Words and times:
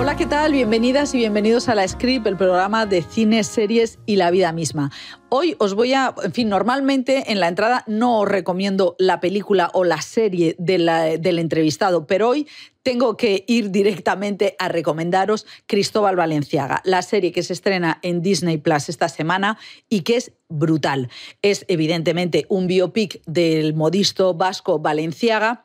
Hola, 0.00 0.14
¿qué 0.14 0.26
tal? 0.26 0.52
Bienvenidas 0.52 1.12
y 1.12 1.18
bienvenidos 1.18 1.68
a 1.68 1.74
La 1.74 1.86
Script, 1.86 2.24
el 2.28 2.36
programa 2.36 2.86
de 2.86 3.02
cine, 3.02 3.42
series 3.42 3.98
y 4.06 4.14
la 4.14 4.30
vida 4.30 4.52
misma. 4.52 4.92
Hoy 5.28 5.56
os 5.58 5.74
voy 5.74 5.92
a, 5.92 6.14
en 6.22 6.32
fin, 6.32 6.48
normalmente 6.48 7.32
en 7.32 7.40
la 7.40 7.48
entrada 7.48 7.82
no 7.88 8.20
os 8.20 8.28
recomiendo 8.28 8.94
la 9.00 9.18
película 9.18 9.72
o 9.74 9.82
la 9.82 10.00
serie 10.00 10.54
del 10.56 11.38
entrevistado, 11.40 12.06
pero 12.06 12.28
hoy 12.28 12.46
tengo 12.84 13.16
que 13.16 13.44
ir 13.48 13.72
directamente 13.72 14.54
a 14.60 14.68
recomendaros 14.68 15.46
Cristóbal 15.66 16.14
Valenciaga, 16.14 16.80
la 16.84 17.02
serie 17.02 17.32
que 17.32 17.42
se 17.42 17.52
estrena 17.52 17.98
en 18.02 18.22
Disney 18.22 18.56
Plus 18.56 18.88
esta 18.88 19.08
semana 19.08 19.58
y 19.88 20.02
que 20.02 20.16
es 20.16 20.30
brutal. 20.48 21.10
Es 21.42 21.64
evidentemente 21.66 22.46
un 22.48 22.68
biopic 22.68 23.20
del 23.26 23.74
modisto 23.74 24.32
vasco 24.32 24.78
Valenciaga 24.78 25.64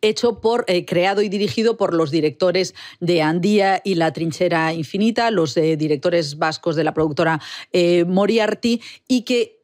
hecho 0.00 0.40
por, 0.40 0.64
eh, 0.68 0.84
creado 0.84 1.22
y 1.22 1.28
dirigido 1.28 1.76
por 1.76 1.94
los 1.94 2.10
directores 2.10 2.74
de 3.00 3.22
Andía 3.22 3.80
y 3.84 3.94
La 3.94 4.12
Trinchera 4.12 4.72
Infinita, 4.72 5.30
los 5.30 5.56
eh, 5.56 5.76
directores 5.76 6.38
vascos 6.38 6.76
de 6.76 6.84
la 6.84 6.94
productora 6.94 7.40
eh, 7.72 8.04
Moriarty, 8.04 8.80
y 9.08 9.22
que 9.22 9.61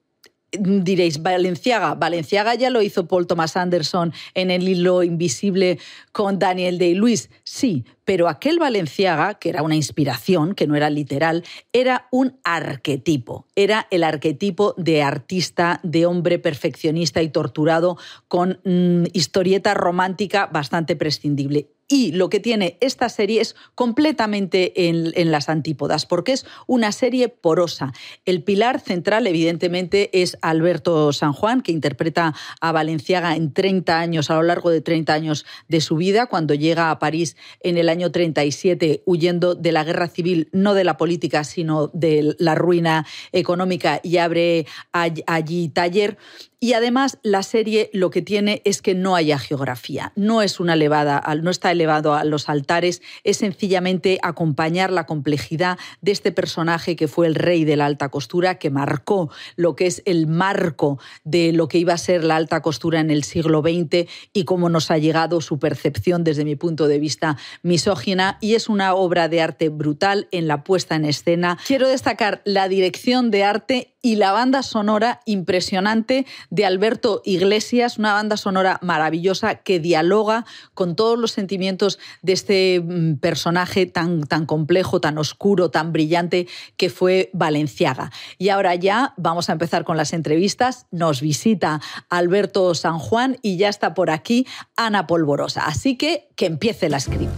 Diréis, 0.51 1.23
Valenciaga. 1.23 1.95
Valenciaga 1.95 2.55
ya 2.55 2.71
lo 2.71 2.81
hizo 2.81 3.07
Paul 3.07 3.27
Thomas 3.27 3.57
Anderson 3.57 4.15
en 4.35 4.51
El 4.51 4.67
hilo 4.67 5.03
invisible 5.03 5.79
con 6.13 6.39
Daniel 6.39 6.79
Day-Lewis. 6.79 7.29
Sí, 7.45 7.85
pero 8.05 8.29
aquel 8.29 8.59
Valenciaga, 8.59 9.35
que 9.35 9.51
era 9.51 9.63
una 9.63 9.77
inspiración, 9.77 10.55
que 10.55 10.67
no 10.67 10.75
era 10.75 10.89
literal, 10.89 11.45
era 11.75 12.09
un 12.11 12.39
arquetipo. 12.45 13.47
Era 13.57 13.87
el 13.91 14.03
arquetipo 14.03 14.75
de 14.79 15.03
artista, 15.03 15.81
de 15.83 16.07
hombre 16.07 16.39
perfeccionista 16.39 17.21
y 17.21 17.29
torturado 17.29 17.99
con 18.27 18.61
mm, 18.65 19.05
historieta 19.13 19.75
romántica 19.75 20.47
bastante 20.47 20.97
prescindible. 20.97 21.69
Y 21.91 22.13
lo 22.13 22.29
que 22.29 22.39
tiene 22.39 22.77
esta 22.83 23.09
serie 23.09 23.41
es 23.41 23.57
completamente 23.75 24.89
en, 24.89 25.31
las 25.31 25.49
antípodas, 25.49 26.05
porque 26.05 26.33
es 26.33 26.45
una 26.67 26.93
serie 26.93 27.31
porosa. 27.31 27.95
El 28.27 28.43
pilar 28.43 28.79
central, 28.79 29.27
evidentemente, 29.27 30.11
es 30.13 30.37
Alberto 30.43 31.15
San 31.15 31.33
Juan, 31.33 31.63
que 31.63 31.73
interpreta 31.73 32.35
a 32.61 32.73
Valenciaga 32.73 33.37
en 33.37 33.55
30 33.55 33.99
años, 33.99 34.31
a 34.31 34.35
lo 34.35 34.43
largo 34.43 34.69
de 34.69 34.83
30 34.83 35.15
años 35.15 35.47
de 35.69 35.81
su 35.81 35.97
vida, 35.97 36.27
cuando 36.27 36.53
llega 36.53 36.91
a 36.91 36.99
París 36.99 37.39
en 37.61 37.79
el 37.79 37.89
año 37.89 38.13
37, 38.13 39.03
huyendo 39.07 39.55
de 39.55 39.73
la 39.73 39.83
guerra 39.83 40.09
civil, 40.09 40.51
no 40.53 40.75
de 40.75 40.85
la 40.85 40.99
política, 40.99 41.43
sino 41.43 41.89
de 41.95 42.37
la 42.39 42.55
ruina 42.55 43.07
económica, 43.33 44.01
y 44.03 44.19
abre 44.19 44.67
allí 44.93 45.71
taller. 45.71 46.19
Y 46.61 46.73
además 46.73 47.19
la 47.23 47.45
serie 47.45 47.89
lo 47.93 48.11
que 48.11 48.21
tiene 48.21 48.63
es 48.65 48.83
que 48.83 48.97
no 48.97 49.15
haya 49.15 49.39
geografía, 49.39 50.13
no 50.17 50.43
es 50.43 50.59
una 50.59 50.75
elevada, 50.75 51.23
no 51.41 51.51
está 51.51 51.71
elevado 51.71 52.15
a 52.15 52.25
los 52.25 52.49
altares, 52.49 53.01
es 53.23 53.37
sencillamente 53.37 54.19
acompañar 54.23 54.91
la 54.91 55.07
complejidad 55.07 55.79
de 56.01 56.11
este 56.11 56.33
personaje 56.33 56.97
que 56.97 57.07
fue 57.07 57.29
el 57.29 57.37
rey 57.37 57.65
de 57.65 57.77
la 57.77 57.87
alta 57.87 58.09
costura, 58.09 58.59
que 58.59 58.71
marcó 58.71 59.31
lo 59.55 59.77
que 59.77 59.87
es 59.87 60.03
el 60.05 60.27
marco 60.27 60.99
de 61.23 61.53
lo 61.53 61.69
que 61.69 61.79
iba 61.79 61.93
a 61.93 61.99
ser 61.99 62.25
la 62.25 62.35
alta 62.35 62.61
costura 62.61 62.99
en 62.99 63.13
el 63.13 63.23
siglo 63.23 63.63
XX 63.63 64.11
y 64.33 64.45
cómo 64.45 64.69
nos 64.69 64.91
ha 64.91 64.99
llegado 64.99 65.41
su 65.41 65.61
percepción 65.61 66.25
desde 66.25 66.45
mi 66.45 66.57
punto 66.57 66.89
de 66.89 66.99
vista 66.99 67.37
misógina. 67.63 68.37
Y 68.41 68.57
es 68.57 68.69
una 68.69 68.95
obra 68.95 69.29
de 69.29 69.41
arte 69.41 69.69
brutal 69.69 70.27
en 70.33 70.49
la 70.49 70.65
puesta 70.65 70.97
en 70.97 71.05
escena. 71.05 71.57
Quiero 71.69 71.87
destacar 71.87 72.43
la 72.45 72.69
dirección 72.69 73.31
de 73.31 73.45
arte 73.45 73.95
y 74.03 74.17
la 74.17 74.33
banda 74.33 74.63
sonora 74.63 75.21
impresionante 75.27 76.27
de 76.51 76.65
Alberto 76.65 77.23
Iglesias, 77.25 77.99
una 77.99 78.15
banda 78.15 78.37
sonora 78.37 78.79
maravillosa 78.83 79.57
que 79.57 79.81
dialoga 79.81 80.45
con 80.75 80.97
todos 80.97 81.19
los 81.19 81.33
sentimientos 81.33 81.99
de 82.23 82.33
este 82.33 82.81
mm, 82.81 83.17
personaje 83.17 83.87
tan, 83.87 84.23
tan 84.23 84.47
complejo, 84.47 85.01
tan 85.01 85.19
oscuro, 85.19 85.71
tan 85.71 85.93
brillante 85.93 86.47
que 86.77 86.91
fue 86.91 87.31
Valenciaga. 87.33 88.11
Y 88.39 88.49
ahora 88.49 88.75
ya 88.75 89.15
vamos 89.17 89.49
a 89.49 89.53
empezar 89.53 89.85
con 89.85 89.97
las 89.97 90.13
entrevistas. 90.13 90.87
Nos 90.91 91.21
visita 91.21 91.81
Alberto 92.09 92.75
San 92.75 92.99
Juan 92.99 93.39
y 93.43 93.57
ya 93.57 93.69
está 93.69 93.95
por 93.95 94.11
aquí 94.11 94.47
Ana 94.77 95.07
Polvorosa. 95.07 95.67
Así 95.67 95.97
que 95.97 96.29
que 96.37 96.47
empiece 96.47 96.89
la 96.89 97.01
script. 97.01 97.33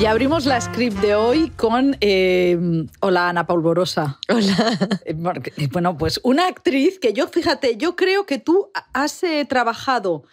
Y 0.00 0.06
abrimos 0.06 0.46
la 0.46 0.58
script 0.58 0.96
de 1.02 1.14
hoy 1.14 1.50
con 1.50 1.94
eh, 2.00 2.58
Hola 3.00 3.28
Ana 3.28 3.46
Polvorosa. 3.46 4.18
Hola. 4.30 4.78
Eh, 5.04 5.14
eh, 5.58 5.68
bueno, 5.70 5.98
pues 5.98 6.18
una 6.24 6.46
actriz 6.46 6.98
que 6.98 7.12
yo, 7.12 7.28
fíjate, 7.28 7.76
yo 7.76 7.96
creo 7.96 8.24
que 8.24 8.38
tú 8.38 8.70
has 8.94 9.20
trabajado 9.46 10.24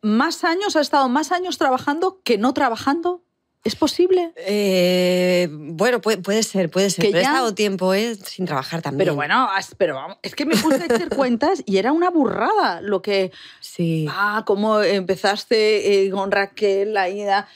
más 0.00 0.44
años, 0.44 0.76
has 0.76 0.86
estado 0.86 1.10
más 1.10 1.30
años 1.30 1.58
trabajando 1.58 2.22
que 2.24 2.38
no 2.38 2.54
trabajando. 2.54 3.22
¿Es 3.64 3.76
posible? 3.76 4.32
Eh, 4.36 5.48
bueno, 5.50 6.00
puede, 6.00 6.42
ser, 6.42 6.68
puede 6.68 6.90
ser. 6.90 7.04
pero 7.06 7.18
he 7.18 7.20
estado 7.20 7.54
tiempo 7.54 7.94
eh, 7.94 8.16
sin 8.16 8.44
trabajar 8.44 8.82
también. 8.82 9.06
Pero 9.06 9.14
bueno, 9.14 9.48
pero 9.78 10.18
es 10.22 10.34
que 10.34 10.46
me 10.46 10.56
puse 10.56 10.82
a 10.82 10.92
hacer 10.92 11.08
cuentas 11.16 11.62
y 11.64 11.76
era 11.76 11.92
una 11.92 12.10
burrada 12.10 12.80
lo 12.80 13.02
que... 13.02 13.30
Sí. 13.60 14.06
Ah, 14.10 14.42
cómo 14.46 14.82
empezaste 14.82 16.06
eh, 16.06 16.10
con 16.10 16.32
Raquel, 16.32 16.94
la 16.94 17.08
ida... 17.08 17.46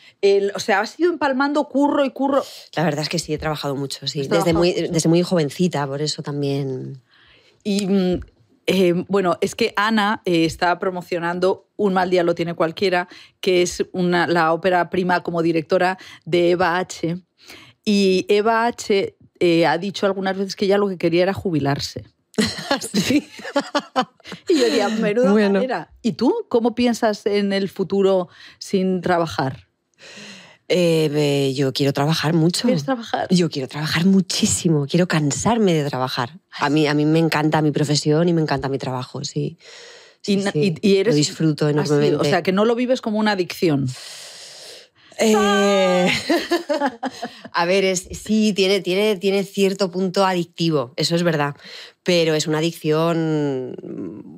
o 0.55 0.61
sea, 0.61 0.81
has 0.81 0.99
ido 1.01 1.11
empalmando 1.11 1.65
curro 1.69 2.05
y 2.05 2.11
curro. 2.11 2.45
La 2.77 2.85
verdad 2.85 3.03
es 3.03 3.09
que 3.09 3.19
sí, 3.19 3.35
he 3.35 3.39
trabajado 3.39 3.75
mucho, 3.75 4.07
sí. 4.07 4.29
Desde 4.29 4.53
muy, 4.53 4.73
desde 4.73 5.09
muy 5.09 5.23
jovencita, 5.23 5.87
por 5.89 6.03
eso 6.03 6.23
también... 6.23 7.03
Y 7.65 7.85
mm, 7.89 8.21
eh, 8.67 9.05
bueno, 9.09 9.39
es 9.41 9.55
que 9.55 9.73
Ana 9.77 10.23
eh, 10.25 10.45
está 10.45 10.79
promocionando 10.79 11.69
Un 11.77 11.95
mal 11.95 12.11
día 12.11 12.25
lo 12.25 12.35
tiene 12.35 12.55
cualquiera, 12.55 13.09
que 13.41 13.63
es 13.63 13.85
una, 13.93 14.27
la 14.27 14.53
ópera 14.53 14.91
prima 14.91 15.23
como 15.23 15.43
directora 15.43 15.99
de 16.25 16.51
Eva 16.51 16.79
H. 16.79 17.19
Y 17.85 18.27
Eva 18.29 18.67
H. 18.67 19.17
Eh, 19.39 19.67
ha 19.67 19.77
dicho 19.77 20.07
algunas 20.07 20.37
veces 20.37 20.57
que 20.57 20.67
ya 20.67 20.79
lo 20.79 20.89
que 20.89 20.97
quería 20.97 21.23
era 21.23 21.35
jubilarse. 21.35 22.05
sí. 22.93 23.29
y 24.49 24.59
yo 24.59 24.65
diría, 24.65 24.89
menuda 24.89 25.33
manera. 25.33 25.93
¿Y 26.03 26.13
tú 26.13 26.47
cómo 26.49 26.75
piensas 26.75 27.27
en 27.27 27.53
el 27.53 27.69
futuro 27.69 28.29
sin 28.59 29.01
trabajar? 29.01 29.69
Eh, 30.69 31.53
yo 31.55 31.73
quiero 31.73 31.93
trabajar 31.93 32.35
mucho. 32.35 32.63
¿Quieres 32.63 32.85
trabajar? 32.85 33.29
Yo 33.31 33.49
quiero 33.51 33.69
trabajar 33.69 34.05
muchísimo, 34.05 34.87
quiero 34.87 35.07
cansarme 35.07 35.75
de 35.75 35.89
trabajar. 35.89 36.39
A 36.59 36.69
mí, 36.71 36.87
a 36.87 36.95
mí 36.95 37.05
me 37.05 37.19
encanta 37.19 37.63
mi 37.63 37.71
profesión 37.71 38.29
y 38.29 38.33
me 38.33 38.43
encanta 38.43 38.69
mi 38.69 38.79
trabajo, 38.79 39.25
sí. 39.25 39.59
y, 40.25 40.97
eres, 40.97 41.15
lo 41.15 41.17
disfruto 41.17 41.69
enormemente. 41.69 42.17
o 42.17 42.25
sea, 42.25 42.43
que 42.43 42.53
no 42.53 42.65
lo 42.65 42.75
vives 42.75 43.01
como 43.01 43.19
una 43.19 43.33
adicción. 43.33 43.87
Eh, 45.19 46.11
a 47.53 47.65
ver, 47.65 47.85
es, 47.85 48.09
sí, 48.11 48.53
tiene, 48.53 48.81
tiene, 48.81 49.17
tiene 49.17 49.45
cierto 49.45 49.91
punto 49.91 50.27
adictivo, 50.27 50.93
eso 50.97 51.15
es 51.15 51.23
verdad, 51.23 51.55
pero 52.03 52.35
es 52.35 52.47
una 52.47 52.59
adicción 52.59 53.77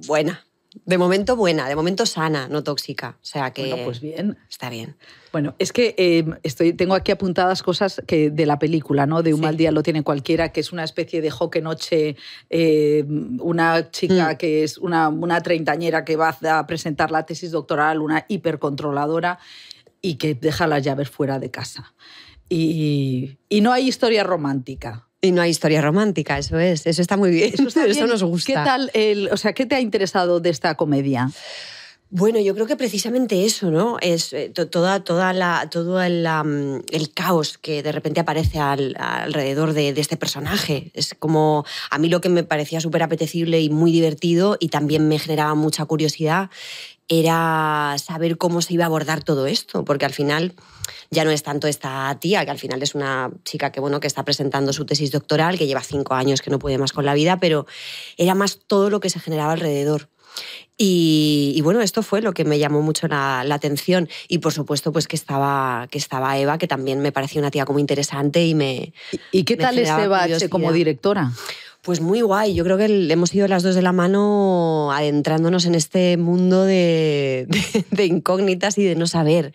buena, 0.06 0.46
de 0.88 0.96
momento 0.96 1.36
buena, 1.36 1.68
de 1.68 1.76
momento 1.76 2.06
sana, 2.06 2.48
no 2.48 2.64
tóxica. 2.64 3.18
O 3.22 3.24
sea 3.26 3.50
que. 3.52 3.68
Bueno, 3.68 3.84
pues 3.84 4.00
bien. 4.00 4.38
Está 4.48 4.70
bien. 4.70 4.96
Bueno, 5.32 5.54
es 5.58 5.70
que 5.74 5.94
eh, 5.98 6.24
estoy, 6.42 6.72
tengo 6.72 6.94
aquí 6.94 7.12
apuntadas 7.12 7.62
cosas 7.62 8.00
que 8.06 8.30
de 8.30 8.46
la 8.46 8.58
película, 8.58 9.04
¿no? 9.04 9.22
De 9.22 9.34
un 9.34 9.42
mal 9.42 9.58
día 9.58 9.70
lo 9.70 9.82
tiene 9.82 10.02
cualquiera, 10.02 10.50
que 10.50 10.60
es 10.60 10.72
una 10.72 10.84
especie 10.84 11.20
de 11.20 11.30
joque 11.30 11.60
noche, 11.60 12.16
eh, 12.48 13.04
una 13.06 13.90
chica 13.90 14.32
mm. 14.32 14.36
que 14.38 14.64
es 14.64 14.78
una, 14.78 15.10
una 15.10 15.42
treintañera 15.42 16.06
que 16.06 16.16
va 16.16 16.34
a 16.42 16.66
presentar 16.66 17.10
la 17.10 17.26
tesis 17.26 17.50
doctoral, 17.50 18.00
una 18.00 18.24
hipercontroladora 18.26 19.38
y 20.00 20.14
que 20.14 20.34
deja 20.34 20.66
las 20.66 20.82
llaves 20.82 21.10
fuera 21.10 21.38
de 21.38 21.50
casa. 21.50 21.92
Y, 22.48 23.36
y 23.50 23.60
no 23.60 23.72
hay 23.72 23.88
historia 23.88 24.24
romántica. 24.24 25.07
Y 25.20 25.32
no 25.32 25.42
hay 25.42 25.50
historia 25.50 25.82
romántica, 25.82 26.38
eso 26.38 26.58
es, 26.60 26.86
eso 26.86 27.02
está 27.02 27.16
muy 27.16 27.30
bien, 27.30 27.52
eso, 27.52 28.06
nos 28.06 28.22
gusta. 28.22 28.46
¿Qué 28.46 28.54
tal, 28.54 28.90
el, 28.94 29.28
o 29.32 29.36
sea, 29.36 29.52
qué 29.52 29.66
te 29.66 29.74
ha 29.74 29.80
interesado 29.80 30.38
de 30.38 30.50
esta 30.50 30.76
comedia? 30.76 31.28
Bueno, 32.10 32.38
yo 32.40 32.54
creo 32.54 32.66
que 32.66 32.76
precisamente 32.76 33.44
eso, 33.44 33.70
¿no? 33.70 33.98
Es 34.00 34.32
eh, 34.32 34.48
toda, 34.48 35.04
toda 35.04 35.32
la, 35.34 35.68
todo 35.70 36.00
el, 36.00 36.26
el, 36.90 37.12
caos 37.12 37.58
que 37.58 37.82
de 37.82 37.92
repente 37.92 38.20
aparece 38.20 38.60
alrededor 38.60 39.74
de, 39.74 39.92
de, 39.92 40.00
este 40.00 40.16
personaje. 40.16 40.90
Es 40.94 41.14
como 41.18 41.66
a 41.90 41.98
mí 41.98 42.08
lo 42.08 42.22
que 42.22 42.30
me 42.30 42.44
parecía 42.44 42.80
súper 42.80 43.02
apetecible 43.02 43.60
y 43.60 43.68
muy 43.68 43.92
divertido 43.92 44.56
y 44.58 44.68
también 44.68 45.06
me 45.06 45.18
generaba 45.18 45.54
mucha 45.54 45.84
curiosidad 45.84 46.48
era 47.08 47.96
saber 47.98 48.36
cómo 48.36 48.60
se 48.60 48.74
iba 48.74 48.84
a 48.84 48.86
abordar 48.86 49.24
todo 49.24 49.46
esto, 49.46 49.84
porque 49.84 50.04
al 50.04 50.12
final 50.12 50.54
ya 51.10 51.24
no 51.24 51.30
es 51.30 51.42
tanto 51.42 51.66
esta 51.66 52.16
tía, 52.20 52.44
que 52.44 52.50
al 52.50 52.58
final 52.58 52.82
es 52.82 52.94
una 52.94 53.30
chica 53.44 53.72
que, 53.72 53.80
bueno, 53.80 53.98
que 54.00 54.06
está 54.06 54.24
presentando 54.24 54.72
su 54.72 54.84
tesis 54.84 55.10
doctoral, 55.10 55.58
que 55.58 55.66
lleva 55.66 55.80
cinco 55.82 56.14
años, 56.14 56.42
que 56.42 56.50
no 56.50 56.58
puede 56.58 56.76
más 56.76 56.92
con 56.92 57.06
la 57.06 57.14
vida, 57.14 57.38
pero 57.38 57.66
era 58.18 58.34
más 58.34 58.58
todo 58.66 58.90
lo 58.90 59.00
que 59.00 59.10
se 59.10 59.20
generaba 59.20 59.52
alrededor. 59.52 60.08
Y, 60.80 61.60
bueno, 61.64 61.80
esto 61.80 62.04
fue 62.04 62.22
lo 62.22 62.32
que 62.32 62.44
me 62.44 62.60
llamó 62.60 62.82
mucho 62.82 63.08
la, 63.08 63.40
atención. 63.40 64.08
Y 64.28 64.38
por 64.38 64.52
supuesto, 64.52 64.92
pues 64.92 65.08
que 65.08 65.16
estaba, 65.16 65.88
que 65.90 65.98
estaba 65.98 66.38
Eva, 66.38 66.58
que 66.58 66.68
también 66.68 67.00
me 67.00 67.10
parecía 67.10 67.40
una 67.40 67.50
tía 67.50 67.64
como 67.64 67.80
interesante 67.80 68.46
y 68.46 68.54
me. 68.54 68.92
¿Y, 69.32 69.42
qué 69.42 69.56
tal 69.56 69.76
es 69.78 69.88
Eva 69.88 70.26
como 70.48 70.72
directora? 70.72 71.32
Pues 71.82 72.00
muy 72.00 72.20
guay. 72.20 72.54
Yo 72.54 72.64
creo 72.64 72.76
que 72.76 72.86
hemos 73.10 73.34
ido 73.34 73.48
las 73.48 73.62
dos 73.62 73.74
de 73.74 73.82
la 73.82 73.92
mano 73.92 74.90
adentrándonos 74.92 75.64
en 75.66 75.74
este 75.74 76.16
mundo 76.16 76.64
de, 76.64 77.46
incógnitas 77.98 78.78
y 78.78 78.84
de 78.84 78.94
no 78.94 79.06
saber 79.06 79.52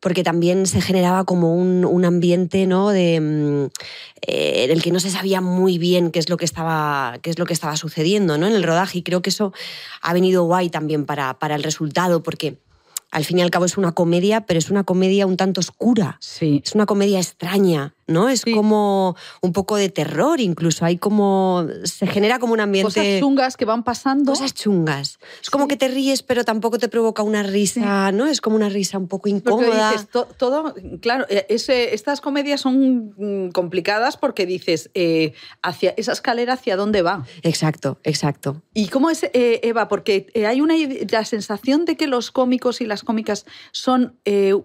porque 0.00 0.22
también 0.22 0.68
se 0.68 0.80
generaba 0.80 1.24
como 1.24 1.56
un, 1.56 2.04
ambiente 2.04 2.68
¿no? 2.68 2.90
de, 2.90 3.20
mm, 3.20 3.64
eh, 4.28 4.64
en 4.64 4.70
el 4.70 4.80
que 4.80 4.92
no 4.92 5.00
se 5.00 5.10
sabía 5.10 5.40
muy 5.40 5.76
bien 5.76 6.12
qué 6.12 6.20
es 6.20 6.28
lo 6.28 6.36
que 6.36 6.44
estaba, 6.44 7.18
qué 7.20 7.30
es 7.30 7.38
lo 7.40 7.46
que 7.46 7.52
estaba 7.52 7.76
sucediendo 7.76 8.38
¿no? 8.38 8.46
en 8.46 8.52
el 8.52 8.62
rodaje 8.62 8.98
y 8.98 9.02
creo 9.02 9.22
que 9.22 9.30
eso 9.30 9.52
ha 10.00 10.12
venido 10.12 10.44
guay 10.44 10.70
también 10.70 11.04
para, 11.04 11.36
para 11.40 11.56
el 11.56 11.64
resultado 11.64 12.22
porque 12.22 12.58
al 13.10 13.24
fin 13.24 13.38
y 13.38 13.42
al 13.42 13.50
cabo 13.50 13.64
es 13.64 13.78
una 13.78 13.92
comedia, 13.92 14.42
pero 14.42 14.58
es 14.58 14.70
una 14.70 14.84
comedia 14.84 15.26
un 15.26 15.36
tanto 15.36 15.60
oscura. 15.60 16.18
Sí. 16.20 16.62
Es 16.64 16.74
una 16.74 16.86
comedia 16.86 17.18
extraña. 17.18 17.94
¿No? 18.08 18.28
Es 18.28 18.44
como 18.44 19.16
un 19.42 19.52
poco 19.52 19.76
de 19.76 19.90
terror, 19.90 20.40
incluso 20.40 20.84
hay 20.84 20.96
como 20.96 21.66
se 21.84 22.06
genera 22.06 22.38
como 22.38 22.54
un 22.54 22.60
ambiente 22.60 22.88
cosas 22.88 23.20
chungas 23.20 23.56
que 23.56 23.64
van 23.66 23.84
pasando, 23.84 24.32
cosas 24.32 24.54
chungas. 24.54 25.18
Es 25.42 25.50
como 25.50 25.68
que 25.68 25.76
te 25.76 25.88
ríes, 25.88 26.22
pero 26.22 26.44
tampoco 26.44 26.78
te 26.78 26.88
provoca 26.88 27.22
una 27.22 27.42
risa, 27.42 28.10
¿no? 28.12 28.26
Es 28.26 28.40
como 28.40 28.56
una 28.56 28.70
risa 28.70 28.98
un 28.98 29.08
poco 29.08 29.28
incómoda. 29.28 29.92
Dices, 29.92 30.08
todo, 30.08 30.74
claro, 31.00 31.26
eh, 31.28 31.46
ese, 31.50 31.94
estas 31.94 32.20
comedias 32.20 32.62
son 32.62 33.14
mm, 33.16 33.50
complicadas 33.50 34.16
porque 34.16 34.46
dices 34.46 34.90
eh, 34.94 35.34
hacia 35.62 35.94
esa 35.98 36.12
escalera 36.12 36.54
hacia 36.54 36.76
dónde 36.76 37.02
va. 37.02 37.26
Exacto, 37.42 37.98
exacto. 38.04 38.62
¿Y 38.72 38.88
cómo 38.88 39.10
es 39.10 39.24
eh, 39.24 39.60
Eva? 39.62 39.88
Porque 39.88 40.32
hay 40.46 40.60
una 40.62 40.74
la 41.10 41.24
sensación 41.26 41.84
de 41.84 41.96
que 41.96 42.06
los 42.06 42.30
cómicos 42.30 42.80
y 42.80 42.86
las 42.86 43.02
cómicas 43.02 43.44
son 43.72 44.16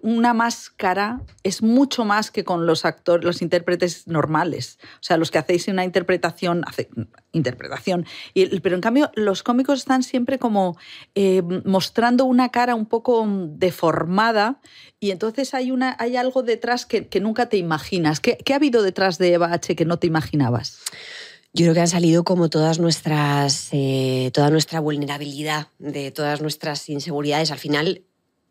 una 0.02 0.32
máscara 0.32 1.20
es 1.42 1.62
mucho 1.62 2.04
más 2.04 2.30
que 2.30 2.44
con 2.44 2.66
los 2.66 2.84
actores 2.84 3.33
intérpretes 3.42 4.06
normales, 4.06 4.78
o 4.94 5.02
sea, 5.02 5.16
los 5.16 5.30
que 5.30 5.38
hacéis 5.38 5.68
una 5.68 5.84
interpretación, 5.84 6.62
hace, 6.66 6.88
interpretación, 7.32 8.06
pero 8.62 8.74
en 8.74 8.80
cambio 8.80 9.10
los 9.14 9.42
cómicos 9.42 9.80
están 9.80 10.02
siempre 10.02 10.38
como 10.38 10.76
eh, 11.14 11.42
mostrando 11.64 12.24
una 12.24 12.50
cara 12.50 12.74
un 12.74 12.86
poco 12.86 13.26
deformada 13.28 14.60
y 15.00 15.10
entonces 15.10 15.54
hay, 15.54 15.70
una, 15.70 15.96
hay 15.98 16.16
algo 16.16 16.42
detrás 16.42 16.86
que, 16.86 17.08
nunca 17.20 17.48
te 17.48 17.56
imaginas. 17.56 18.20
¿Qué, 18.20 18.38
ha 18.52 18.56
habido 18.56 18.82
detrás 18.82 19.18
de 19.18 19.34
Eva 19.34 19.52
H 19.52 19.76
que 19.76 19.84
no 19.84 19.98
te 19.98 20.06
imaginabas? 20.06 20.78
Yo 21.52 21.64
creo 21.66 21.74
que 21.74 21.80
han 21.80 21.88
salido 21.88 22.24
como 22.24 22.50
todas 22.50 22.78
nuestras, 22.78 23.68
eh, 23.72 24.30
toda 24.32 24.50
nuestra 24.50 24.80
vulnerabilidad, 24.80 25.68
de 25.78 26.10
todas 26.10 26.40
nuestras 26.40 26.88
inseguridades. 26.88 27.50
Al 27.50 27.58
final, 27.58 28.02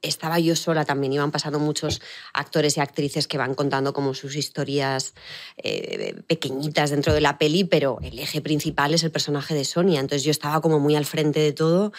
estaba 0.04 0.38
yo 0.38 0.56
sola 0.56 0.86
también, 0.86 1.14
iban 1.14 1.32
pasando 1.32 1.60
muchos 1.60 2.02
actores 2.34 2.78
y 2.78 2.82
actrices 2.82 3.28
que 3.28 3.38
van 3.38 3.56
contando 3.56 3.94
como 3.94 4.14
sus 4.14 4.36
historias 4.36 5.16
eh, 5.58 6.22
pequeñitas 6.28 6.92
dentro 6.92 7.14
de 7.14 7.22
la 7.22 7.38
peli, 7.38 7.64
pero 7.64 7.98
el 8.04 8.20
eje 8.20 8.42
principal 8.42 8.94
es 8.94 9.04
el 9.04 9.12
personaje 9.12 9.56
de 9.56 9.66
Sonia, 9.66 10.00
entonces 10.00 10.24
yo 10.24 10.32
estaba 10.32 10.62
como 10.62 10.80
muy 10.80 10.96
al 10.96 11.06
frente 11.06 11.40
de 11.40 11.54
todo 11.54 11.94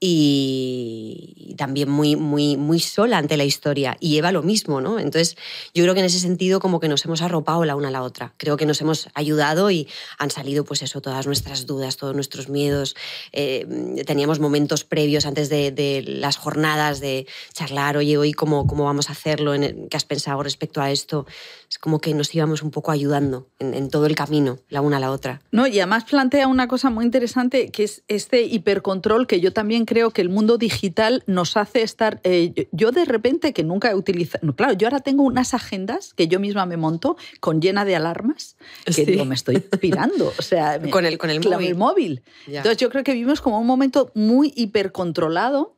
y 0.00 1.54
también 1.56 1.90
muy, 1.90 2.14
muy, 2.14 2.56
muy 2.56 2.78
sola 2.78 3.18
ante 3.18 3.36
la 3.36 3.44
historia. 3.44 3.96
Y 4.00 4.16
Eva 4.16 4.30
lo 4.30 4.42
mismo, 4.42 4.80
¿no? 4.80 4.98
Entonces, 4.98 5.36
yo 5.74 5.82
creo 5.82 5.94
que 5.94 6.00
en 6.00 6.06
ese 6.06 6.20
sentido 6.20 6.60
como 6.60 6.78
que 6.78 6.88
nos 6.88 7.04
hemos 7.04 7.20
arropado 7.22 7.64
la 7.64 7.74
una 7.74 7.88
a 7.88 7.90
la 7.90 8.02
otra. 8.02 8.32
Creo 8.36 8.56
que 8.56 8.66
nos 8.66 8.80
hemos 8.80 9.08
ayudado 9.14 9.70
y 9.70 9.88
han 10.18 10.30
salido, 10.30 10.64
pues 10.64 10.82
eso, 10.82 11.00
todas 11.00 11.26
nuestras 11.26 11.66
dudas, 11.66 11.96
todos 11.96 12.14
nuestros 12.14 12.48
miedos. 12.48 12.94
Eh, 13.32 13.66
teníamos 14.06 14.38
momentos 14.38 14.84
previos 14.84 15.26
antes 15.26 15.48
de, 15.48 16.04
las 16.06 16.36
jornadas 16.36 17.00
de 17.00 17.26
charlar, 17.52 17.96
oye, 17.96 18.16
hoy 18.18 18.32
cómo, 18.32 18.66
cómo 18.66 18.84
vamos 18.84 19.08
a 19.08 19.12
hacerlo, 19.12 19.52
¿qué 19.52 19.96
has 19.96 20.04
pensado 20.04 20.42
respecto 20.42 20.80
a 20.80 20.90
esto? 20.90 21.26
Es 21.68 21.78
como 21.78 22.00
que 22.00 22.14
nos 22.14 22.34
íbamos 22.34 22.62
un 22.62 22.70
poco 22.70 22.90
ayudando 22.90 23.48
en, 23.58 23.74
en 23.74 23.90
todo 23.90 24.06
el 24.06 24.14
camino, 24.14 24.58
la 24.68 24.80
una 24.80 24.98
a 24.98 25.00
la 25.00 25.10
otra. 25.10 25.40
No, 25.50 25.66
y 25.66 25.78
además 25.80 26.04
plantea 26.04 26.46
una 26.46 26.68
cosa 26.68 26.90
muy 26.90 27.04
interesante, 27.04 27.70
que 27.70 27.84
es 27.84 28.02
este 28.08 28.42
hipercontrol 28.42 29.26
que 29.26 29.40
yo 29.40 29.52
también 29.52 29.84
creo 29.84 30.10
que 30.10 30.20
el 30.20 30.28
mundo 30.28 30.58
digital 30.58 31.22
nos 31.26 31.56
hace 31.56 31.82
estar... 31.82 32.20
Eh, 32.24 32.68
yo 32.72 32.90
de 32.90 33.04
repente, 33.04 33.52
que 33.52 33.64
nunca 33.64 33.90
he 33.90 33.94
utilizado... 33.94 34.54
claro, 34.54 34.74
yo 34.74 34.86
ahora 34.86 35.00
tengo 35.00 35.22
unas 35.22 35.54
agendas 35.54 36.14
que 36.14 36.28
yo 36.28 36.40
misma 36.40 36.66
me 36.66 36.76
monto 36.76 37.16
con 37.40 37.60
llena 37.60 37.84
de 37.84 37.96
alarmas, 37.96 38.56
que 38.84 39.04
digo, 39.04 39.24
me 39.24 39.34
estoy 39.34 39.58
pirando. 39.60 40.32
O 40.38 40.42
sea, 40.42 40.80
con 40.90 41.06
el, 41.06 41.18
con 41.18 41.30
el 41.30 41.40
móvil. 41.40 41.74
móvil. 41.74 42.22
Entonces 42.46 42.78
yo 42.78 42.90
creo 42.90 43.04
que 43.04 43.12
vivimos 43.12 43.40
como 43.40 43.58
un 43.60 43.66
momento 43.66 44.10
muy 44.14 44.52
hipercontrolado 44.56 45.77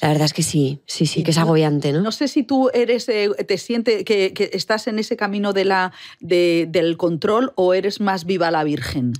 la 0.00 0.08
verdad 0.08 0.26
es 0.26 0.32
que 0.32 0.44
sí, 0.44 0.80
sí, 0.86 1.06
sí, 1.06 1.24
que 1.24 1.32
es 1.32 1.38
agobiante, 1.38 1.92
¿no? 1.92 2.00
No 2.00 2.12
sé 2.12 2.28
si 2.28 2.44
tú 2.44 2.70
eres, 2.72 3.08
eh, 3.08 3.30
te 3.46 3.58
sientes 3.58 4.04
que, 4.04 4.32
estás 4.52 4.86
en 4.86 5.00
ese 5.00 5.16
camino 5.16 5.52
de 5.52 5.64
la, 5.64 5.92
del 6.20 6.96
control 6.96 7.52
o 7.56 7.74
eres 7.74 8.00
más 8.00 8.24
viva 8.24 8.52
la 8.52 8.62
Virgen. 8.62 9.14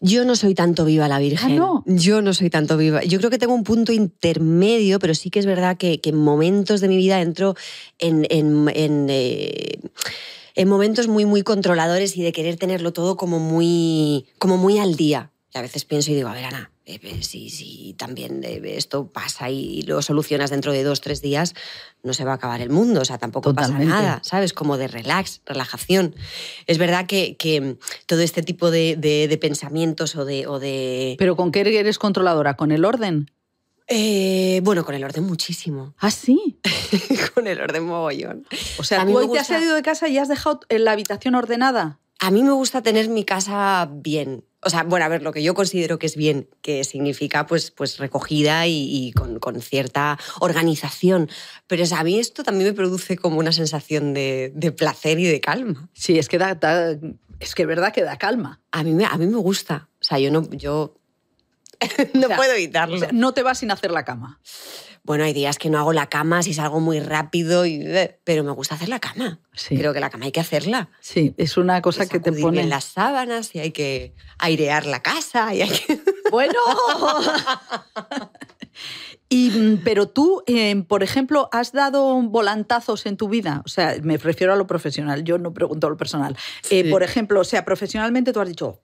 Yo 0.00 0.24
no 0.24 0.36
soy 0.36 0.54
tanto 0.54 0.84
viva 0.84 1.08
la 1.08 1.18
Virgen. 1.18 1.52
¿Ah, 1.52 1.56
no? 1.56 1.84
Yo 1.86 2.22
no 2.22 2.32
soy 2.32 2.48
tanto 2.48 2.76
viva. 2.76 3.02
Yo 3.02 3.18
creo 3.18 3.30
que 3.30 3.38
tengo 3.38 3.54
un 3.54 3.64
punto 3.64 3.92
intermedio, 3.92 5.00
pero 5.00 5.14
sí 5.16 5.30
que 5.30 5.40
es 5.40 5.46
verdad 5.46 5.76
que, 5.76 6.00
en 6.04 6.16
momentos 6.16 6.80
de 6.80 6.88
mi 6.88 6.96
vida 6.96 7.20
entro 7.20 7.56
en, 7.98 8.24
en, 8.30 9.06
eh, 9.08 9.80
en 10.54 10.68
momentos 10.68 11.08
muy, 11.08 11.24
muy 11.24 11.42
controladores 11.42 12.16
y 12.16 12.22
de 12.22 12.32
querer 12.32 12.56
tenerlo 12.56 12.92
todo 12.92 13.16
como 13.16 13.40
muy, 13.40 14.26
como 14.38 14.58
muy 14.58 14.78
al 14.78 14.94
día. 14.94 15.32
Y 15.52 15.58
a 15.58 15.62
veces 15.62 15.84
pienso 15.84 16.12
y 16.12 16.14
digo, 16.14 16.28
a 16.28 16.34
ver, 16.34 16.44
Ana, 16.44 16.70
eh, 16.86 17.22
si, 17.22 17.48
si, 17.48 17.94
también 17.94 18.44
eh, 18.44 18.60
esto 18.76 19.08
pasa 19.08 19.48
y 19.48 19.82
lo 19.82 20.02
solucionas 20.02 20.50
dentro 20.50 20.72
de 20.72 20.82
dos, 20.82 21.00
tres 21.00 21.22
días, 21.22 21.54
no 22.02 22.12
se 22.12 22.24
va 22.24 22.32
a 22.32 22.34
acabar 22.34 22.60
el 22.60 22.68
mundo, 22.68 23.00
o 23.00 23.04
sea, 23.04 23.16
tampoco 23.16 23.54
pasa 23.54 23.78
nada, 23.78 24.20
¿sabes? 24.22 24.52
Como 24.52 24.76
de 24.76 24.88
relax, 24.88 25.40
relajación. 25.46 26.14
Es 26.66 26.76
verdad 26.76 27.06
que, 27.06 27.36
que 27.36 27.78
todo 28.06 28.20
este 28.20 28.42
tipo 28.42 28.70
de, 28.70 28.96
de, 28.96 29.38
pensamientos 29.38 30.14
o 30.16 30.24
de, 30.24 30.46
o 30.46 30.58
de... 30.58 31.16
¿Pero 31.18 31.36
con 31.36 31.52
qué 31.52 31.60
eres 31.60 31.98
controladora? 31.98 32.54
¿Con 32.54 32.70
el 32.70 32.84
orden? 32.84 33.30
Eh, 33.86 34.60
bueno, 34.62 34.84
con 34.84 34.94
el 34.94 35.04
orden 35.04 35.24
muchísimo. 35.24 35.94
¿Ah, 35.98 36.10
sí? 36.10 36.60
con 37.34 37.46
el 37.46 37.60
orden 37.60 37.84
mogollón. 37.84 38.46
O 38.78 38.84
sea, 38.84 39.04
tú 39.06 39.16
hoy 39.16 39.30
te 39.30 39.38
has 39.38 39.46
salido 39.46 39.74
de 39.74 39.82
casa 39.82 40.08
y 40.08 40.18
has 40.18 40.28
dejado 40.28 40.60
la 40.68 40.92
habitación 40.92 41.34
ordenada. 41.34 41.98
A 42.18 42.30
mí 42.30 42.42
me 42.42 42.52
gusta 42.52 42.82
tener 42.82 43.08
mi 43.08 43.24
casa 43.24 43.88
bien. 43.90 44.44
O 44.64 44.70
sea, 44.70 44.82
bueno, 44.84 45.04
a 45.04 45.08
ver, 45.08 45.22
lo 45.22 45.32
que 45.32 45.42
yo 45.42 45.54
considero 45.54 45.98
que 45.98 46.06
es 46.06 46.16
bien, 46.16 46.48
que 46.62 46.84
significa 46.84 47.46
pues, 47.46 47.70
pues 47.70 47.98
recogida 47.98 48.66
y, 48.66 49.12
con, 49.12 49.60
cierta 49.60 50.18
organización. 50.40 51.28
Pero 51.66 51.84
a 51.94 52.04
mí 52.04 52.18
esto 52.18 52.42
también 52.42 52.70
me 52.70 52.74
produce 52.74 53.16
como 53.16 53.38
una 53.38 53.52
sensación 53.52 54.14
de, 54.14 54.74
placer 54.76 55.18
y 55.18 55.24
de 55.24 55.40
calma. 55.40 55.88
Sí, 55.92 56.18
es 56.18 56.28
que 56.28 56.38
da, 56.38 56.58
es 57.40 57.54
que 57.54 57.66
verdad 57.66 57.92
que 57.92 58.02
da 58.02 58.16
calma. 58.16 58.60
A 58.72 58.82
mí, 58.82 58.92
me, 58.92 59.04
a 59.04 59.16
mí 59.16 59.26
me 59.26 59.36
gusta. 59.36 59.88
O 60.00 60.04
sea, 60.04 60.18
yo 60.18 60.30
no, 60.30 60.48
yo 60.50 60.96
no 62.14 62.28
puedo 62.28 62.52
evitarlo. 62.52 63.06
no 63.12 63.32
te 63.32 63.42
vas 63.42 63.58
sin 63.58 63.70
hacer 63.70 63.90
la 63.90 64.04
cama. 64.04 64.40
Bueno, 65.04 65.24
hay 65.24 65.34
días 65.34 65.58
que 65.58 65.68
no 65.68 65.78
hago 65.78 65.92
la 65.92 66.06
cama 66.06 66.42
si 66.42 66.54
salgo 66.54 66.80
muy 66.80 66.98
rápido, 66.98 67.66
y, 67.66 67.82
eh, 67.84 68.18
pero 68.24 68.42
me 68.42 68.52
gusta 68.52 68.74
hacer 68.74 68.88
la 68.88 69.00
cama. 69.00 69.38
Creo 69.68 69.92
que 69.92 70.00
la 70.00 70.08
cama 70.08 70.24
hay 70.24 70.32
que 70.32 70.40
hacerla. 70.40 70.88
Sí, 71.00 71.34
es 71.36 71.58
una 71.58 71.82
cosa 71.82 72.06
que 72.06 72.20
te 72.20 72.32
pone 72.32 72.62
en 72.62 72.70
las 72.70 72.84
sábanas 72.84 73.54
y 73.54 73.58
hay 73.58 73.70
que 73.70 74.14
airear 74.38 74.86
la 74.86 75.02
casa 75.02 75.54
y 75.54 75.62
hay 75.62 75.70
que... 75.70 76.00
Bueno. 76.30 76.58
Y, 79.28 79.50
mm, 79.50 79.82
pero 79.84 80.08
tú, 80.08 80.42
eh, 80.46 80.74
por 80.88 81.02
ejemplo, 81.02 81.48
has 81.52 81.72
dado 81.72 82.20
volantazos 82.22 83.04
en 83.06 83.16
tu 83.16 83.28
vida. 83.28 83.62
O 83.64 83.68
sea, 83.68 83.96
me 84.02 84.16
refiero 84.16 84.52
a 84.52 84.56
lo 84.56 84.66
profesional, 84.66 85.22
yo 85.22 85.38
no 85.38 85.52
pregunto 85.52 85.86
a 85.86 85.90
lo 85.90 85.96
personal. 85.96 86.36
Eh, 86.70 86.90
por 86.90 87.02
ejemplo, 87.02 87.40
o 87.40 87.44
sea, 87.44 87.64
profesionalmente 87.64 88.32
tú 88.32 88.40
has 88.40 88.48
dicho, 88.48 88.80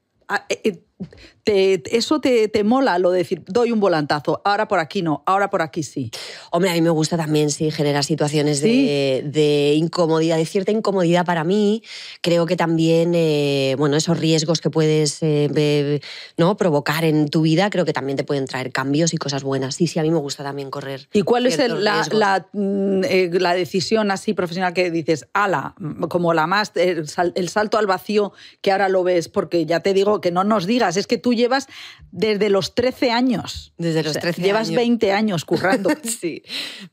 eso 1.52 2.20
te, 2.20 2.48
te, 2.48 2.64
mola 2.64 2.98
lo 2.98 3.10
de 3.10 3.18
decir, 3.18 3.42
doy 3.46 3.72
un 3.72 3.80
volantazo, 3.80 4.40
ahora 4.44 4.68
por 4.68 4.78
aquí 4.78 5.02
no, 5.02 5.22
ahora 5.26 5.50
por 5.50 5.62
aquí 5.62 5.82
sí. 5.82 6.10
Hombre, 6.50 6.70
a 6.70 6.74
mí 6.74 6.80
me 6.80 6.90
gusta 6.90 7.16
también, 7.16 7.50
sí, 7.50 7.70
generar 7.70 8.04
situaciones 8.04 8.60
de, 8.60 9.22
de, 9.24 9.74
incomodidad, 9.74 10.36
de 10.36 10.46
cierta 10.46 10.70
incomodidad 10.70 11.24
para 11.24 11.44
mí. 11.44 11.82
Creo 12.20 12.46
que 12.46 12.56
también, 12.56 13.12
eh, 13.14 13.74
bueno, 13.78 13.96
esos 13.96 14.18
riesgos 14.18 14.60
que 14.60 14.70
puedes 14.70 15.18
eh, 15.22 16.00
¿no? 16.36 16.56
provocar 16.56 17.04
en 17.04 17.28
tu 17.28 17.42
vida, 17.42 17.70
creo 17.70 17.84
que 17.84 17.92
también 17.92 18.16
te 18.16 18.24
pueden 18.24 18.46
traer 18.46 18.70
cambios 18.72 19.14
y 19.14 19.16
cosas 19.16 19.42
buenas. 19.42 19.74
Sí, 19.74 19.86
sí, 19.86 19.98
a 19.98 20.02
mí 20.02 20.10
me 20.10 20.18
gusta 20.18 20.44
también 20.44 20.70
correr. 20.70 21.08
¿Y 21.12 21.22
cuál 21.22 21.46
es 21.46 21.58
la, 21.58 22.06
la, 22.12 22.46
mm, 22.52 23.04
eh, 23.04 23.30
la, 23.32 23.54
decisión 23.54 24.10
así 24.10 24.34
profesional 24.34 24.72
que 24.72 24.90
dices, 24.90 25.26
ala, 25.32 25.74
como 26.08 26.32
la 26.34 26.46
más, 26.46 26.72
el, 26.76 27.06
el 27.34 27.48
salto 27.48 27.78
al 27.78 27.86
vacío 27.86 28.32
que 28.60 28.72
ahora 28.72 28.88
lo 28.88 29.02
ves? 29.02 29.28
Porque 29.28 29.66
ya 29.66 29.80
te 29.80 29.92
digo 29.94 30.20
que 30.20 30.30
no 30.30 30.44
nos 30.44 30.66
digas, 30.66 30.89
es 30.96 31.06
que 31.06 31.18
tú 31.18 31.34
llevas 31.34 31.66
desde 32.10 32.48
los 32.48 32.74
13 32.74 33.10
años. 33.10 33.72
Desde 33.78 34.02
los 34.02 34.18
13 34.18 34.42
llevas 34.42 34.70
20 34.70 35.12
años 35.12 35.44
currando. 35.44 35.90
sí. 36.20 36.42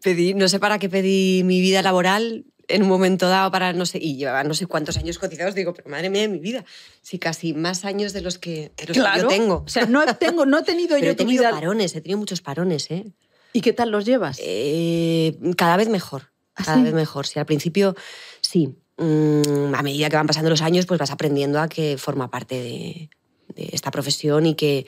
Pedí, 0.01 0.33
no 0.33 0.47
sé 0.47 0.59
para 0.59 0.79
qué 0.79 0.89
pedí 0.89 1.43
mi 1.43 1.61
vida 1.61 1.81
laboral 1.81 2.45
en 2.67 2.83
un 2.83 2.89
momento 2.89 3.29
dado 3.29 3.51
para 3.51 3.73
no 3.73 3.85
sé, 3.85 3.99
y 4.01 4.17
llevaba 4.17 4.43
no 4.43 4.53
sé 4.53 4.65
cuántos 4.65 4.97
años 4.97 5.17
cotizados, 5.19 5.55
digo, 5.55 5.73
pero 5.73 5.89
madre 5.89 6.09
mía 6.09 6.23
de 6.23 6.27
mi 6.27 6.39
vida, 6.39 6.65
sí, 7.01 7.17
casi 7.17 7.53
más 7.53 7.85
años 7.85 8.13
de 8.13 8.21
los 8.21 8.37
que, 8.37 8.71
yo 8.93 9.27
tengo. 9.27 9.63
O 9.65 9.69
sea, 9.69 9.85
no, 9.85 10.05
tengo, 10.15 10.45
no 10.45 10.59
he 10.59 10.63
tenido 10.63 10.97
yo 10.97 11.11
he 11.11 11.15
tenido 11.15 11.43
parones, 11.43 11.95
he 11.95 12.01
tenido 12.01 12.19
muchos 12.19 12.41
parones, 12.41 12.91
¿eh? 12.91 13.05
¿Y 13.53 13.61
qué 13.61 13.73
tal 13.73 13.89
los 13.89 14.05
llevas? 14.05 14.37
Eh, 14.41 15.37
cada 15.55 15.77
vez 15.77 15.89
mejor, 15.89 16.31
¿Ah, 16.55 16.63
cada 16.65 16.83
vez 16.83 16.93
mejor. 16.93 17.25
Sí, 17.25 17.39
al 17.39 17.45
principio, 17.45 17.95
sí. 18.41 18.75
Mm, 18.97 19.75
a 19.75 19.83
medida 19.83 20.09
que 20.09 20.15
van 20.15 20.27
pasando 20.27 20.49
los 20.49 20.61
años, 20.61 20.85
pues 20.85 20.99
vas 20.99 21.11
aprendiendo 21.11 21.59
a 21.59 21.67
que 21.67 21.97
forma 21.97 22.29
parte 22.29 22.55
de, 22.55 23.09
de 23.55 23.69
esta 23.71 23.91
profesión 23.91 24.45
y 24.45 24.55
que 24.55 24.85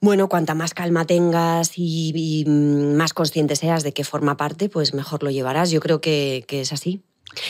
Bueno, 0.00 0.28
cuanta 0.28 0.54
más 0.54 0.74
calma 0.74 1.06
tengas 1.06 1.72
y, 1.76 2.44
más 2.46 3.14
consciente 3.14 3.56
seas 3.56 3.82
de 3.82 3.92
qué 3.92 4.04
forma 4.04 4.36
parte, 4.36 4.68
pues 4.68 4.92
mejor 4.92 5.22
lo 5.22 5.30
llevarás. 5.30 5.70
Yo 5.70 5.80
creo 5.80 6.00
que 6.00 6.44
es 6.48 6.72
así. 6.72 7.02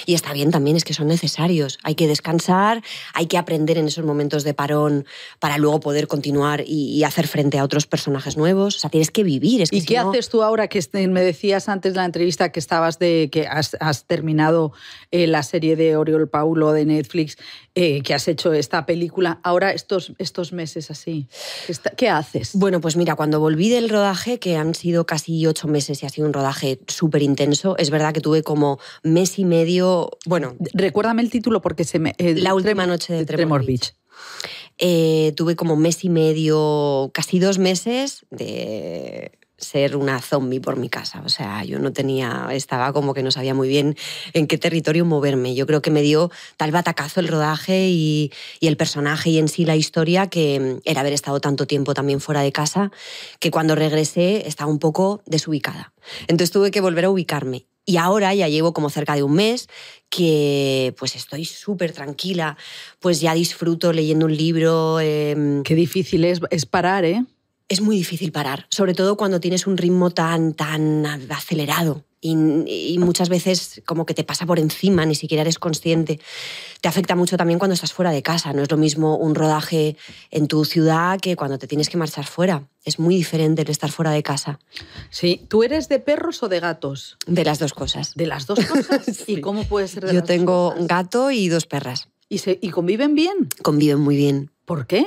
Y 0.06 0.14
está 0.14 0.32
bien 0.32 0.50
también, 0.50 0.76
es 0.76 0.84
que 0.84 0.94
son 0.94 1.08
necesarios. 1.08 1.78
Hay 1.82 1.94
que 1.94 2.06
descansar, 2.06 2.82
hay 3.12 3.26
que 3.26 3.38
aprender 3.38 3.78
en 3.78 3.86
esos 3.86 4.04
momentos 4.04 4.44
de 4.44 4.54
parón 4.54 5.06
para 5.38 5.58
luego 5.58 5.80
poder 5.80 6.08
continuar 6.08 6.62
y, 6.66 7.02
hacer 7.04 7.26
frente 7.26 7.58
a 7.58 7.64
otros 7.64 7.86
personajes 7.86 8.38
nuevos. 8.38 8.76
O 8.76 8.78
sea, 8.78 8.88
tienes 8.88 9.10
que 9.10 9.24
vivir. 9.24 9.60
Es 9.60 9.68
¿Y 9.70 9.84
qué 9.84 9.98
haces 9.98 10.30
tú 10.30 10.42
ahora 10.42 10.68
que 10.68 10.80
me 11.08 11.22
decías 11.22 11.68
antes 11.68 11.92
de 11.92 11.98
la 11.98 12.06
entrevista 12.06 12.50
que 12.50 12.60
estabas 12.60 12.98
de 12.98 13.28
que 13.30 13.46
has, 13.46 14.04
terminado 14.06 14.72
eh, 15.10 15.26
la 15.26 15.42
serie 15.42 15.76
de 15.76 15.96
Oriol 15.96 16.28
Paulo 16.28 16.72
de 16.72 16.86
Netflix, 16.86 17.36
eh, 17.74 18.00
que 18.02 18.14
has 18.14 18.26
hecho 18.26 18.54
esta 18.54 18.86
película? 18.86 19.40
Ahora 19.42 19.72
estos, 19.72 20.12
estos 20.18 20.52
meses 20.52 20.90
así, 20.90 21.28
¿qué 21.96 22.08
haces? 22.08 22.52
Bueno, 22.54 22.80
pues 22.80 22.96
mira, 22.96 23.16
cuando 23.16 23.38
volví 23.38 23.68
del 23.68 23.90
rodaje, 23.90 24.38
que 24.38 24.56
han 24.56 24.74
sido 24.74 25.04
casi 25.04 25.46
ocho 25.46 25.68
meses 25.68 26.02
y 26.02 26.06
ha 26.06 26.08
sido 26.08 26.26
un 26.26 26.32
rodaje 26.32 26.80
súper 26.88 27.22
intenso, 27.22 27.76
es 27.78 27.90
verdad 27.90 28.14
que 28.14 28.20
tuve 28.20 28.42
como 28.42 28.78
mes 29.02 29.38
y 29.38 29.44
medio 29.44 29.73
bueno... 30.26 30.56
Recuérdame 30.72 31.22
el 31.22 31.30
título 31.30 31.60
porque 31.60 31.84
se 31.84 31.98
me... 31.98 32.14
Eh, 32.18 32.34
la 32.36 32.54
última 32.54 32.86
noche 32.86 33.12
de 33.14 33.24
Tremor, 33.24 33.64
Beach. 33.64 33.94
Eh, 34.78 35.32
tuve 35.36 35.54
como 35.56 35.76
mes 35.76 36.04
y 36.04 36.08
medio, 36.08 37.10
casi 37.14 37.38
dos 37.38 37.58
meses 37.58 38.26
de 38.30 39.38
ser 39.56 39.96
una 39.96 40.20
zombie 40.20 40.60
por 40.60 40.76
mi 40.76 40.88
casa. 40.88 41.22
O 41.24 41.28
sea, 41.28 41.64
yo 41.64 41.78
no 41.78 41.92
tenía, 41.92 42.48
estaba 42.52 42.92
como 42.92 43.14
que 43.14 43.22
no 43.22 43.30
sabía 43.30 43.54
muy 43.54 43.68
bien 43.68 43.96
en 44.32 44.46
qué 44.46 44.58
territorio 44.58 45.04
moverme. 45.04 45.54
Yo 45.54 45.66
creo 45.66 45.80
que 45.80 45.90
me 45.90 46.02
dio 46.02 46.30
tal 46.56 46.72
batacazo 46.72 47.20
el 47.20 47.28
rodaje 47.28 47.88
y, 47.88 48.32
y, 48.60 48.66
el 48.66 48.76
personaje 48.76 49.30
y 49.30 49.38
en 49.38 49.48
sí 49.48 49.64
la 49.64 49.76
historia 49.76 50.28
que 50.28 50.80
era 50.84 51.00
haber 51.00 51.12
estado 51.12 51.40
tanto 51.40 51.66
tiempo 51.66 51.94
también 51.94 52.20
fuera 52.20 52.42
de 52.42 52.52
casa 52.52 52.90
que 53.38 53.50
cuando 53.50 53.74
regresé 53.74 54.46
estaba 54.48 54.70
un 54.70 54.78
poco 54.78 55.22
desubicada. 55.26 55.92
Entonces 56.22 56.50
tuve 56.50 56.70
que 56.70 56.80
volver 56.80 57.06
a 57.06 57.10
ubicarme. 57.10 57.66
Y 57.86 57.96
ahora 57.98 58.34
ya 58.34 58.48
llevo 58.48 58.72
como 58.72 58.90
cerca 58.90 59.14
de 59.14 59.22
un 59.22 59.34
mes 59.34 59.68
que 60.08 60.94
pues 60.98 61.16
estoy 61.16 61.44
súper 61.44 61.92
tranquila, 61.92 62.56
pues 63.00 63.20
ya 63.20 63.34
disfruto 63.34 63.92
leyendo 63.92 64.26
un 64.26 64.36
libro. 64.36 65.00
Em, 65.00 65.62
Qué 65.62 65.74
difícil 65.74 66.24
es, 66.24 66.40
es 66.50 66.66
parar, 66.66 67.04
¿eh? 67.04 67.24
Es 67.68 67.80
muy 67.80 67.96
difícil 67.96 68.30
parar, 68.30 68.66
sobre 68.70 68.94
todo 68.94 69.16
cuando 69.16 69.40
tienes 69.40 69.66
un 69.66 69.76
ritmo 69.76 70.10
tan, 70.10 70.52
tan 70.54 71.06
acelerado 71.30 72.04
y, 72.26 72.96
muchas 72.98 73.28
veces 73.28 73.82
como 73.84 74.06
que 74.06 74.14
te 74.14 74.24
pasa 74.24 74.46
por 74.46 74.58
encima, 74.58 75.04
ni 75.04 75.14
siquiera 75.14 75.42
eres 75.42 75.58
consciente. 75.58 76.20
Te 76.80 76.88
afecta 76.88 77.14
mucho 77.14 77.36
también 77.36 77.58
cuando 77.58 77.74
estás 77.74 77.92
fuera 77.92 78.12
de 78.12 78.22
casa. 78.22 78.54
No 78.54 78.62
es 78.62 78.70
lo 78.70 78.78
mismo 78.78 79.16
un 79.16 79.34
rodaje 79.34 79.96
en 80.30 80.48
tu 80.48 80.64
ciudad 80.64 81.20
que 81.20 81.36
cuando 81.36 81.58
te 81.58 81.66
tienes 81.66 81.90
que 81.90 81.98
marchar 81.98 82.24
fuera. 82.24 82.66
Es 82.82 82.98
muy 82.98 83.14
diferente 83.14 83.62
el 83.62 83.70
estar 83.70 83.90
fuera 83.90 84.10
de 84.10 84.22
casa. 84.22 84.58
Sí, 85.10 85.44
¿tú 85.48 85.64
eres 85.64 85.88
de 85.88 85.98
perros 85.98 86.42
o 86.42 86.48
de 86.48 86.60
gatos? 86.60 87.18
De 87.26 87.44
las 87.44 87.58
dos 87.58 87.74
cosas. 87.74 88.14
¿De 88.14 88.26
las 88.26 88.46
dos 88.46 88.64
cosas? 88.64 89.24
¿Y 89.26 89.42
cómo 89.42 89.64
puede 89.64 89.88
ser 89.88 90.06
de 90.06 90.14
Yo 90.14 90.22
tengo 90.22 90.72
un 90.72 90.86
gato 90.86 91.30
y 91.30 91.48
dos 91.48 91.66
perras. 91.66 92.08
¿Y, 92.30 92.38
se, 92.38 92.58
¿Y 92.60 92.70
conviven 92.70 93.14
bien? 93.14 93.50
Conviven 93.62 94.00
muy 94.00 94.16
bien. 94.16 94.50
¿Por 94.64 94.86
qué? 94.86 95.06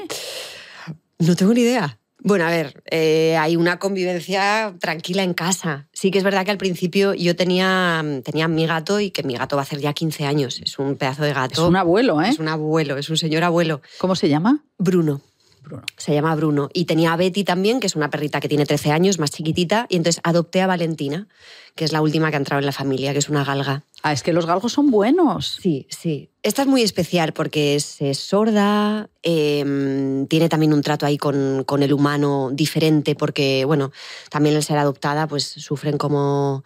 No 1.18 1.36
tengo 1.36 1.54
ni 1.54 1.62
idea. 1.62 2.00
Bueno, 2.24 2.46
a 2.46 2.50
ver, 2.50 2.84
eh, 2.90 3.38
hay 3.38 3.56
una 3.56 3.80
convivencia 3.80 4.74
tranquila 4.80 5.24
en 5.24 5.34
casa. 5.34 5.88
Sí 5.94 6.12
que 6.12 6.18
es 6.18 6.24
verdad 6.24 6.46
que 6.46 6.52
al 6.52 6.58
principio 6.58 7.14
yo 7.14 7.36
tenía, 7.36 8.04
tenía 8.24 8.48
mi 8.48 8.66
gato 8.66 9.00
y 9.00 9.12
que 9.12 9.24
mi 9.24 9.36
gato 9.36 9.56
va 9.56 9.62
a 9.62 9.64
hacer 9.64 9.80
ya 9.80 9.94
15 9.94 10.26
años. 10.26 10.60
Es 10.64 10.80
un 10.80 10.96
pedazo 10.96 11.24
de 11.24 11.34
gato. 11.34 11.62
Es 11.62 11.70
un 11.70 11.76
abuelo, 11.76 12.22
¿eh? 12.22 12.30
Es 12.30 12.40
un 12.40 12.48
abuelo, 12.48 12.98
es 12.98 13.10
un 13.10 13.18
señor 13.18 13.44
abuelo. 13.44 13.82
¿Cómo 14.00 14.16
se 14.16 14.30
llama? 14.30 14.64
Bruno. 14.78 15.22
Bruno. 15.68 15.84
Se 15.98 16.14
llama 16.14 16.36
Bruno. 16.36 16.70
Y 16.74 16.86
tenía 16.86 17.14
a 17.14 17.18
Betty 17.18 17.44
también, 17.44 17.80
que 17.80 17.88
es 17.88 17.96
una 17.96 18.10
perrita 18.10 18.40
que 18.40 18.48
tiene 18.48 18.66
13 18.66 18.92
años, 18.92 19.20
más 19.20 19.32
chiquitita. 19.32 19.86
Y 19.90 19.98
entonces 19.98 20.22
adopté 20.24 20.62
a 20.62 20.68
Valentina, 20.68 21.28
que 21.76 21.86
es 21.86 21.92
la 21.92 22.02
última 22.02 22.30
que 22.30 22.36
ha 22.36 22.40
entrado 22.40 22.60
en 22.60 22.66
la 22.66 22.72
familia, 22.72 23.14
que 23.14 23.20
es 23.20 23.30
una 23.30 23.44
galga. 23.44 23.84
Ah, 24.04 24.14
es 24.14 24.24
que 24.24 24.34
los 24.34 24.46
galgos 24.46 24.74
son 24.74 24.92
buenos. 24.92 25.58
Sí, 25.62 25.88
sí. 25.90 26.30
Esta 26.44 26.62
es 26.62 26.68
muy 26.68 26.82
especial 26.82 27.34
porque 27.34 27.76
es, 27.76 28.00
sorda, 28.18 29.10
em, 29.24 30.28
tiene 30.28 30.50
también 30.50 30.74
un 30.74 30.82
trato 30.82 31.06
ahí 31.06 31.18
con, 31.18 31.64
con, 31.66 31.84
el 31.84 31.94
humano 31.94 32.50
diferente 32.54 33.16
porque, 33.16 33.66
bueno, 33.66 33.92
también 34.30 34.56
al 34.56 34.64
ser 34.64 34.78
adoptada 34.78 35.28
pues 35.28 35.44
sufren 35.44 35.98
como 35.98 36.64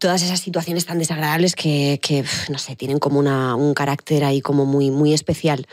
todas 0.00 0.22
esas 0.22 0.40
situaciones 0.40 0.86
tan 0.86 0.98
desagradables 0.98 1.54
que, 1.54 2.24
no 2.48 2.58
sé, 2.58 2.74
tienen 2.74 2.98
como 2.98 3.18
una, 3.18 3.54
un 3.54 3.74
carácter 3.74 4.24
ahí 4.24 4.40
como 4.40 4.64
muy, 4.64 4.90
muy 4.90 5.12
especial. 5.12 5.66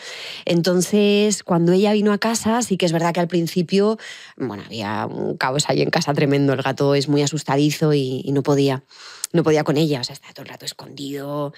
Entonces, 0.44 1.44
cuando 1.44 1.72
ella 1.72 1.94
vino 1.94 2.12
a 2.12 2.18
casa, 2.18 2.62
sí 2.62 2.76
que 2.76 2.86
es 2.86 2.92
verdad 2.92 3.14
que 3.14 3.22
al 3.22 3.30
principio, 3.30 3.98
bueno, 4.36 4.64
había 4.66 5.06
un 5.06 5.38
caos 5.38 5.70
ahí 5.70 5.82
en 5.82 5.90
casa 5.90 6.14
tremendo, 6.14 6.52
el 6.52 6.62
gato 6.62 6.94
es 6.94 7.08
muy 7.08 7.22
asustadizo 7.22 7.94
y, 7.94 8.30
no 8.34 8.44
podía, 8.44 8.84
no 9.32 9.44
podía 9.44 9.64
con 9.64 9.78
ella, 9.78 10.02
o 10.02 10.04
sea, 10.04 10.14
estaba 10.14 10.34
todo 10.34 10.44
el 10.44 10.50
rato 10.50 10.66
escondido, 10.66 11.54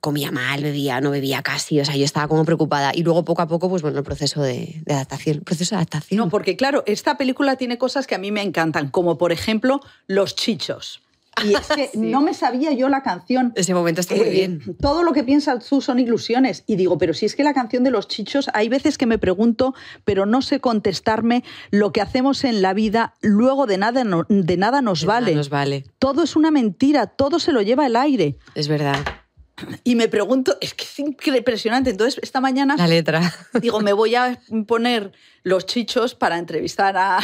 comía 0.00 0.32
mal, 0.32 0.62
bebía, 0.62 1.02
no 1.02 1.10
bebía 1.10 1.42
casi, 1.42 1.78
o 1.78 1.84
sea, 1.84 1.94
yo 1.94 2.06
estaba 2.06 2.26
como 2.26 2.46
preocupada. 2.46 2.92
Y 2.94 3.02
luego 3.02 3.26
poco 3.26 3.42
a 3.42 3.48
poco, 3.48 3.68
pues 3.68 3.82
bueno, 3.82 3.98
el 3.98 4.04
proceso 4.04 4.40
de, 4.40 4.80
de, 4.86 4.94
adaptación. 4.94 5.40
proceso 5.40 5.74
de 5.74 5.76
adaptación. 5.76 6.16
No, 6.16 6.30
porque 6.30 6.56
claro, 6.56 6.84
esta 6.86 7.18
película 7.18 7.56
tiene 7.56 7.76
cosas 7.76 8.06
que 8.06 8.14
a 8.14 8.18
mí 8.18 8.32
me 8.32 8.40
encantan, 8.40 8.88
como 8.88 9.18
por 9.18 9.30
ejemplo 9.30 9.82
los 10.06 10.34
chichos. 10.34 11.02
Y 11.44 11.54
es 11.54 11.66
que 11.74 11.90
no 11.94 12.20
me 12.20 12.34
sabía 12.34 12.72
yo 12.72 12.88
la 12.88 13.02
canción. 13.02 13.52
Ese 13.54 13.74
momento 13.74 14.00
está 14.00 14.14
muy 14.14 14.28
eh, 14.28 14.30
bien. 14.30 14.76
Todo 14.80 15.02
lo 15.02 15.12
que 15.12 15.24
piensas 15.24 15.66
tú 15.66 15.80
son 15.80 15.98
ilusiones. 15.98 16.64
Y 16.66 16.76
digo, 16.76 16.98
pero 16.98 17.14
si 17.14 17.26
es 17.26 17.34
que 17.34 17.44
la 17.44 17.54
canción 17.54 17.84
de 17.84 17.90
los 17.90 18.08
chichos, 18.08 18.48
hay 18.54 18.68
veces 18.68 18.98
que 18.98 19.06
me 19.06 19.18
pregunto, 19.18 19.74
pero 20.04 20.26
no 20.26 20.42
sé 20.42 20.60
contestarme, 20.60 21.44
lo 21.70 21.92
que 21.92 22.00
hacemos 22.00 22.44
en 22.44 22.62
la 22.62 22.74
vida 22.74 23.14
luego 23.20 23.66
de 23.66 23.78
nada, 23.78 24.04
de 24.28 24.56
nada 24.56 24.82
nos 24.82 25.04
vale. 25.04 25.34
nos 25.34 25.50
vale. 25.50 25.84
Todo 25.98 26.22
es 26.22 26.36
una 26.36 26.50
mentira, 26.50 27.06
todo 27.06 27.38
se 27.38 27.52
lo 27.52 27.62
lleva 27.62 27.86
el 27.86 27.96
aire. 27.96 28.36
Es 28.54 28.68
verdad. 28.68 28.96
Y 29.84 29.94
me 29.94 30.08
pregunto, 30.08 30.56
es 30.60 30.74
que 30.74 30.84
es 30.84 30.98
impresionante. 30.98 31.90
Entonces, 31.90 32.20
esta 32.22 32.40
mañana. 32.40 32.76
La 32.76 32.86
letra. 32.86 33.20
Digo, 33.60 33.80
me 33.80 33.92
voy 33.92 34.14
a 34.14 34.38
poner 34.66 35.12
los 35.42 35.66
chichos 35.66 36.14
para 36.14 36.38
entrevistar 36.38 36.96
a, 36.96 37.18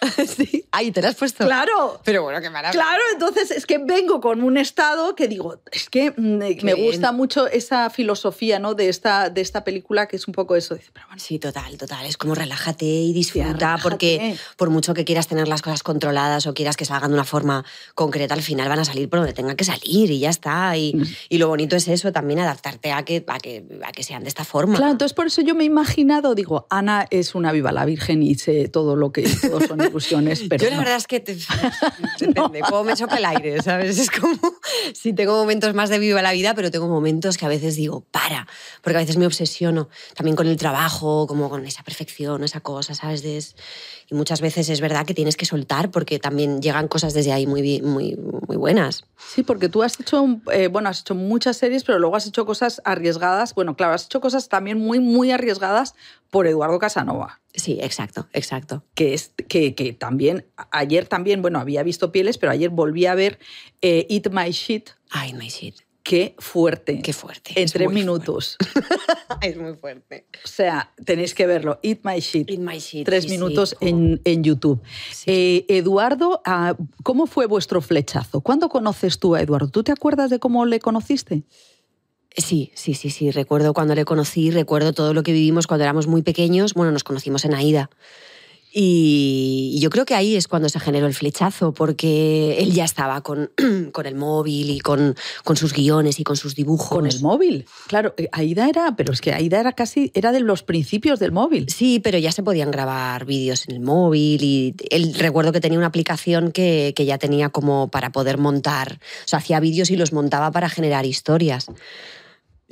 sí. 0.26 0.64
Ahí 0.72 0.90
te 0.90 1.02
la 1.02 1.08
has 1.08 1.14
puesto. 1.14 1.44
Claro. 1.44 2.00
Pero 2.04 2.22
bueno, 2.22 2.40
qué 2.40 2.50
maravilla. 2.50 2.82
Claro, 2.82 3.02
entonces 3.12 3.50
es 3.50 3.66
que 3.66 3.78
vengo 3.78 4.20
con 4.20 4.42
un 4.42 4.56
estado 4.56 5.14
que 5.14 5.28
digo, 5.28 5.60
es 5.72 5.88
que 5.88 6.12
me 6.16 6.74
gusta 6.74 7.12
mucho 7.12 7.46
esa 7.46 7.90
filosofía 7.90 8.58
¿no? 8.58 8.74
de, 8.74 8.88
esta, 8.88 9.30
de 9.30 9.40
esta 9.40 9.64
película 9.64 10.06
que 10.06 10.16
es 10.16 10.26
un 10.28 10.34
poco 10.34 10.56
eso. 10.56 10.78
Sí, 11.16 11.38
total, 11.38 11.76
total. 11.76 12.06
Es 12.06 12.16
como 12.16 12.34
relájate 12.34 12.84
y 12.84 13.12
disfruta, 13.12 13.78
porque 13.82 14.36
por 14.56 14.70
mucho 14.70 14.94
que 14.94 15.04
quieras 15.04 15.28
tener 15.28 15.48
las 15.48 15.62
cosas 15.62 15.82
controladas 15.82 16.46
o 16.46 16.54
quieras 16.54 16.76
que 16.76 16.84
salgan 16.84 17.10
de 17.10 17.14
una 17.14 17.24
forma 17.24 17.64
concreta, 17.94 18.34
al 18.34 18.42
final 18.42 18.68
van 18.68 18.78
a 18.78 18.84
salir 18.84 19.08
por 19.08 19.20
donde 19.20 19.34
tengan 19.34 19.56
que 19.56 19.64
salir 19.64 20.10
y 20.10 20.20
ya 20.20 20.30
está. 20.30 20.76
Y, 20.76 20.94
mm. 20.94 21.04
y 21.30 21.38
lo 21.38 21.48
bonito 21.48 21.76
es 21.76 21.88
eso, 21.88 22.12
también 22.12 22.40
adaptarte 22.40 22.92
a 22.92 23.04
que, 23.04 23.24
a, 23.26 23.38
que, 23.38 23.64
a 23.84 23.92
que 23.92 24.02
sean 24.02 24.22
de 24.22 24.28
esta 24.28 24.44
forma. 24.44 24.76
Claro, 24.76 24.92
entonces 24.92 25.14
por 25.14 25.26
eso 25.26 25.42
yo 25.42 25.54
me 25.54 25.64
he 25.64 25.66
imaginado, 25.66 26.34
digo, 26.34 26.66
Ana 26.70 27.06
es 27.10 27.34
una 27.34 27.52
viva 27.52 27.72
la 27.72 27.84
Virgen 27.84 28.22
y 28.22 28.34
sé 28.36 28.68
todo 28.68 28.96
lo 28.96 29.12
que 29.12 29.22
todos 29.22 29.64
son 29.68 29.89
pero 30.48 30.64
Yo 30.64 30.70
la 30.70 30.78
verdad 30.78 30.96
es 30.96 31.06
que 31.06 31.20
te, 31.20 31.34
depende, 32.18 32.60
cómo 32.60 32.84
me 32.84 32.94
choca 32.94 33.16
el 33.16 33.24
aire, 33.24 33.62
¿sabes? 33.62 33.98
Es 33.98 34.10
como 34.10 34.38
si 34.94 35.12
tengo 35.12 35.34
momentos 35.36 35.74
más 35.74 35.90
de 35.90 35.98
viva 35.98 36.22
la 36.22 36.32
vida, 36.32 36.54
pero 36.54 36.70
tengo 36.70 36.88
momentos 36.88 37.36
que 37.36 37.46
a 37.46 37.48
veces 37.48 37.76
digo, 37.76 38.04
para, 38.10 38.46
porque 38.82 38.96
a 38.96 39.00
veces 39.00 39.16
me 39.16 39.26
obsesiono 39.26 39.88
también 40.14 40.36
con 40.36 40.46
el 40.46 40.56
trabajo, 40.56 41.26
como 41.26 41.50
con 41.50 41.66
esa 41.66 41.82
perfección, 41.82 42.44
esa 42.44 42.60
cosa, 42.60 42.94
¿sabes? 42.94 43.22
Y 44.10 44.14
muchas 44.14 44.40
veces 44.40 44.68
es 44.68 44.80
verdad 44.80 45.06
que 45.06 45.14
tienes 45.14 45.36
que 45.36 45.46
soltar 45.46 45.90
porque 45.90 46.18
también 46.18 46.60
llegan 46.60 46.88
cosas 46.88 47.14
desde 47.14 47.32
ahí 47.32 47.46
muy, 47.46 47.80
muy, 47.80 48.16
muy 48.16 48.56
buenas. 48.56 49.04
Sí, 49.16 49.44
porque 49.44 49.68
tú 49.68 49.82
has 49.82 49.98
hecho, 50.00 50.40
eh, 50.52 50.66
bueno, 50.66 50.88
has 50.88 51.00
hecho 51.00 51.14
muchas 51.14 51.56
series, 51.56 51.84
pero 51.84 51.98
luego 52.00 52.16
has 52.16 52.26
hecho 52.26 52.44
cosas 52.44 52.82
arriesgadas. 52.84 53.54
Bueno, 53.54 53.76
claro, 53.76 53.94
has 53.94 54.06
hecho 54.06 54.20
cosas 54.20 54.48
también 54.48 54.78
muy, 54.78 54.98
muy 54.98 55.30
arriesgadas 55.30 55.94
por 56.30 56.48
Eduardo 56.48 56.78
Casanova. 56.80 57.40
Sí, 57.54 57.78
exacto, 57.80 58.28
exacto. 58.32 58.84
Que, 58.94 59.14
es, 59.14 59.32
que, 59.48 59.74
que 59.74 59.92
también, 59.92 60.46
ayer 60.72 61.06
también, 61.06 61.40
bueno, 61.40 61.60
había 61.60 61.82
visto 61.84 62.10
Pieles, 62.10 62.36
pero 62.36 62.50
ayer 62.50 62.70
volví 62.70 63.06
a 63.06 63.14
ver 63.14 63.38
eh, 63.80 64.06
Eat 64.10 64.32
My 64.32 64.50
Shit. 64.50 64.90
Ah, 65.10 65.26
Eat 65.26 65.36
My 65.36 65.48
Shit. 65.48 65.76
Qué 66.02 66.34
fuerte. 66.38 67.00
Qué 67.02 67.12
fuerte. 67.12 67.52
En 67.56 67.68
tres 67.68 67.90
minutos. 67.90 68.56
es 69.42 69.56
muy 69.56 69.74
fuerte. 69.74 70.26
O 70.44 70.48
sea, 70.48 70.92
tenéis 71.04 71.34
que 71.34 71.46
verlo. 71.46 71.78
Eat 71.82 72.00
My 72.04 72.20
Shit. 72.20 72.50
Eat 72.50 72.60
My 72.60 72.78
Shit. 72.78 73.04
Tres 73.04 73.28
minutos 73.28 73.76
en, 73.80 74.20
en, 74.24 74.42
YouTube. 74.42 74.80
Eh, 75.26 75.66
Eduardo, 75.68 76.40
ah, 76.44 76.74
¿cómo 77.02 77.26
fue 77.26 77.46
vuestro 77.46 77.80
flechazo? 77.82 78.40
¿Cuándo 78.40 78.68
conoces 78.68 79.18
tú 79.18 79.34
a 79.34 79.42
Eduardo? 79.42 79.68
¿Tú 79.68 79.82
te 79.82 79.92
acuerdas 79.92 80.30
de 80.30 80.38
cómo 80.38 80.64
le 80.64 80.80
conociste? 80.80 81.44
Sí, 82.36 82.72
sí, 82.74 82.94
sí, 82.94 83.10
sí. 83.10 83.30
Recuerdo 83.30 83.74
cuando 83.74 83.94
le 83.94 84.04
conocí, 84.04 84.50
recuerdo 84.50 84.92
todo 84.92 85.12
lo 85.14 85.22
que 85.22 85.32
vivimos 85.32 85.66
cuando 85.66 85.84
éramos 85.84 86.06
muy 86.06 86.22
pequeños. 86.22 86.74
Bueno, 86.74 86.92
nos 86.92 87.04
conocimos 87.04 87.44
en 87.44 87.54
Aida. 87.54 87.90
Y 88.72 89.78
yo 89.80 89.90
creo 89.90 90.04
que 90.04 90.14
ahí 90.14 90.36
es 90.36 90.46
cuando 90.46 90.68
se 90.68 90.78
generó 90.78 91.06
el 91.06 91.14
flechazo, 91.14 91.72
porque 91.72 92.58
él 92.58 92.72
ya 92.72 92.84
estaba 92.84 93.20
con, 93.20 93.50
con 93.92 94.06
el 94.06 94.14
móvil 94.14 94.70
y 94.70 94.80
con, 94.80 95.16
con, 95.44 95.56
sus 95.56 95.72
guiones 95.72 96.20
y 96.20 96.24
con 96.24 96.36
sus 96.36 96.54
dibujos. 96.54 96.88
Con 96.88 97.06
el 97.06 97.20
móvil, 97.20 97.66
claro. 97.88 98.14
Eh, 98.16 98.28
Aida 98.32 98.68
era, 98.68 98.94
pero 98.96 99.12
es 99.12 99.20
que 99.20 99.32
Aida 99.32 99.58
era 99.58 99.72
casi, 99.72 100.12
era 100.14 100.30
de 100.30 100.40
los 100.40 100.62
principios 100.62 101.18
del 101.18 101.32
móvil. 101.32 101.68
Sí, 101.68 102.00
pero 102.00 102.18
ya 102.18 102.30
se 102.30 102.42
podían 102.42 102.70
grabar 102.70 103.24
vídeos 103.24 103.68
en 103.68 103.74
el 103.74 103.80
móvil 103.80 104.42
y 104.42 104.74
él, 104.90 105.14
recuerdo 105.14 105.52
que 105.52 105.60
tenía 105.60 105.78
una 105.78 105.88
aplicación 105.88 106.52
que, 106.52 106.92
que 106.94 107.04
ya 107.06 107.18
tenía 107.18 107.48
como 107.48 107.90
para 107.90 108.10
poder 108.10 108.38
montar, 108.38 109.00
o 109.24 109.28
sea, 109.28 109.40
hacía 109.40 109.58
vídeos 109.60 109.90
y 109.90 109.96
los 109.96 110.12
montaba 110.12 110.52
para 110.52 110.68
generar 110.68 111.06
historias. 111.06 111.66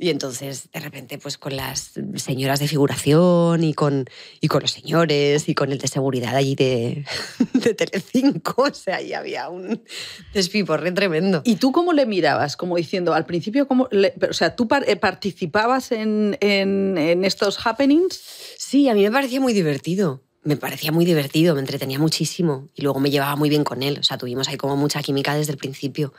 Y 0.01 0.09
entonces, 0.11 0.71
de 0.71 0.79
repente, 0.79 1.17
pues 1.17 1.37
con 1.37 1.57
las 1.57 1.91
señoras 2.15 2.61
de 2.61 2.69
figuración 2.69 3.65
y 3.65 3.73
con, 3.73 4.05
y 4.39 4.47
con 4.47 4.61
los 4.61 4.71
señores 4.71 5.49
y 5.49 5.53
con 5.53 5.73
el 5.73 5.77
de 5.77 5.89
seguridad 5.89 6.37
allí 6.37 6.55
de, 6.55 7.05
de 7.53 7.73
Telecinco, 7.73 8.63
o 8.63 8.73
sea, 8.73 8.95
ahí 8.95 9.11
había 9.11 9.49
un 9.49 9.83
despiporre 10.33 10.93
tremendo. 10.93 11.41
¿Y 11.43 11.57
tú 11.57 11.73
cómo 11.73 11.91
le 11.91 12.05
mirabas? 12.05 12.55
Como 12.55 12.77
diciendo, 12.77 13.13
al 13.13 13.25
principio, 13.25 13.67
¿cómo 13.67 13.89
o 13.91 14.33
sea, 14.33 14.55
¿tú 14.55 14.69
eh, 14.87 14.95
participabas 14.95 15.91
en, 15.91 16.37
en, 16.39 16.97
en 16.97 17.25
estos 17.25 17.59
happenings? 17.67 18.21
Sí, 18.57 18.87
a 18.87 18.93
mí 18.93 19.03
me 19.03 19.11
parecía 19.11 19.41
muy 19.41 19.51
divertido 19.51 20.23
me 20.41 20.55
parecía 20.55 20.93
muy 20.93 21.03
divertido, 21.03 21.53
me 21.53 21.59
entretenía 21.59 21.99
muchísimo 21.99 22.69
y 22.73 22.81
luego 22.81 23.01
me 23.01 23.11
llevaba 23.11 23.35
muy 23.35 23.49
bien 23.49 23.65
con 23.65 23.83
él. 23.83 23.99
O 23.99 24.03
sea, 24.03 24.17
tuvimos 24.17 24.47
ahí 24.47 24.55
como 24.55 24.77
mucha 24.77 25.01
química 25.01 25.35
desde 25.35 25.51
el 25.51 25.57
principio. 25.57 26.13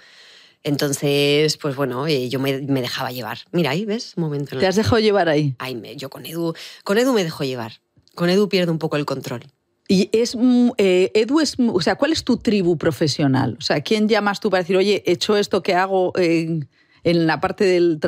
Entonces, 0.63 1.57
pues 1.57 1.75
bueno, 1.75 2.07
eh, 2.07 2.29
yo 2.29 2.39
me, 2.39 2.61
dejaba 2.61 3.13
llevar. 3.13 3.39
Mira, 3.53 3.71
ahí 3.71 3.85
ves, 3.85 4.15
un 4.17 4.25
momento. 4.25 4.59
¿Te 4.59 4.67
has 4.67 4.77
dejado 4.77 4.99
llevar 4.99 5.29
ahí? 5.29 5.55
Ay, 5.59 5.81
yo 5.97 6.11
con 6.11 6.27
Edu, 6.27 6.55
con 6.85 6.99
Edu 6.99 7.13
me 7.13 7.25
dejo 7.25 7.45
llevar. 7.45 7.81
Con 8.15 8.29
Edu 8.29 8.49
pierdo 8.49 8.73
un 8.73 8.79
poco 8.79 8.97
el 8.97 9.07
control. 9.07 9.45
Y 9.89 10.09
es, 10.13 10.37
eh, 10.77 11.11
Edu 11.15 11.41
es, 11.41 11.57
o 11.59 11.81
sea, 11.81 11.97
¿cuál 11.97 12.13
es 12.13 12.23
tu 12.23 12.37
tribu 12.37 12.77
profesional? 12.77 13.57
O 13.59 13.63
sea, 13.63 13.81
¿quién 13.81 14.09
llamas 14.09 14.39
tú 14.39 14.51
para 14.51 14.63
decir, 14.63 14.77
oye, 14.77 15.03
he 15.07 15.13
hecho 15.13 15.37
esto 15.37 15.63
que 15.63 15.75
hago? 15.75 16.13
Eh, 16.17 16.61
en 17.05 17.27
la 17.27 17.41
parte 17.41 17.65
del, 17.65 18.01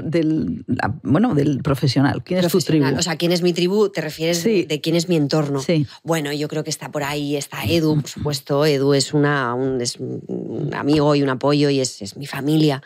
bueno, 1.03 1.35
del 1.35 1.63
profesional. 1.63 2.23
¿Quién 2.25 2.45
es 2.45 2.53
tu 2.53 2.59
tribu? 2.61 2.87
O 2.99 3.03
sea, 3.03 3.17
¿quién 3.17 3.33
es 3.33 3.43
mi 3.43 3.53
tribu? 3.53 3.89
¿Te 3.89 4.01
refieres 4.01 4.45
de, 4.45 4.81
quién 4.83 4.97
es 4.97 5.09
mi 5.09 5.17
entorno? 5.17 5.61
Sí. 5.61 5.87
Bueno, 6.03 6.33
yo 6.33 6.49
creo 6.49 6.65
que 6.65 6.71
está 6.71 6.91
por 6.91 7.03
ahí, 7.03 7.37
está 7.37 7.65
Edu, 7.65 8.01
por 8.01 8.09
supuesto. 8.09 8.65
Edu 8.67 8.95
es, 8.95 9.15
una, 9.15 9.55
un, 9.55 9.81
es 9.81 9.97
un 9.99 10.71
amigo 10.75 11.15
y 11.15 11.23
un 11.23 11.29
apoyo 11.29 11.71
y 11.71 11.81
es, 11.81 12.03
es 12.03 12.17
mi 12.17 12.27
familia 12.27 12.83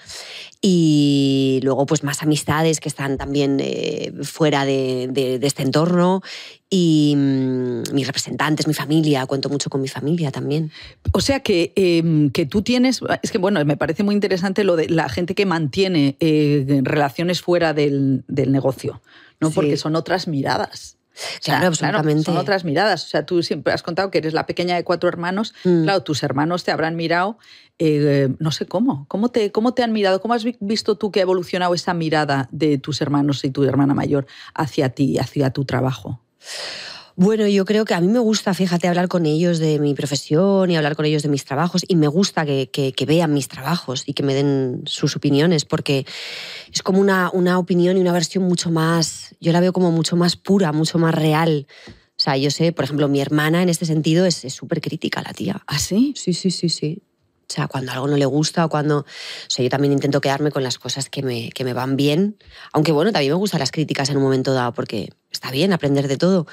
y 0.61 1.61
luego 1.63 1.87
pues 1.87 2.03
más 2.03 2.23
amistades 2.23 2.81
que 2.81 2.89
están 2.89 3.19
también 3.19 3.59
eh, 3.61 4.13
fuera 4.23 4.65
de, 4.65 5.09
de, 5.11 5.39
este 5.43 5.63
entorno 5.63 6.23
y 6.71 7.15
mm, 7.17 7.93
mis 7.93 8.07
representantes, 8.07 8.67
mi 8.67 8.75
familia, 8.75 9.27
cuento 9.27 9.49
mucho 9.49 9.71
con 9.71 9.81
mi 9.81 9.89
familia 9.89 10.31
también. 10.31 10.73
O 11.13 11.21
sea 11.21 11.41
que, 11.41 11.73
em, 11.77 12.31
que 12.31 12.47
tú 12.47 12.63
tienes, 12.63 13.01
es 13.23 13.31
que 13.31 13.39
bueno, 13.39 13.65
me 13.65 13.77
parece 13.77 14.03
muy 14.03 14.15
interesante 14.15 14.65
lo 14.65 14.77
de 14.77 14.89
la 14.89 15.09
gente 15.09 15.35
que 15.35 15.47
mantiene 15.47 16.17
eh, 16.21 16.81
relaciones 16.83 17.43
fuera 17.43 17.75
del, 17.75 18.25
del 18.27 18.51
negocio, 18.51 19.03
¿no? 19.41 19.51
Porque 19.51 19.77
son 19.77 19.95
otras 19.95 20.27
miradas. 20.27 20.97
Claro, 21.43 21.69
absolutamente. 21.69 22.25
son 22.25 22.37
otras 22.37 22.65
miradas. 22.65 23.05
O 23.05 23.09
sea, 23.09 23.25
tú 23.25 23.43
siempre 23.43 23.73
has 23.73 23.83
contado 23.83 24.11
que 24.11 24.19
eres 24.19 24.35
la 24.35 24.47
pequeña 24.47 24.77
de 24.77 24.85
cuatro 24.85 25.09
hermanos. 25.09 25.55
Mm. 25.65 25.85
Claro, 25.85 26.03
tus 26.03 26.23
hermanos 26.23 26.65
te 26.65 26.73
habrán 26.73 26.97
mirado, 26.97 27.39
eh, 27.79 28.29
no 28.39 28.51
sé 28.51 28.67
cómo. 28.67 29.07
¿Cómo 29.09 29.29
te, 29.29 29.53
¿Cómo 29.53 29.75
te 29.75 29.83
han 29.83 29.93
mirado? 29.93 30.21
¿Cómo 30.21 30.35
has 30.35 30.45
visto 30.61 30.97
tú 30.97 31.11
que 31.11 31.21
ha 31.21 31.23
evolucionado 31.23 31.75
esa 31.75 31.95
mirada 31.95 32.49
de 32.51 32.79
tus 32.79 33.01
hermanos 33.01 33.45
y 33.45 33.51
tu 33.51 33.65
hermana 33.65 33.95
mayor 33.95 34.27
hacia 34.55 34.91
ti, 34.91 35.19
hacia 35.19 35.51
tu 35.51 35.65
trabajo? 35.65 36.23
Bueno, 37.19 37.47
yo 37.47 37.65
creo 37.65 37.87
que 37.87 37.95
a 37.95 38.01
mí 38.03 38.09
me 38.09 38.19
gusta, 38.19 38.53
fíjate, 38.53 38.89
hablar 38.89 39.09
con 39.09 39.25
ellos 39.25 39.59
de 39.59 39.79
mi 39.79 39.95
profesión 39.95 40.71
y 40.71 40.77
hablar 40.77 40.97
con 40.97 41.07
ellos 41.07 41.23
de 41.23 41.31
mis 41.31 41.47
trabajos 41.47 41.83
y 41.89 41.97
me 41.97 42.09
gusta 42.09 42.45
que, 42.45 43.05
vean 43.07 43.33
mis 43.33 43.49
trabajos 43.49 44.03
y 44.07 44.13
que 44.13 44.23
me 44.23 44.35
den 44.35 44.83
sus 44.85 45.17
opiniones 45.17 45.65
porque 45.65 46.05
es 46.71 46.83
como 46.83 47.01
una, 47.01 47.31
una 47.33 47.59
opinión 47.59 47.97
y 47.97 48.01
una 48.01 48.13
versión 48.13 48.45
mucho 48.45 48.71
más, 48.71 49.35
yo 49.41 49.53
la 49.53 49.61
veo 49.61 49.73
como 49.73 49.91
mucho 49.93 50.15
más 50.15 50.37
pura, 50.37 50.73
mucho 50.73 50.99
más 50.99 51.15
real. 51.15 51.67
O 51.89 52.19
sea, 52.19 52.37
yo 52.37 52.51
sé, 52.51 52.73
por 52.73 52.85
ejemplo, 52.85 53.09
mi 53.09 53.21
hermana 53.23 53.63
en 53.63 53.71
este 53.71 53.87
sentido 53.87 54.27
es 54.27 54.45
súper 54.53 54.83
crítica, 54.83 55.23
la 55.23 55.33
tía. 55.33 55.63
¿Ah, 55.67 55.79
sí? 55.79 56.13
Sí, 56.17 56.35
sí, 56.35 56.51
sí, 56.51 56.69
sí. 56.69 57.03
O 57.49 57.53
sea, 57.53 57.69
cuando 57.69 57.93
algo 57.93 58.09
no 58.09 58.17
le 58.17 58.27
gusta 58.27 58.65
o 58.65 58.69
cuando... 58.69 58.99
O 58.99 59.05
sea, 59.49 59.63
yo 59.63 59.71
también 59.71 59.93
intento 59.93 60.21
quedarme 60.21 60.51
con 60.51 60.65
las 60.65 60.79
cosas 60.79 61.09
que 61.09 61.23
me, 61.23 61.51
que 61.51 61.65
me 61.65 61.75
van 61.75 61.97
bien. 61.97 62.37
Aunque 62.73 62.91
bueno, 62.91 63.13
también 63.13 63.33
me 63.33 63.39
gustan 63.39 63.61
las 63.61 63.71
críticas 63.71 64.11
en 64.11 64.17
un 64.17 64.25
momento 64.25 64.53
dado 64.53 64.75
porque 64.75 65.11
está 65.31 65.51
bien 65.53 65.73
aprender 65.73 66.09
de 66.09 66.17
todo. 66.17 66.47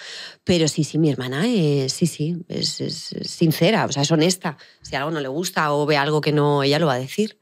Pero 0.44 0.68
sí, 0.68 0.84
sí, 0.84 1.00
mi 1.00 1.10
hermana 1.10 1.48
es, 1.48 1.94
sí, 1.94 2.06
sí, 2.06 2.46
es, 2.48 2.80
es 2.80 3.16
sincera, 3.24 3.86
o 3.86 3.92
sea, 3.92 4.04
es 4.04 4.12
honesta. 4.12 4.58
Si 4.82 4.96
algo 4.96 5.10
no 5.10 5.20
le 5.20 5.30
gusta 5.30 5.74
o 5.74 5.86
ve 5.86 5.98
algo 5.98 6.22
que 6.22 6.32
no, 6.32 6.62
ella 6.62 6.78
lo 6.78 6.88
va 6.88 6.94
a 6.94 7.00
decir. 7.00 7.40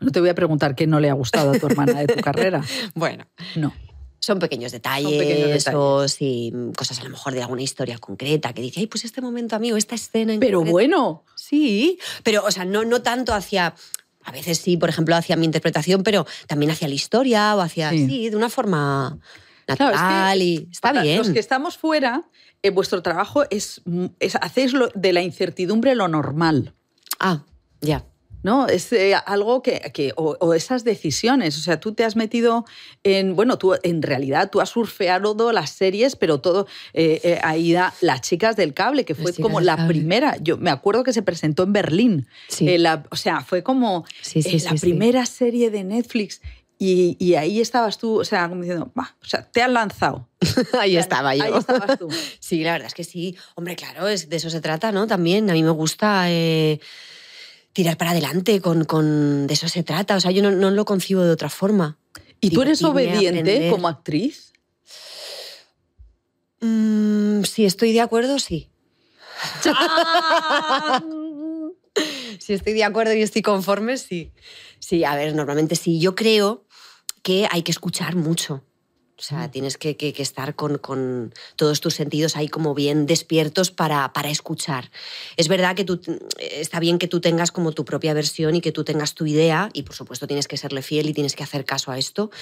No 0.00 0.10
te 0.10 0.20
voy 0.20 0.28
a 0.28 0.34
preguntar 0.34 0.74
qué 0.74 0.86
no 0.86 1.00
le 1.00 1.10
ha 1.10 1.14
gustado 1.14 1.52
a 1.52 1.58
tu 1.58 1.66
hermana 1.66 2.00
de 2.00 2.06
tu 2.06 2.20
carrera. 2.20 2.62
bueno. 2.94 3.26
No. 3.56 3.72
Son 4.18 4.38
pequeños 4.38 4.72
detalles, 4.72 5.68
o 5.68 6.08
sí, 6.08 6.50
cosas 6.78 6.98
a 7.00 7.04
lo 7.04 7.10
mejor 7.10 7.34
de 7.34 7.42
alguna 7.42 7.60
historia 7.60 7.98
concreta 7.98 8.54
que 8.54 8.62
dice, 8.62 8.80
ay, 8.80 8.86
pues 8.86 9.04
este 9.04 9.20
momento, 9.20 9.54
amigo, 9.54 9.76
esta 9.76 9.94
escena. 9.94 10.32
En 10.32 10.40
pero 10.40 10.62
bueno. 10.62 11.24
Sí, 11.54 11.98
pero, 12.24 12.44
o 12.44 12.50
sea, 12.50 12.64
no, 12.64 12.84
no 12.84 13.00
tanto 13.02 13.32
hacia. 13.32 13.74
A 14.24 14.32
veces 14.32 14.58
sí, 14.58 14.76
por 14.76 14.88
ejemplo, 14.88 15.14
hacia 15.14 15.36
mi 15.36 15.44
interpretación, 15.44 16.02
pero 16.02 16.26
también 16.48 16.70
hacia 16.72 16.88
la 16.88 16.94
historia 16.94 17.54
o 17.54 17.60
hacia. 17.60 17.90
Sí, 17.90 18.30
de 18.30 18.36
una 18.36 18.48
forma 18.48 19.18
natural 19.68 20.42
y 20.42 20.68
está 20.70 20.92
bien. 20.92 21.18
Los 21.18 21.30
que 21.30 21.38
estamos 21.38 21.78
fuera, 21.78 22.24
eh, 22.62 22.70
vuestro 22.70 23.02
trabajo 23.02 23.44
es, 23.50 23.82
es 24.18 24.36
hacéis 24.36 24.72
de 24.94 25.12
la 25.12 25.22
incertidumbre 25.22 25.94
lo 25.94 26.08
normal. 26.08 26.74
Ah, 27.20 27.44
ya. 27.80 28.04
¿No? 28.44 28.68
Es 28.68 28.92
eh, 28.92 29.14
algo 29.14 29.62
que, 29.62 30.12
o, 30.16 30.54
esas 30.54 30.84
decisiones, 30.84 31.56
o 31.56 31.60
sea, 31.60 31.80
tú 31.80 31.94
te 31.94 32.04
has 32.04 32.14
metido 32.14 32.66
en, 33.02 33.34
bueno, 33.34 33.56
tú 33.58 33.74
en 33.82 34.02
realidad 34.02 34.50
tú 34.50 34.60
has 34.60 34.68
surfeado 34.68 35.50
las 35.50 35.70
series, 35.70 36.14
pero 36.14 36.40
todo, 36.40 36.68
eh, 36.92 37.20
eh, 37.24 37.40
ahí 37.42 37.72
da 37.72 37.92
Las 38.02 38.20
chicas 38.20 38.54
del 38.54 38.74
cable, 38.74 39.06
que 39.06 39.14
fue 39.14 39.32
como 39.32 39.60
la 39.60 39.88
primera, 39.88 40.36
yo 40.40 40.58
me 40.58 40.70
acuerdo 40.70 41.02
que 41.04 41.14
se 41.14 41.22
presentó 41.22 41.62
en 41.62 41.72
Berlín, 41.72 42.28
o 43.10 43.16
sea, 43.16 43.40
fue 43.40 43.62
como 43.62 44.04
la 44.34 44.74
primera 44.74 45.24
serie 45.24 45.70
de 45.70 45.82
Netflix 45.82 46.40
y, 46.78 47.34
ahí 47.34 47.60
estabas 47.60 47.96
tú, 47.96 48.20
o 48.20 48.24
sea, 48.24 48.48
como 48.48 48.60
diciendo, 48.60 48.92
o 48.94 49.24
sea, 49.24 49.42
te 49.42 49.62
han 49.62 49.72
lanzado. 49.72 50.28
ahí 50.78 50.98
estaba 50.98 51.34
yo. 51.34 51.44
Ahí 51.44 51.54
estabas 51.54 51.98
tú. 51.98 52.08
sí, 52.40 52.62
la 52.62 52.72
verdad 52.72 52.88
es 52.88 52.94
que 52.94 53.04
sí. 53.04 53.36
Hombre, 53.54 53.74
claro, 53.74 54.06
es, 54.08 54.28
de 54.28 54.36
eso 54.36 54.50
se 54.50 54.60
trata, 54.60 54.92
¿no? 54.92 55.06
También 55.06 55.48
a 55.48 55.54
mí 55.54 55.62
me 55.62 55.70
gusta 55.70 56.30
tirar 57.74 57.98
para 57.98 58.12
adelante, 58.12 58.62
con, 58.62 58.84
con, 58.84 59.46
de 59.46 59.52
eso 59.52 59.68
se 59.68 59.82
trata. 59.82 60.16
O 60.16 60.20
sea, 60.20 60.30
yo 60.30 60.42
no, 60.42 60.50
no 60.50 60.70
lo 60.70 60.86
concibo 60.86 61.22
de 61.22 61.32
otra 61.32 61.50
forma. 61.50 61.98
¿Y 62.40 62.50
tú 62.50 62.62
eres 62.62 62.82
obediente 62.82 63.68
como 63.70 63.88
actriz? 63.88 64.52
Mm, 66.60 67.42
si 67.42 67.66
estoy 67.66 67.92
de 67.92 68.00
acuerdo, 68.00 68.38
sí. 68.38 68.70
si 72.38 72.54
estoy 72.54 72.72
de 72.72 72.84
acuerdo 72.84 73.12
y 73.12 73.22
estoy 73.22 73.42
conforme, 73.42 73.98
sí. 73.98 74.32
Sí, 74.78 75.04
a 75.04 75.16
ver, 75.16 75.34
normalmente 75.34 75.74
sí. 75.74 76.00
Yo 76.00 76.14
creo 76.14 76.64
que 77.22 77.48
hay 77.50 77.62
que 77.62 77.72
escuchar 77.72 78.14
mucho. 78.14 78.62
O 79.16 79.22
sea, 79.22 79.48
tienes 79.48 79.78
que, 79.78 79.96
estar 80.18 80.56
con, 80.56 81.32
todos 81.54 81.80
tus 81.80 81.94
sentidos 81.94 82.36
ahí 82.36 82.48
como 82.48 82.74
bien 82.74 83.06
despiertos 83.06 83.70
para, 83.70 84.12
para, 84.12 84.28
escuchar. 84.28 84.90
Es 85.36 85.46
verdad 85.46 85.76
que 85.76 85.84
tú, 85.84 86.00
está 86.38 86.80
bien 86.80 86.98
que 86.98 87.06
tú 87.06 87.20
tengas 87.20 87.52
como 87.52 87.70
tu 87.70 87.84
propia 87.84 88.12
versión 88.12 88.56
y 88.56 88.60
que 88.60 88.72
tú 88.72 88.82
tengas 88.82 89.14
tu 89.14 89.24
idea 89.24 89.70
y 89.72 89.84
por 89.84 89.94
supuesto 89.94 90.26
tienes 90.26 90.48
que 90.48 90.56
serle 90.56 90.82
fiel 90.82 91.08
y 91.08 91.14
tienes 91.14 91.36
que 91.36 91.44
hacer 91.44 91.64
caso 91.64 91.92
a 91.92 91.98
esto, 91.98 92.32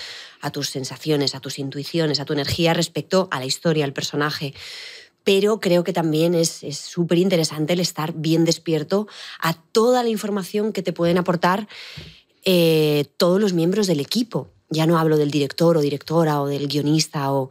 a 0.40 0.50
tus 0.50 0.70
sensaciones, 0.70 1.34
a 1.34 1.40
tus 1.40 1.58
intuiciones, 1.58 2.20
a 2.20 2.24
tu 2.24 2.32
energía 2.32 2.72
respecto 2.72 3.28
a 3.30 3.38
la 3.38 3.44
historia, 3.44 3.84
al 3.84 3.92
personaje. 3.92 4.54
Pero 5.24 5.60
creo 5.60 5.84
que 5.84 5.92
también 5.92 6.34
es 6.34 6.62
súper 6.70 7.18
interesante 7.18 7.74
el 7.74 7.80
estar 7.80 8.14
bien 8.14 8.46
despierto 8.46 9.06
a 9.40 9.52
toda 9.52 10.02
la 10.02 10.08
información 10.08 10.72
que 10.72 10.82
te 10.82 10.94
pueden 10.94 11.18
aportar 11.18 11.68
eh, 12.44 13.04
todos 13.18 13.40
los 13.40 13.52
miembros 13.52 13.86
del 13.86 14.00
equipo 14.00 14.50
ya 14.72 14.86
no 14.86 14.98
hablo 14.98 15.16
del 15.16 15.30
director 15.30 15.76
o 15.76 15.80
directora 15.80 16.40
o 16.40 16.46
del 16.46 16.68
guionista 16.68 17.32
o 17.32 17.50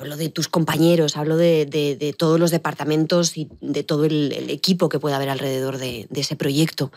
hablo 0.00 0.16
de 0.16 0.30
tus 0.30 0.48
compañeros, 0.48 1.16
hablo 1.16 1.36
de, 1.36 2.14
todos 2.16 2.40
los 2.40 2.50
departamentos 2.50 3.36
y 3.36 3.50
de 3.60 3.82
todo 3.82 4.04
el, 4.04 4.48
equipo 4.50 4.88
que 4.88 4.98
pueda 4.98 5.16
haber 5.16 5.28
alrededor 5.28 5.78
de, 5.78 6.08
ese 6.14 6.36
proyecto. 6.36 6.90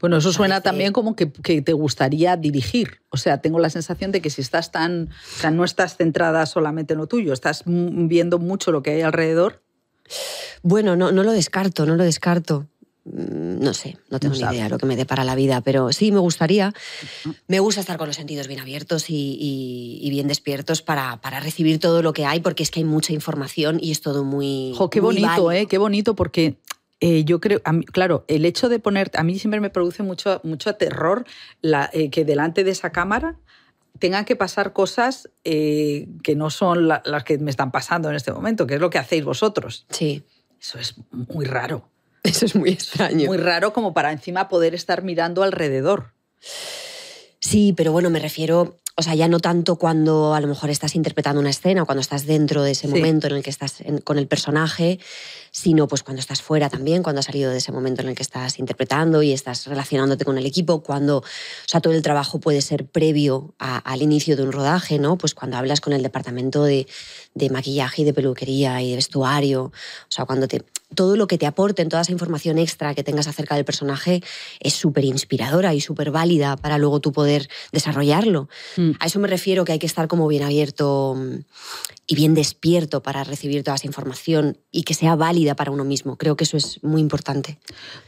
Bueno, 0.00 0.18
eso 0.18 0.32
suena 0.32 0.60
también 0.60 0.92
como 0.92 1.16
que, 1.16 1.26
te 1.26 1.72
gustaría 1.72 2.36
dirigir. 2.36 3.00
O 3.10 3.16
sea, 3.16 3.38
tengo 3.38 3.58
la 3.58 3.70
sensación 3.70 4.12
de 4.12 4.20
que 4.20 4.30
si 4.30 4.40
estás 4.40 4.70
tan, 4.70 5.10
o 5.10 5.40
sea, 5.40 5.50
no 5.50 5.64
estás 5.64 5.96
centrada 5.96 6.46
solamente 6.46 6.94
en 6.94 7.00
lo 7.00 7.06
tuyo, 7.06 7.32
estás 7.32 7.64
viendo 7.66 8.38
mucho 8.38 8.70
lo 8.70 8.82
que 8.82 8.90
hay 8.90 9.02
alrededor. 9.02 9.62
Bueno, 10.62 10.96
no, 10.96 11.12
no 11.12 11.22
lo 11.22 11.32
descarto, 11.32 11.86
no 11.86 11.96
lo 11.96 12.04
descarto. 12.04 12.68
Mm, 13.04 13.62
no 13.62 13.74
sé, 13.74 13.98
no 14.10 14.18
tengo 14.18 14.34
ni 14.34 14.40
idea 14.40 14.68
lo 14.68 14.78
que 14.78 14.86
me 14.86 14.96
dé 14.96 15.04
para 15.04 15.24
la 15.24 15.34
vida, 15.34 15.60
pero 15.60 15.92
sí 15.92 16.10
me 16.10 16.18
gustaría. 16.18 16.72
Me 17.48 17.60
gusta 17.60 17.80
estar 17.80 17.98
con 17.98 18.06
los 18.06 18.16
sentidos 18.16 18.48
bien 18.48 18.60
abiertos 18.60 19.06
y, 19.08 20.08
bien 20.10 20.26
despiertos 20.26 20.80
para, 20.80 21.20
para, 21.20 21.40
recibir 21.40 21.78
todo 21.80 22.02
lo 22.02 22.12
que 22.12 22.24
hay, 22.24 22.40
porque 22.40 22.62
es 22.62 22.70
que 22.70 22.80
hay 22.80 22.84
mucha 22.84 23.12
información 23.12 23.78
y 23.80 23.90
es 23.90 24.00
todo 24.00 24.24
muy. 24.24 24.72
Jo, 24.76 24.88
qué 24.88 25.00
bonito, 25.00 25.52
¿eh? 25.52 25.66
Qué 25.66 25.76
bonito, 25.76 26.14
porque 26.14 26.56
eh, 27.00 27.24
yo 27.24 27.40
creo, 27.40 27.60
claro, 27.92 28.24
el 28.28 28.46
hecho 28.46 28.70
de 28.70 28.78
poner, 28.78 29.10
a 29.14 29.22
mí 29.22 29.38
siempre 29.38 29.60
me 29.60 29.68
produce 29.68 30.02
mucho, 30.02 30.40
mucho 30.42 30.74
terror 30.76 31.26
la, 31.60 31.90
eh, 31.92 32.08
que 32.08 32.24
delante 32.24 32.64
de 32.64 32.70
esa 32.70 32.90
cámara 32.90 33.36
tengan 33.98 34.24
que 34.24 34.36
pasar 34.36 34.72
cosas 34.72 35.28
eh, 35.44 36.08
que 36.22 36.34
no 36.34 36.48
son 36.48 36.88
las 36.88 37.24
que 37.24 37.36
me 37.38 37.50
están 37.50 37.70
pasando 37.70 38.08
en 38.08 38.16
este 38.16 38.32
momento, 38.32 38.66
que 38.66 38.74
es 38.74 38.80
lo 38.80 38.88
que 38.88 38.98
hacéis 38.98 39.24
vosotros. 39.24 39.86
Sí. 39.90 40.22
Eso 40.58 40.78
es 40.78 40.94
muy 41.10 41.44
raro. 41.44 41.90
Eso 42.34 42.46
es 42.46 42.56
muy 42.56 42.70
extraño. 42.70 43.26
Muy 43.26 43.36
raro 43.36 43.72
como 43.72 43.92
para 43.92 44.10
encima 44.10 44.48
poder 44.48 44.74
estar 44.74 45.02
mirando 45.02 45.42
alrededor. 45.42 46.12
Sí, 47.38 47.74
pero 47.76 47.92
bueno, 47.92 48.08
me 48.08 48.18
refiero, 48.18 48.78
o 48.96 49.02
sea, 49.02 49.14
ya 49.14 49.28
no 49.28 49.38
tanto 49.38 49.76
cuando 49.76 50.34
a 50.34 50.40
lo 50.40 50.48
mejor 50.48 50.70
estás 50.70 50.94
interpretando 50.94 51.40
una 51.40 51.50
escena 51.50 51.82
o 51.82 51.86
cuando 51.86 52.00
estás 52.00 52.24
dentro 52.24 52.62
de 52.62 52.70
ese 52.70 52.88
momento 52.88 53.26
en 53.26 53.34
el 53.34 53.42
que 53.42 53.50
estás 53.50 53.84
con 54.04 54.16
el 54.16 54.26
personaje, 54.26 54.98
sino 55.54 55.86
pues 55.86 56.02
cuando 56.02 56.18
estás 56.18 56.42
fuera 56.42 56.68
también, 56.68 57.04
cuando 57.04 57.20
has 57.20 57.26
salido 57.26 57.52
de 57.52 57.58
ese 57.58 57.70
momento 57.70 58.02
en 58.02 58.08
el 58.08 58.16
que 58.16 58.24
estás 58.24 58.58
interpretando 58.58 59.22
y 59.22 59.30
estás 59.30 59.68
relacionándote 59.68 60.24
con 60.24 60.36
el 60.36 60.46
equipo, 60.46 60.82
cuando, 60.82 61.18
o 61.18 61.24
sea, 61.64 61.80
todo 61.80 61.92
el 61.92 62.02
trabajo 62.02 62.40
puede 62.40 62.60
ser 62.60 62.86
previo 62.86 63.54
al 63.58 64.02
inicio 64.02 64.36
de 64.36 64.42
un 64.42 64.50
rodaje, 64.50 64.98
¿no? 64.98 65.16
Pues 65.16 65.32
cuando 65.32 65.56
hablas 65.56 65.80
con 65.80 65.92
el 65.92 66.02
departamento 66.02 66.64
de, 66.64 66.88
de 67.34 67.50
maquillaje 67.50 68.02
y 68.02 68.04
de 68.04 68.12
peluquería 68.12 68.82
y 68.82 68.90
de 68.90 68.96
vestuario, 68.96 69.66
o 69.66 69.72
sea, 70.08 70.24
cuando 70.24 70.48
te, 70.48 70.64
todo 70.94 71.16
lo 71.16 71.26
que 71.26 71.38
te 71.38 71.46
aporten, 71.46 71.88
toda 71.88 72.02
esa 72.02 72.12
información 72.12 72.58
extra 72.58 72.94
que 72.94 73.04
tengas 73.04 73.26
acerca 73.28 73.54
del 73.54 73.64
personaje 73.64 74.22
es 74.60 74.74
súper 74.74 75.04
inspiradora 75.04 75.74
y 75.74 75.80
súper 75.80 76.10
válida 76.10 76.56
para 76.56 76.78
luego 76.78 77.00
tú 77.00 77.12
poder 77.12 77.48
desarrollarlo. 77.72 78.48
Mm. 78.76 78.92
A 79.00 79.06
eso 79.06 79.18
me 79.18 79.28
refiero 79.28 79.64
que 79.64 79.72
hay 79.72 79.78
que 79.78 79.86
estar 79.86 80.08
como 80.08 80.26
bien 80.28 80.42
abierto 80.42 81.14
mm, 81.16 81.44
y 82.06 82.14
bien 82.14 82.34
despierto 82.34 83.02
para 83.02 83.24
recibir 83.24 83.62
toda 83.62 83.76
esa 83.76 83.86
información 83.86 84.58
y 84.70 84.82
que 84.82 84.94
sea 84.94 85.16
válida 85.16 85.43
para 85.54 85.70
uno 85.70 85.84
mismo. 85.84 86.16
Creo 86.16 86.36
que 86.36 86.44
eso 86.44 86.56
es 86.56 86.82
muy 86.82 87.02
importante. 87.02 87.58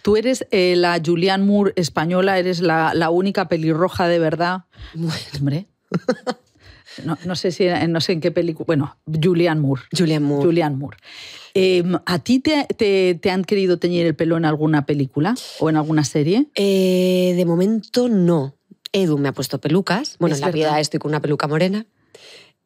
Tú 0.00 0.16
eres 0.16 0.46
eh, 0.50 0.74
la 0.76 0.98
Julianne 1.04 1.44
Moore 1.44 1.74
española, 1.76 2.38
eres 2.38 2.60
la, 2.60 2.94
la 2.94 3.10
única 3.10 3.48
pelirroja 3.48 4.08
de 4.08 4.18
verdad. 4.18 4.64
Hombre. 5.38 5.66
No, 7.24 7.36
sé 7.36 7.50
si 7.52 7.66
no 7.88 8.00
sé 8.00 8.12
en 8.12 8.20
qué 8.20 8.30
película. 8.30 8.64
Bueno, 8.66 8.96
Julianne 9.22 9.60
Moore. 9.60 9.82
Julianne 9.96 10.26
Moore. 10.26 10.46
Julianne 10.46 10.76
Moore. 10.76 10.96
Em, 11.52 11.94
¿A 12.04 12.18
ti 12.20 12.40
te, 12.40 12.64
te, 12.66 13.30
han 13.30 13.44
querido 13.44 13.78
teñir 13.78 14.06
el 14.06 14.14
pelo 14.14 14.36
en 14.36 14.44
alguna 14.44 14.86
película 14.86 15.34
o 15.58 15.70
en 15.70 15.76
alguna 15.76 16.04
serie? 16.04 16.48
Eh, 16.54 17.34
de 17.36 17.44
momento 17.44 18.08
no. 18.08 18.56
Edu 18.92 19.18
me 19.18 19.28
ha 19.28 19.32
puesto 19.32 19.60
pelucas. 19.60 20.16
Bueno, 20.18 20.36
en 20.36 20.40
la 20.40 20.50
vida 20.50 20.80
estoy 20.80 21.00
con 21.00 21.10
una 21.10 21.20
peluca 21.20 21.46
morena. 21.46 21.86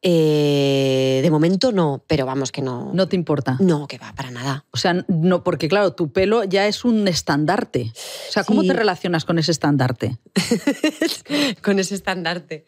Eh, 0.03 1.21
de 1.23 1.31
momento 1.31 1.73
no, 1.73 2.03
pero 2.07 2.25
vamos 2.25 2.53
que 2.53 2.63
no. 2.63 2.91
¿No 2.95 3.07
te 3.07 3.17
importa? 3.17 3.57
No, 3.61 3.87
que 3.87 3.99
va, 3.99 4.15
para 4.15 4.31
nada. 4.31 4.65
O 4.71 4.79
sea, 4.79 5.05
no, 5.09 5.45
porque 5.45 5.69
claro, 5.69 5.93
tu 5.93 6.11
pelo 6.13 6.45
ya 6.45 6.67
es 6.67 6.85
un 6.85 7.07
estandarte. 7.07 7.93
O 8.29 8.33
sea, 8.33 8.45
¿cómo 8.45 8.63
te 8.63 8.73
relacionas 8.73 9.25
con 9.25 9.39
ese 9.39 9.53
estandarte? 9.53 10.19
con 11.63 11.79
ese 11.79 11.95
estandarte. 11.95 12.65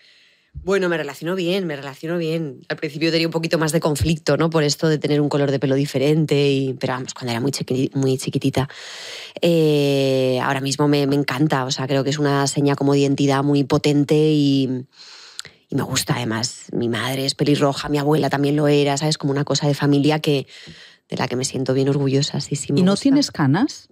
Bueno, 0.54 0.90
me 0.90 0.98
relaciono 0.98 1.34
bien, 1.34 1.66
me 1.66 1.74
relaciono 1.76 2.18
bien. 2.18 2.60
Al 2.68 2.76
principio 2.76 3.10
tenía 3.10 3.26
un 3.26 3.32
poquito 3.32 3.58
más 3.58 3.72
de 3.72 3.80
conflicto, 3.80 4.36
¿no? 4.36 4.50
Por 4.50 4.62
esto 4.62 4.86
de 4.88 4.98
tener 4.98 5.20
un 5.22 5.30
color 5.30 5.50
de 5.50 5.58
pelo 5.58 5.74
diferente, 5.74 6.50
y, 6.50 6.74
pero 6.74 6.92
vamos, 6.92 7.14
cuando 7.14 7.32
era 7.32 7.40
muy, 7.40 7.52
muy 7.94 8.18
chiquitita. 8.18 8.68
Eh, 9.40 10.38
ahora 10.42 10.60
mismo 10.60 10.86
me, 10.86 11.06
me 11.06 11.16
encanta, 11.16 11.64
o 11.64 11.70
sea, 11.70 11.86
creo 11.86 12.04
que 12.04 12.10
es 12.10 12.18
una 12.18 12.46
seña 12.46 12.76
como 12.76 12.92
de 12.92 13.00
identidad 13.00 13.42
muy 13.42 13.64
potente 13.64 14.14
y 14.14 14.84
y 15.72 15.74
me 15.74 15.82
gusta 15.82 16.14
además. 16.16 16.66
Mi 16.72 16.90
madre 16.90 17.24
es 17.24 17.34
pelirroja, 17.34 17.88
mi 17.88 17.96
abuela 17.96 18.28
también 18.28 18.56
lo 18.56 18.68
era, 18.68 18.98
¿sabes? 18.98 19.16
Como 19.16 19.32
una 19.32 19.44
cosa 19.44 19.66
de 19.66 19.72
familia 19.72 20.20
que, 20.20 20.46
de 21.08 21.16
la 21.16 21.28
que 21.28 21.34
me 21.34 21.46
siento 21.46 21.72
bien 21.72 21.88
orgullosa. 21.88 22.40
Sí, 22.40 22.56
sí, 22.56 22.74
¿Y 22.76 22.82
no 22.82 22.94
tienes 22.94 23.30
canas? 23.30 23.88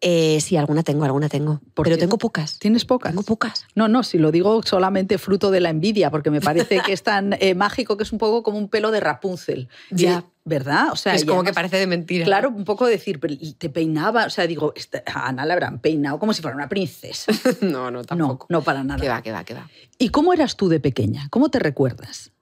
Eh, 0.00 0.40
sí, 0.40 0.56
alguna 0.56 0.84
tengo, 0.84 1.04
alguna 1.04 1.28
tengo. 1.28 1.60
Pero 1.74 1.98
tengo 1.98 2.18
pocas. 2.18 2.58
¿Tienes 2.58 2.84
pocas? 2.84 3.10
Tengo 3.10 3.24
pocas. 3.24 3.66
No, 3.74 3.88
no, 3.88 4.04
si 4.04 4.18
lo 4.18 4.30
digo 4.30 4.62
solamente 4.62 5.18
fruto 5.18 5.50
de 5.50 5.60
la 5.60 5.70
envidia, 5.70 6.10
porque 6.10 6.30
me 6.30 6.40
parece 6.40 6.80
que 6.80 6.92
es 6.92 7.02
tan 7.02 7.34
eh, 7.40 7.54
mágico 7.54 7.96
que 7.96 8.04
es 8.04 8.12
un 8.12 8.18
poco 8.18 8.42
como 8.44 8.58
un 8.58 8.68
pelo 8.68 8.90
de 8.92 9.00
Rapunzel. 9.00 9.68
Ya. 9.90 10.24
¿Verdad? 10.44 10.92
O 10.92 10.96
sea, 10.96 11.14
es 11.14 11.26
como 11.26 11.42
que 11.44 11.52
parece 11.52 11.76
de 11.76 11.86
mentira. 11.86 12.24
Claro, 12.24 12.48
un 12.48 12.64
poco 12.64 12.86
decir, 12.86 13.20
te 13.58 13.68
peinaba, 13.68 14.24
o 14.24 14.30
sea, 14.30 14.46
digo, 14.46 14.72
a 15.12 15.28
Ana 15.28 15.44
la 15.44 15.52
habrán 15.52 15.78
peinado 15.78 16.18
como 16.18 16.32
si 16.32 16.40
fuera 16.40 16.56
una 16.56 16.70
princesa. 16.70 17.32
no, 17.60 17.90
no, 17.90 18.02
tampoco. 18.02 18.46
No, 18.48 18.58
no 18.58 18.64
para 18.64 18.82
nada. 18.82 18.98
Que 18.98 19.08
va, 19.08 19.20
que 19.20 19.30
va, 19.30 19.44
que 19.44 19.52
va. 19.52 19.68
¿Y 19.98 20.08
cómo 20.08 20.32
eras 20.32 20.56
tú 20.56 20.70
de 20.70 20.80
pequeña? 20.80 21.28
¿Cómo 21.28 21.50
te 21.50 21.58
recuerdas? 21.58 22.32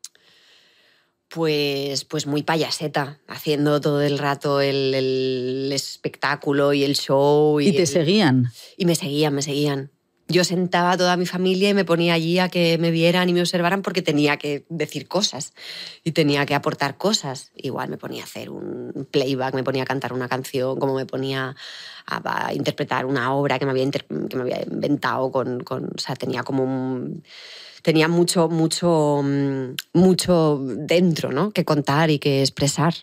Pues, 1.28 2.04
pues 2.04 2.26
muy 2.26 2.42
payaseta, 2.42 3.18
haciendo 3.26 3.80
todo 3.80 4.02
el 4.02 4.18
rato 4.18 4.60
el, 4.60 5.70
espectáculo 5.72 6.72
y 6.72 6.84
el 6.84 6.94
show. 6.94 7.60
¿Y, 7.60 7.72
te 7.72 7.86
seguían? 7.86 8.50
Y 8.76 8.86
me 8.86 8.94
seguían, 8.94 9.34
me 9.34 9.42
seguían. 9.42 9.90
Yo 10.28 10.42
sentaba 10.42 10.92
a 10.92 10.96
toda 10.96 11.16
mi 11.16 11.24
familia 11.24 11.68
y 11.68 11.74
me 11.74 11.84
ponía 11.84 12.14
allí 12.14 12.40
a 12.40 12.48
que 12.48 12.78
me 12.78 12.90
vieran 12.90 13.28
y 13.28 13.32
me 13.32 13.40
observaran 13.40 13.82
porque 13.82 14.02
tenía 14.02 14.38
que 14.38 14.64
decir 14.68 15.06
cosas 15.06 15.52
y 16.02 16.12
tenía 16.12 16.44
que 16.46 16.56
aportar 16.56 16.96
cosas. 16.96 17.52
Igual 17.54 17.90
me 17.90 17.96
ponía 17.96 18.22
a 18.22 18.24
hacer 18.24 18.50
un 18.50 19.06
playback, 19.08 19.54
me 19.54 19.62
ponía 19.62 19.84
a 19.84 19.86
cantar 19.86 20.12
una 20.12 20.28
canción, 20.28 20.80
como 20.80 20.94
me 20.94 21.06
ponía 21.06 21.54
a, 22.06 22.52
interpretar 22.54 23.06
una 23.06 23.32
obra 23.34 23.60
que 23.60 23.66
me 23.66 23.70
había, 23.70 23.88
que 23.90 24.36
me 24.36 24.42
había 24.42 24.62
inventado 24.64 25.30
con, 25.30 25.60
con... 25.60 25.90
O 25.94 25.98
sea, 25.98 26.16
tenía 26.16 26.42
como 26.42 26.64
un 26.64 27.22
tenía 27.86 28.08
mucho, 28.08 28.48
mucho, 28.48 29.22
mm, 29.22 29.76
mucho 29.92 30.60
dentro, 30.60 31.30
¿no? 31.30 31.52
Que 31.52 31.64
contar 31.64 32.10
y 32.10 32.18
que 32.18 32.40
expresar. 32.40 32.94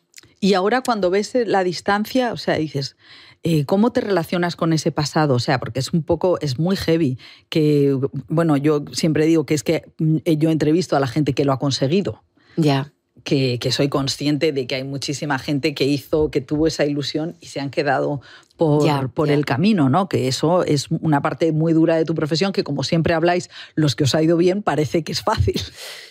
Y 0.42 0.56
ahora 0.56 0.82
cuando 0.82 1.10
ves 1.10 1.34
eh, 1.36 1.46
la 1.46 1.64
distancia, 1.64 2.34
o 2.34 2.38
sea, 2.38 2.56
dices, 2.56 2.98
eh, 3.44 3.64
¿cómo 3.64 3.94
te 3.94 4.02
relacionas 4.02 4.58
con 4.58 4.74
ese 4.74 4.92
pasado? 4.92 5.36
O 5.36 5.40
sea, 5.40 5.58
porque 5.58 5.80
es 5.80 5.94
un 5.94 6.04
poco, 6.04 6.38
es 6.42 6.60
muy 6.60 6.76
heavy. 6.76 7.18
Que, 7.48 7.98
bueno, 8.28 8.58
yo 8.58 8.84
siempre 8.92 9.26
digo 9.26 9.46
que 9.46 9.54
es 9.54 9.64
que 9.64 9.86
mm, 10.00 10.18
yo 10.38 10.50
entrevisto 10.50 10.98
a 10.98 11.00
la 11.00 11.08
gente 11.08 11.32
que 11.32 11.46
lo 11.46 11.54
ha 11.54 11.60
conseguido. 11.60 12.22
Ya 12.58 12.92
que, 13.24 13.72
soy 13.72 13.90
consciente 13.90 14.52
de 14.52 14.68
que 14.68 14.76
hay 14.76 14.84
muchísima 14.84 15.40
gente 15.40 15.74
que 15.74 15.86
hizo, 15.86 16.30
que 16.30 16.42
tuvo 16.42 16.68
esa 16.68 16.86
ilusión 16.86 17.36
y 17.40 17.48
se 17.48 17.60
han 17.60 17.70
quedado 17.70 18.22
por, 18.64 19.12
por 19.12 19.30
el 19.30 19.46
camino, 19.46 19.90
¿no? 19.90 20.10
Que 20.10 20.28
eso 20.28 20.64
es 20.64 20.88
una 20.90 21.22
parte 21.22 21.52
muy 21.52 21.74
dura 21.74 21.96
de 21.96 22.06
tu 22.06 22.16
profesión 22.16 22.54
que, 22.54 22.64
como 22.64 22.84
siempre 22.84 23.14
habláis, 23.14 23.50
los 23.76 23.96
que 23.96 24.04
os 24.04 24.16
ha 24.16 24.22
ido 24.22 24.38
bien 24.38 24.64
parece 24.64 25.04
que 25.04 25.12
es 25.12 25.22
fácil. 25.22 25.62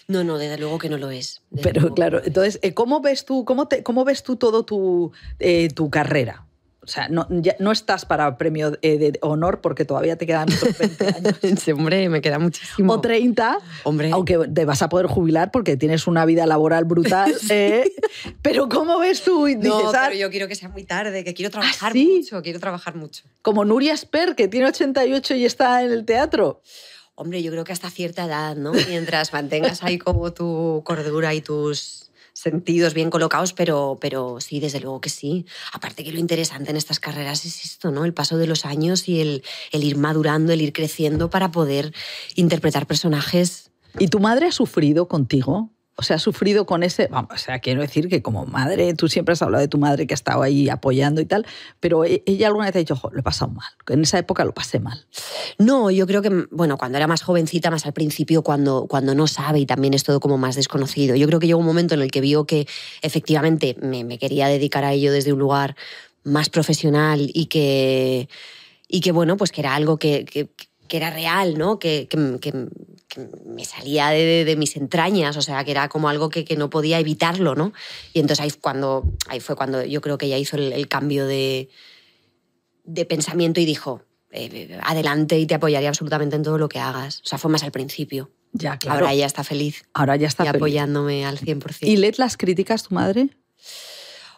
No, 0.09 0.25
no, 0.25 0.39
desde 0.39 0.59
luego 0.59 0.79
que 0.79 0.89
no 0.89 0.99
lo 0.99 1.11
es. 1.11 1.43
Pero 1.63 1.95
claro, 1.95 2.21
entonces, 2.25 2.59
eh, 2.63 2.75
¿cómo 2.75 3.01
ves 3.01 3.25
tú, 3.25 3.45
cómo 3.45 3.69
te, 3.69 3.83
cómo 3.83 4.05
ves 4.05 4.23
tú 4.23 4.37
todo 4.37 4.65
tu, 4.65 5.13
eh, 5.39 5.69
tu 5.69 5.91
carrera? 5.91 6.47
O 6.85 6.89
sea, 6.89 7.09
no, 7.09 7.29
no 7.61 7.71
estás 7.71 8.05
para 8.05 8.37
premio 8.37 8.77
eh, 8.83 8.99
de 8.99 9.17
honor 9.23 9.61
porque 9.61 9.85
todavía 9.85 10.17
te 10.17 10.27
quedan 10.27 10.53
otros 10.53 10.77
20 10.77 11.07
años. 11.45 11.69
hombre, 11.69 12.09
me 12.09 12.21
queda 12.21 12.41
muchísimo. 12.41 12.95
O 12.95 13.01
30, 13.01 13.59
hombre. 13.85 14.11
aunque 14.11 14.37
te 14.53 14.65
vas 14.65 14.83
a 14.83 14.89
poder 14.89 15.07
jubilar 15.07 15.53
porque 15.53 15.77
tienes 15.77 16.09
una 16.09 16.25
vida 16.25 16.45
laboral 16.45 16.85
brutal. 16.85 17.33
¿eh? 17.51 17.89
pero 18.43 18.69
¿cómo 18.69 18.99
ves 18.99 19.23
tú? 19.23 19.47
no, 19.49 19.93
pero 19.93 20.15
yo 20.15 20.29
quiero 20.31 20.49
que 20.49 20.57
sea 20.57 20.71
muy 20.71 20.83
tarde, 20.83 21.23
que 21.23 21.35
quiero 21.35 21.51
¿Ah, 21.51 21.61
trabajar 21.61 21.95
mucho, 21.95 22.43
quiero 22.43 22.59
trabajar 22.59 22.97
mucho. 22.97 23.23
Como 23.43 23.65
Nuria 23.65 23.97
Sper, 23.97 24.35
que 24.35 24.49
tiene 24.49 24.67
88 24.67 25.37
y 25.37 25.45
está 25.45 25.85
en 25.85 25.93
el 25.93 26.05
teatro. 26.05 26.63
Hombre, 27.15 27.45
yo 27.45 27.53
creo 27.53 27.63
que 27.63 27.73
hasta 27.73 27.91
cierta 27.91 28.25
edad, 28.25 28.57
¿no? 28.57 28.73
Mientras 28.73 29.33
mantengas 29.33 29.85
ahí 29.85 29.99
como 29.99 30.33
tu 30.33 30.83
cordura 30.85 31.33
y 31.33 31.43
tus 31.43 32.02
sentidos 32.43 32.95
bien 32.95 33.11
colocados, 33.11 33.53
pero, 33.53 33.99
pero 34.01 34.41
sí, 34.41 34.61
desde 34.61 34.81
luego 34.81 35.01
que 35.01 35.09
sí. 35.09 35.47
Aparte 35.73 36.05
que 36.05 36.13
lo 36.13 36.19
interesante 36.19 36.71
en 36.71 36.77
estas 36.77 37.01
carreras 37.01 37.45
es 37.45 37.65
esto, 37.65 37.91
¿no? 37.91 38.05
El 38.05 38.13
paso 38.13 38.37
de 38.37 38.47
los 38.47 38.65
años 38.65 39.09
y 39.09 39.21
el, 39.21 39.43
el 39.71 39.85
ir 39.85 39.97
madurando, 39.97 40.53
el 40.53 40.61
ir 40.61 40.73
creciendo 40.73 41.31
para 41.31 41.51
poder 41.51 41.95
interpretar 42.35 42.87
personajes. 42.87 43.71
¿Y 43.99 44.09
tu 44.09 44.19
madre 44.21 44.47
ha 44.47 44.53
sufrido 44.53 45.07
contigo? 45.07 45.71
O 45.97 46.03
sea, 46.03 46.17
ha 46.17 46.19
sufrido 46.19 46.65
con 46.65 46.83
ese, 46.83 47.11
o 47.13 47.37
sea, 47.37 47.59
quiero 47.59 47.83
decir 47.83 48.09
que 48.09 48.23
como 48.23 48.47
madre, 48.47 48.95
tú 48.95 49.09
siempre 49.09 49.35
has 49.35 49.43
hablado 49.43 49.61
de 49.61 49.69
tu 49.69 49.77
madre 49.79 50.07
que 50.07 50.15
ha 50.15 50.17
estado 50.17 50.43
ahí 50.43 50.71
apoyando 50.71 51.21
y 51.21 51.27
tal, 51.27 51.47
pero 51.81 52.05
e, 52.05 52.23
ella 52.25 52.47
alguna 52.47 52.67
vez 52.67 52.77
ha 52.77 52.79
dicho, 52.79 53.01
lo 53.13 53.21
he 53.21 53.23
pasado 53.23 53.51
mal, 53.53 53.69
en 53.89 54.01
esa 54.01 54.19
época 54.19 54.45
lo 54.45 54.55
pasé 54.55 54.81
mal. 54.81 55.07
No, 55.59 55.91
yo 55.91 56.07
creo 56.07 56.23
que, 56.23 56.47
bueno, 56.51 56.79
cuando 56.79 56.97
era 56.97 57.07
más 57.07 57.23
jovencita, 57.23 57.71
más 57.71 57.85
al 57.85 57.93
principio, 57.93 58.43
cuando, 58.43 58.87
cuando 58.89 59.15
no 59.15 59.27
sabe 59.27 59.61
y 59.61 59.67
también 59.67 59.93
es 59.93 60.03
todo 60.03 60.19
como 60.19 60.39
más 60.39 60.57
desconocido, 60.57 61.15
yo 61.15 61.27
creo 61.27 61.41
que 61.41 61.47
llegó 61.47 61.61
un 61.61 61.67
momento 61.67 61.95
en 61.95 62.01
el 62.01 62.11
que 62.11 62.23
vio 62.23 62.47
que 62.47 62.67
efectivamente 63.03 63.77
me, 63.83 64.19
quería 64.19 64.49
dedicar 64.49 64.85
a 64.85 64.93
ello 64.93 65.13
desde 65.13 65.33
un 65.33 65.39
lugar 65.39 65.77
más 66.25 66.49
profesional 66.49 67.31
y 67.35 67.47
que, 67.47 68.29
y 68.89 69.01
que 69.01 69.13
bueno, 69.13 69.37
pues 69.37 69.53
que 69.53 69.61
era 69.61 69.75
algo 69.75 69.99
que, 69.99 70.25
que 70.93 70.99
era 70.99 71.09
real, 71.09 71.57
¿no? 71.57 71.79
Que, 71.79 72.07
que, 72.07 72.69
me 73.47 73.65
salía 73.65 74.11
de, 74.11 74.55
mis 74.59 74.77
entrañas, 74.77 75.39
o 75.39 75.41
sea, 75.41 75.65
que 75.65 75.71
era 75.71 75.89
como 75.89 76.11
algo 76.11 76.29
que, 76.29 76.45
no 76.59 76.69
podía 76.69 76.99
evitarlo, 76.99 77.55
¿no? 77.55 77.73
Y 78.13 78.21
entonces 78.21 78.45
ahí, 78.45 78.51
cuando, 78.61 79.11
ahí 79.27 79.41
fue 79.41 79.57
cuando 79.57 79.83
yo 79.83 80.03
creo 80.03 80.19
que 80.19 80.27
ella 80.27 80.37
hizo 80.37 80.59
el, 80.59 80.89
cambio 80.89 81.27
de, 81.27 81.71
de 82.85 83.07
pensamiento 83.07 83.59
y 83.59 83.65
dijo, 83.65 84.03
eh, 84.33 84.79
adelante 84.83 85.39
y 85.39 85.47
te 85.47 85.55
apoyaría 85.55 85.89
absolutamente 85.89 86.37
en 86.37 86.43
todo 86.43 86.59
lo 86.59 86.69
que 86.69 86.79
hagas. 86.79 87.23
O 87.25 87.27
sea, 87.27 87.39
fue 87.39 87.51
más 87.51 87.63
al 87.63 87.73
principio. 87.73 88.31
Ya, 88.53 88.77
claro. 88.77 89.07
Ahora 89.07 89.15
ya 89.15 89.25
está 89.25 89.45
feliz. 89.45 89.85
Ahora 89.95 90.17
ya 90.17 90.29
está 90.29 90.43
y 90.43 90.49
feliz. 90.49 90.59
apoyándome 90.59 91.25
al 91.25 91.39
100%. 91.39 91.87
¿Y 91.89 91.97
leed 91.97 92.17
las 92.19 92.37
críticas 92.37 92.83
tu 92.83 92.95
madre? 92.95 93.31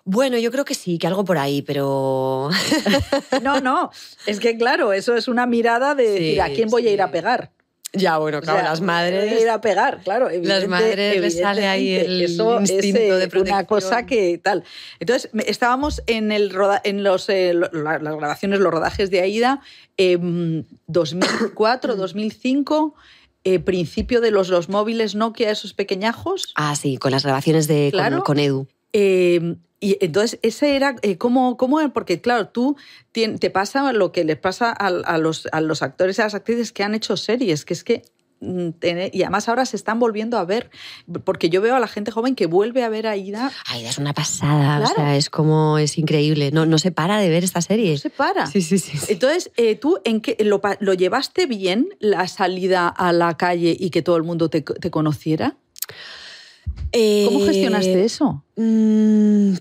Bueno, 0.07 0.37
yo 0.39 0.51
creo 0.51 0.65
que 0.67 0.75
sí, 0.75 0.99
que 0.99 1.07
algo 1.07 1.25
por 1.25 1.39
ahí, 1.39 1.63
pero... 1.63 2.51
no, 3.43 3.61
no, 3.61 3.91
es 4.27 4.39
que 4.39 4.57
claro, 4.59 4.93
eso 4.93 5.15
es 5.17 5.29
una 5.29 5.47
mirada 5.47 5.95
de 5.95 6.05
Sí, 6.07 6.13
decir, 6.25 6.43
¿a 6.43 6.49
quién 6.51 6.69
voy 6.69 6.87
a 6.89 6.91
ir 6.93 7.01
a 7.03 7.11
pegar? 7.11 7.51
Ya, 7.97 8.19
bueno, 8.19 8.39
O 8.39 8.41
claro, 8.41 8.59
sea, 8.59 8.69
las 8.71 8.81
voy 8.81 8.89
a 8.89 8.93
madres... 8.93 9.41
ir 9.41 9.49
a 9.49 9.61
pegar, 9.61 10.01
claro. 10.03 10.29
evidente- 10.29 10.67
madres 10.67 11.21
les 11.21 11.39
sale 11.39 11.67
ahí 11.69 11.95
el 11.95 12.23
eso 12.23 12.59
instinto 12.61 12.83
es, 12.83 12.95
eh, 13.13 13.15
de 13.15 13.29
protección. 13.29 13.57
Una 13.59 13.65
cosa 13.67 14.05
que 14.05 14.37
tal. 14.39 14.65
Entonces, 14.99 15.31
estábamos 15.47 16.03
en, 16.09 16.33
el 16.33 16.51
roda- 16.51 16.81
en 16.85 17.05
los, 17.05 17.29
eh, 17.29 17.55
lo- 17.55 17.71
las 17.73 18.03
grabaciones, 18.17 18.59
los 18.59 18.73
rodajes 18.75 19.11
de 19.11 19.21
Aida, 19.21 19.61
em, 19.97 20.65
2004, 20.89 21.95
2005, 21.97 22.95
eh, 23.45 23.61
principio 23.61 24.21
de 24.21 24.33
los, 24.33 24.49
los 24.49 24.69
móviles 24.69 25.15
Nokia, 25.15 25.51
esos 25.53 25.73
pequeñajos. 25.73 26.53
Ah, 26.57 26.75
sí, 26.77 26.97
con 26.97 27.13
las 27.13 27.23
grabaciones 27.25 27.69
de 27.69 27.91
con- 27.93 28.01
Claro. 28.01 28.25
con, 28.25 28.39
Edu. 28.41 28.67
Eh, 28.93 29.55
y 29.91 29.99
entonces, 30.01 30.39
ese 30.43 30.77
era, 30.77 30.97
eh, 31.03 31.19
¿cómo, 31.19 31.57
cómo? 31.57 31.79
Porque 31.93 32.21
claro, 32.21 32.49
tú 32.49 32.77
tien- 33.13 33.39
te 33.39 33.51
pasa 33.51 33.93
lo 33.93 34.13
que 34.13 34.25
les 34.25 34.37
pasa 34.39 34.71
a, 34.71 34.87
a 34.87 35.19
los, 35.19 35.47
a 35.53 35.61
los 35.61 35.83
actores 35.83 36.19
y 36.19 36.23
a 36.23 36.25
las 36.25 36.35
actrices 36.35 36.73
que 36.73 36.83
han 36.83 36.95
hecho 36.95 37.17
series, 37.17 37.65
que 37.65 37.75
es 37.75 37.85
que 37.85 38.03
mm, 38.41 38.69
y 39.13 39.23
además 39.23 39.49
ahora 39.49 39.65
se 39.67 39.77
están 39.77 39.99
volviendo 39.99 40.39
a 40.39 40.45
ver, 40.45 40.71
porque 41.25 41.49
yo 41.51 41.61
veo 41.61 41.75
a 41.77 41.81
la 41.81 41.89
gente 41.89 42.11
joven 42.11 42.35
que 42.35 42.47
vuelve 42.47 42.83
a 42.85 42.89
ver 42.89 43.07
a 43.07 43.17
Ida, 43.17 43.51
Ay, 43.67 43.87
es 43.87 43.99
una 43.99 44.13
pasada, 44.13 44.79
Claro. 44.79 44.85
o 44.93 44.95
sea, 44.95 45.17
es 45.17 45.31
como, 45.31 45.79
es 45.79 45.97
increíble. 45.99 46.51
No, 46.53 46.67
no 46.67 46.79
se 46.79 46.91
para 46.91 47.19
de 47.19 47.29
ver 47.29 47.45
esta 47.45 47.61
serie. 47.61 47.93
no 47.93 47.99
se 47.99 48.11
para. 48.11 48.47
Sí, 48.47 48.61
sí, 48.63 48.79
sí. 48.79 48.97
sí. 48.99 49.07
Entonces, 49.13 49.51
eh, 49.57 49.77
¿tú 49.77 49.99
en 50.05 50.21
qué, 50.21 50.37
lo, 50.41 50.61
lo 50.81 50.95
llevaste 50.95 51.47
bien 51.47 51.89
la 52.01 52.27
salida 52.29 52.89
a 52.89 53.13
la 53.13 53.37
calle 53.37 53.77
y 53.79 53.91
que 53.91 54.03
todo 54.03 54.17
el 54.17 54.23
mundo 54.25 54.49
te, 54.51 54.63
te 54.63 54.91
conociera? 54.91 55.57
¿Cómo 57.27 57.41
Eh, 57.41 57.47
gestionaste 57.47 58.05
eso? 58.05 58.45
Mm, 58.57 59.55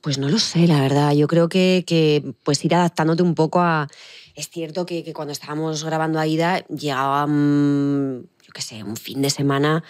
Pues 0.00 0.18
no 0.18 0.28
lo 0.28 0.38
sé, 0.38 0.66
la 0.66 0.80
verdad. 0.80 1.12
Yo 1.12 1.26
creo 1.28 1.48
que, 1.48 1.84
que, 1.86 2.34
pues 2.42 2.64
ir 2.64 2.74
adaptándote 2.74 3.22
un 3.22 3.34
poco 3.34 3.60
a... 3.60 3.86
Es 4.34 4.48
cierto 4.48 4.86
que, 4.86 5.04
que 5.04 5.12
cuando 5.12 5.32
estábamos 5.32 5.84
grabando 5.84 6.18
Aida 6.18 6.64
llegaba, 6.68 7.26
mm, 7.26 8.22
yo 8.42 8.52
qué 8.54 8.62
sé, 8.62 8.82
un 8.82 8.96
fin 8.96 9.20
de 9.22 9.28
semana 9.30 9.84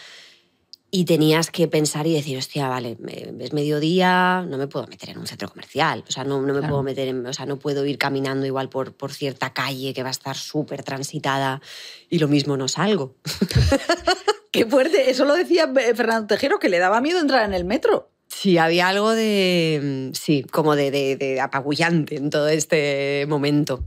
y 0.90 1.04
tenías 1.04 1.52
que 1.52 1.68
pensar 1.68 2.08
y 2.08 2.12
decir, 2.14 2.36
hostia, 2.36 2.68
vale, 2.68 2.98
es 3.38 3.52
mediodía, 3.52 4.44
no 4.48 4.58
me 4.58 4.66
puedo 4.66 4.88
meter 4.88 5.10
en 5.10 5.18
un 5.18 5.26
centro 5.28 5.48
comercial, 5.48 6.02
o 6.08 6.10
sea, 6.10 6.24
no, 6.24 6.40
no 6.42 6.52
me 6.52 6.58
Claro. 6.58 6.68
puedo 6.72 6.82
meter 6.82 7.06
en, 7.06 7.24
o 7.24 7.32
sea, 7.32 7.46
no 7.46 7.60
puedo 7.60 7.86
ir 7.86 7.96
caminando 7.96 8.44
igual 8.44 8.68
por, 8.68 8.92
por 8.94 9.12
cierta 9.12 9.52
calle 9.52 9.94
que 9.94 10.02
va 10.02 10.08
a 10.08 10.10
estar 10.10 10.36
súper 10.36 10.82
transitada 10.82 11.60
y 12.08 12.18
lo 12.18 12.26
mismo 12.26 12.56
no 12.56 12.66
salgo. 12.66 13.14
Qué 14.50 14.66
fuerte, 14.66 15.10
eso 15.10 15.24
lo 15.24 15.34
decía 15.34 15.70
eh, 15.80 15.94
Fernando 15.94 16.26
Tejero, 16.26 16.58
que 16.58 16.68
le 16.68 16.78
daba 16.78 17.00
miedo 17.00 17.20
entrar 17.20 17.44
en 17.44 17.54
el 17.54 17.64
metro. 17.64 18.10
Sí, 18.28 18.58
había 18.58 18.88
algo 18.88 19.10
de, 19.12 20.10
mm, 20.10 20.14
sí, 20.14 20.44
como 20.50 20.76
de, 20.76 20.90
de- 20.90 21.16
de 21.16 21.40
apabullante 21.40 22.16
en 22.16 22.30
todo 22.30 22.48
este 22.48 23.26
momento. 23.28 23.82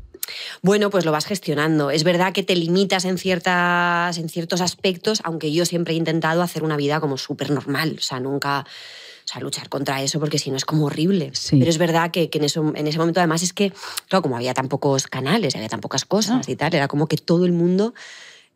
Bueno, 0.62 0.89
pues 0.89 1.04
lo 1.06 1.12
vas 1.12 1.26
gestionando. 1.26 1.91
Es 1.91 2.04
verdad 2.06 2.32
que 2.32 2.43
te 2.43 2.56
limitas 2.56 3.04
en, 3.06 3.17
ciertas, 3.17 4.17
en 4.17 4.30
ciertos 4.30 4.62
aspectos, 4.62 5.19
aunque 5.26 5.52
yo 5.52 5.65
siempre 5.65 5.93
he 5.93 5.97
intentado 5.97 6.41
hacer 6.41 6.63
una 6.63 6.78
vida 6.78 6.99
como 7.02 7.17
súper 7.17 7.49
normal, 7.52 7.95
o 7.97 8.02
sea, 8.02 8.19
nunca... 8.19 8.65
O 8.65 9.26
sea, 9.26 9.39
luchar 9.41 9.69
contra 9.69 10.02
eso, 10.02 10.19
porque 10.19 10.38
si 10.38 10.52
no 10.52 10.58
es 10.58 10.65
como 10.65 10.88
horrible. 10.88 11.30
Sí. 11.34 11.56
Pero 11.58 11.69
es 11.69 11.78
verdad 11.78 12.12
que, 12.12 12.30
que 12.30 12.39
en, 12.39 12.43
eso, 12.43 12.73
en 12.76 12.88
ese 12.88 12.97
momento, 12.97 13.21
además, 13.21 13.41
es 13.41 13.54
que, 13.54 13.71
claro, 14.10 14.21
como 14.21 14.36
había 14.36 14.54
tan 14.54 14.67
pocos 14.67 15.08
canales, 15.08 15.56
había 15.56 15.69
tan 15.69 15.80
pocas 15.80 16.04
cosas 16.04 16.45
Ah. 16.45 16.52
y 16.52 16.58
tal, 16.58 16.76
era 16.76 16.89
como 16.89 17.08
que 17.08 17.15
todo 17.15 17.45
el 17.45 17.54
mundo 17.54 17.93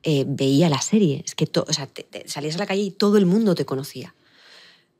eh, 0.09 0.23
veía 0.25 0.69
la 0.69 0.79
serie. 0.81 1.21
Es 1.25 1.35
que 1.35 1.45
o 1.53 1.73
sea, 1.73 1.85
te- 1.87 2.03
te- 2.03 2.27
salías 2.29 2.55
a 2.55 2.59
la 2.59 2.65
calle 2.65 2.81
y 2.81 2.91
todo 2.91 3.17
el 3.17 3.25
mundo 3.25 3.55
te 3.55 3.65
conocía. 3.65 4.15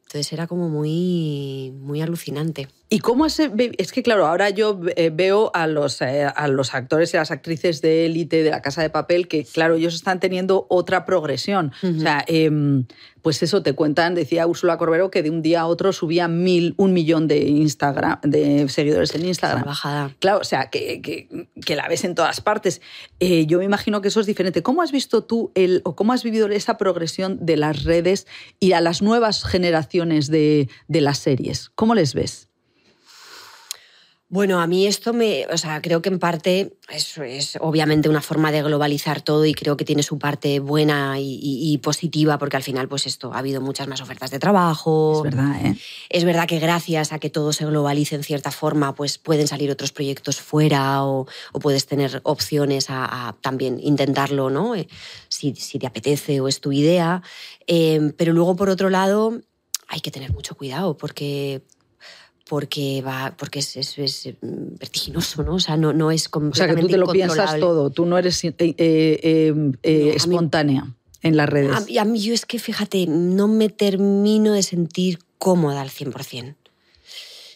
Entonces 0.04 0.32
era 0.34 0.48
como 0.48 0.70
muy, 0.70 1.74
muy 1.82 2.02
alucinante. 2.02 2.68
¿Y 2.90 3.00
cómo 3.00 3.26
es, 3.26 3.40
es 3.40 3.92
que 3.92 4.04
claro, 4.04 4.26
ahora 4.26 4.50
yo 4.50 4.80
eh, 4.96 5.10
veo 5.14 5.52
a 5.54 5.68
los, 5.68 6.02
eh, 6.02 6.24
a 6.24 6.48
los 6.48 6.74
actores 6.74 7.14
y 7.14 7.18
las 7.18 7.32
actrices 7.32 7.82
de 7.82 8.06
élite 8.06 8.42
de 8.44 8.50
la 8.52 8.62
Casa 8.62 8.82
de 8.82 8.90
Papel 8.90 9.28
que, 9.28 9.44
claro, 9.44 9.76
ellos 9.76 9.96
están 9.96 10.20
teniendo 10.22 10.66
otra 10.70 11.06
progresión. 11.06 11.74
O 11.84 12.00
sea, 12.00 12.24
em, 12.28 12.86
pues 13.28 13.44
eso 13.44 13.62
te 13.62 13.74
cuentan, 13.74 14.16
decía 14.16 14.48
Úrsula 14.48 14.78
Corbero, 14.78 15.12
que 15.12 15.22
de 15.22 15.30
un 15.30 15.42
día 15.42 15.60
a 15.60 15.68
otro 15.68 15.92
subía 15.92 16.30
mil, 16.30 16.76
un 16.78 16.94
millón 16.94 17.28
de 17.28 17.40
Instagram, 17.40 18.22
de 18.22 18.70
seguidores 18.70 19.14
en 19.16 19.26
Instagram. 19.26 19.66
Bajada. 19.66 20.16
Claro, 20.20 20.40
o 20.40 20.44
sea, 20.46 20.70
que, 20.70 21.02
que- 21.02 21.50
que 21.66 21.76
la 21.76 21.90
ves 21.90 22.06
en 22.06 22.16
todas 22.16 22.40
partes. 22.40 22.80
Eh, 23.20 23.46
yo 23.46 23.58
me 23.60 23.66
imagino 23.66 24.00
que 24.00 24.08
eso 24.08 24.22
es 24.22 24.28
diferente. 24.28 24.64
¿Cómo 24.64 24.82
has 24.82 24.94
visto 24.94 25.26
tú 25.26 25.52
el, 25.56 25.82
o 25.84 25.94
cómo 25.98 26.14
has 26.14 26.24
vivido 26.24 26.48
esa 26.48 26.78
progresión 26.78 27.38
de 27.46 27.58
las 27.58 27.84
redes 27.84 28.28
y 28.62 28.72
a 28.72 28.80
las 28.80 29.02
nuevas 29.02 29.44
generaciones 29.44 30.28
de, 30.30 30.70
de 30.88 31.02
las 31.02 31.18
series? 31.18 31.70
¿Cómo 31.76 31.96
les 31.96 32.14
ves? 32.14 32.47
Bueno, 34.30 34.60
a 34.60 34.68
mí 34.68 34.86
esto 34.88 35.14
me, 35.14 35.46
o 35.48 35.58
sea, 35.58 35.82
creo 35.82 36.02
que 36.02 36.10
en 36.10 36.20
parte 36.20 36.78
es, 36.90 37.18
es 37.18 37.58
obviamente 37.62 38.10
una 38.10 38.22
forma 38.22 38.52
de 38.52 38.62
globalizar 38.62 39.22
todo 39.22 39.46
y 39.46 39.54
creo 39.54 39.78
que 39.78 39.86
tiene 39.86 40.04
su 40.04 40.20
parte 40.20 40.60
buena 40.60 41.18
y, 41.18 41.36
y- 41.42 41.72
y 41.74 41.78
positiva 41.78 42.38
porque 42.38 42.58
al 42.58 42.64
final, 42.64 42.90
pues 42.90 43.08
esto, 43.08 43.34
ha 43.34 43.38
habido 43.38 43.62
muchas 43.62 43.88
más 43.88 44.02
ofertas 44.02 44.30
de 44.30 44.40
trabajo. 44.40 45.14
Es 45.18 45.24
verdad, 45.24 45.66
¿eh? 45.66 45.78
Es 46.10 46.26
verdad 46.26 46.46
que 46.46 46.60
gracias 46.60 47.14
a 47.14 47.20
que 47.20 47.30
todo 47.30 47.54
se 47.54 47.66
globalice 47.66 48.16
en 48.16 48.24
cierta 48.24 48.52
forma, 48.52 48.94
pues 48.96 49.18
pueden 49.18 49.48
salir 49.48 49.72
otros 49.72 49.94
proyectos 49.94 50.42
fuera 50.42 51.06
o, 51.06 51.26
o 51.54 51.60
puedes 51.60 51.86
tener 51.86 52.20
opciones 52.24 52.90
a, 52.90 53.30
a 53.30 53.34
también 53.40 53.80
intentarlo, 53.82 54.50
¿no? 54.50 54.76
Eh, 54.76 54.90
Si, 55.30 55.56
si 55.56 55.80
te 55.80 55.88
apetece 55.88 56.42
o 56.42 56.50
es 56.50 56.60
tu 56.60 56.74
idea. 56.74 57.22
Eh, 57.66 58.12
pero 58.18 58.34
luego, 58.34 58.58
por 58.58 58.70
otro 58.70 58.90
lado, 58.90 59.40
hay 59.88 60.02
que 60.02 60.12
tener 60.12 60.34
mucho 60.34 60.56
cuidado 60.56 60.98
porque 60.98 61.62
porque 62.50 63.02
va 63.02 63.36
porque 63.38 63.60
es, 63.60 63.76
es- 63.78 63.98
es, 63.98 64.28
mm, 64.42 64.78
vertiginoso, 64.80 65.44
¿no? 65.44 65.56
O 65.56 65.60
sea, 65.60 65.78
no, 65.78 65.94
no 65.94 66.12
es 66.12 66.22
O 66.22 66.22
sea, 66.24 66.30
que 66.30 66.32
completamente 66.32 66.82
tú 66.84 66.88
te 66.90 66.98
lo 66.98 67.08
piensas 67.12 67.60
todo, 67.60 67.90
tú 67.90 68.06
no 68.06 68.18
eres 68.18 68.44
eh, 68.44 68.54
eh, 68.58 68.76
eh, 68.78 69.52
No, 69.56 69.74
eh, 69.84 70.00
a 70.02 70.06
mí- 70.06 70.16
espontánea 70.16 70.94
en 71.24 71.36
las 71.38 71.50
redes. 71.50 71.76
A, 71.76 71.84
y 71.90 71.98
a 71.98 72.06
mí 72.06 72.20
yo 72.22 72.34
es 72.34 72.46
que, 72.46 72.60
fíjate, 72.60 73.06
no 73.08 73.48
me 73.48 73.70
termino 73.70 74.54
de 74.54 74.64
sentir 74.64 75.20
cómoda 75.38 75.82
al 75.82 75.90
100%. 75.90 76.56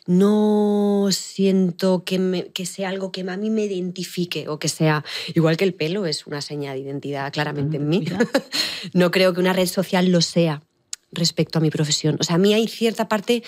No 0.08 1.08
siento 1.12 2.04
que, 2.04 2.18
me- 2.18 2.48
que 2.48 2.66
sea 2.66 2.90
algo 2.90 3.12
que 3.12 3.22
a 3.22 3.38
mí 3.38 3.50
me 3.52 3.66
identifique 3.66 4.50
o 4.50 4.58
que 4.58 4.68
sea, 4.68 5.06
igual 5.36 5.58
que 5.58 5.64
el 5.64 5.74
pelo 5.76 6.06
es 6.08 6.26
una 6.26 6.42
seña 6.42 6.74
de 6.74 6.80
identidad 6.80 7.32
claramente 7.32 7.78
en 7.78 7.88
mí. 7.90 8.00
Mira. 8.00 8.18
No 8.94 9.12
creo 9.12 9.32
que 9.34 9.40
una 9.40 9.54
red 9.54 9.68
social 9.68 10.12
lo 10.12 10.22
sea 10.22 10.64
respecto 11.12 11.60
a 11.60 11.62
mi 11.62 11.70
profesión. 11.70 12.18
O 12.20 12.24
sea, 12.24 12.36
a 12.38 12.40
mí 12.40 12.52
hay 12.56 12.68
cierta 12.68 13.08
parte 13.08 13.44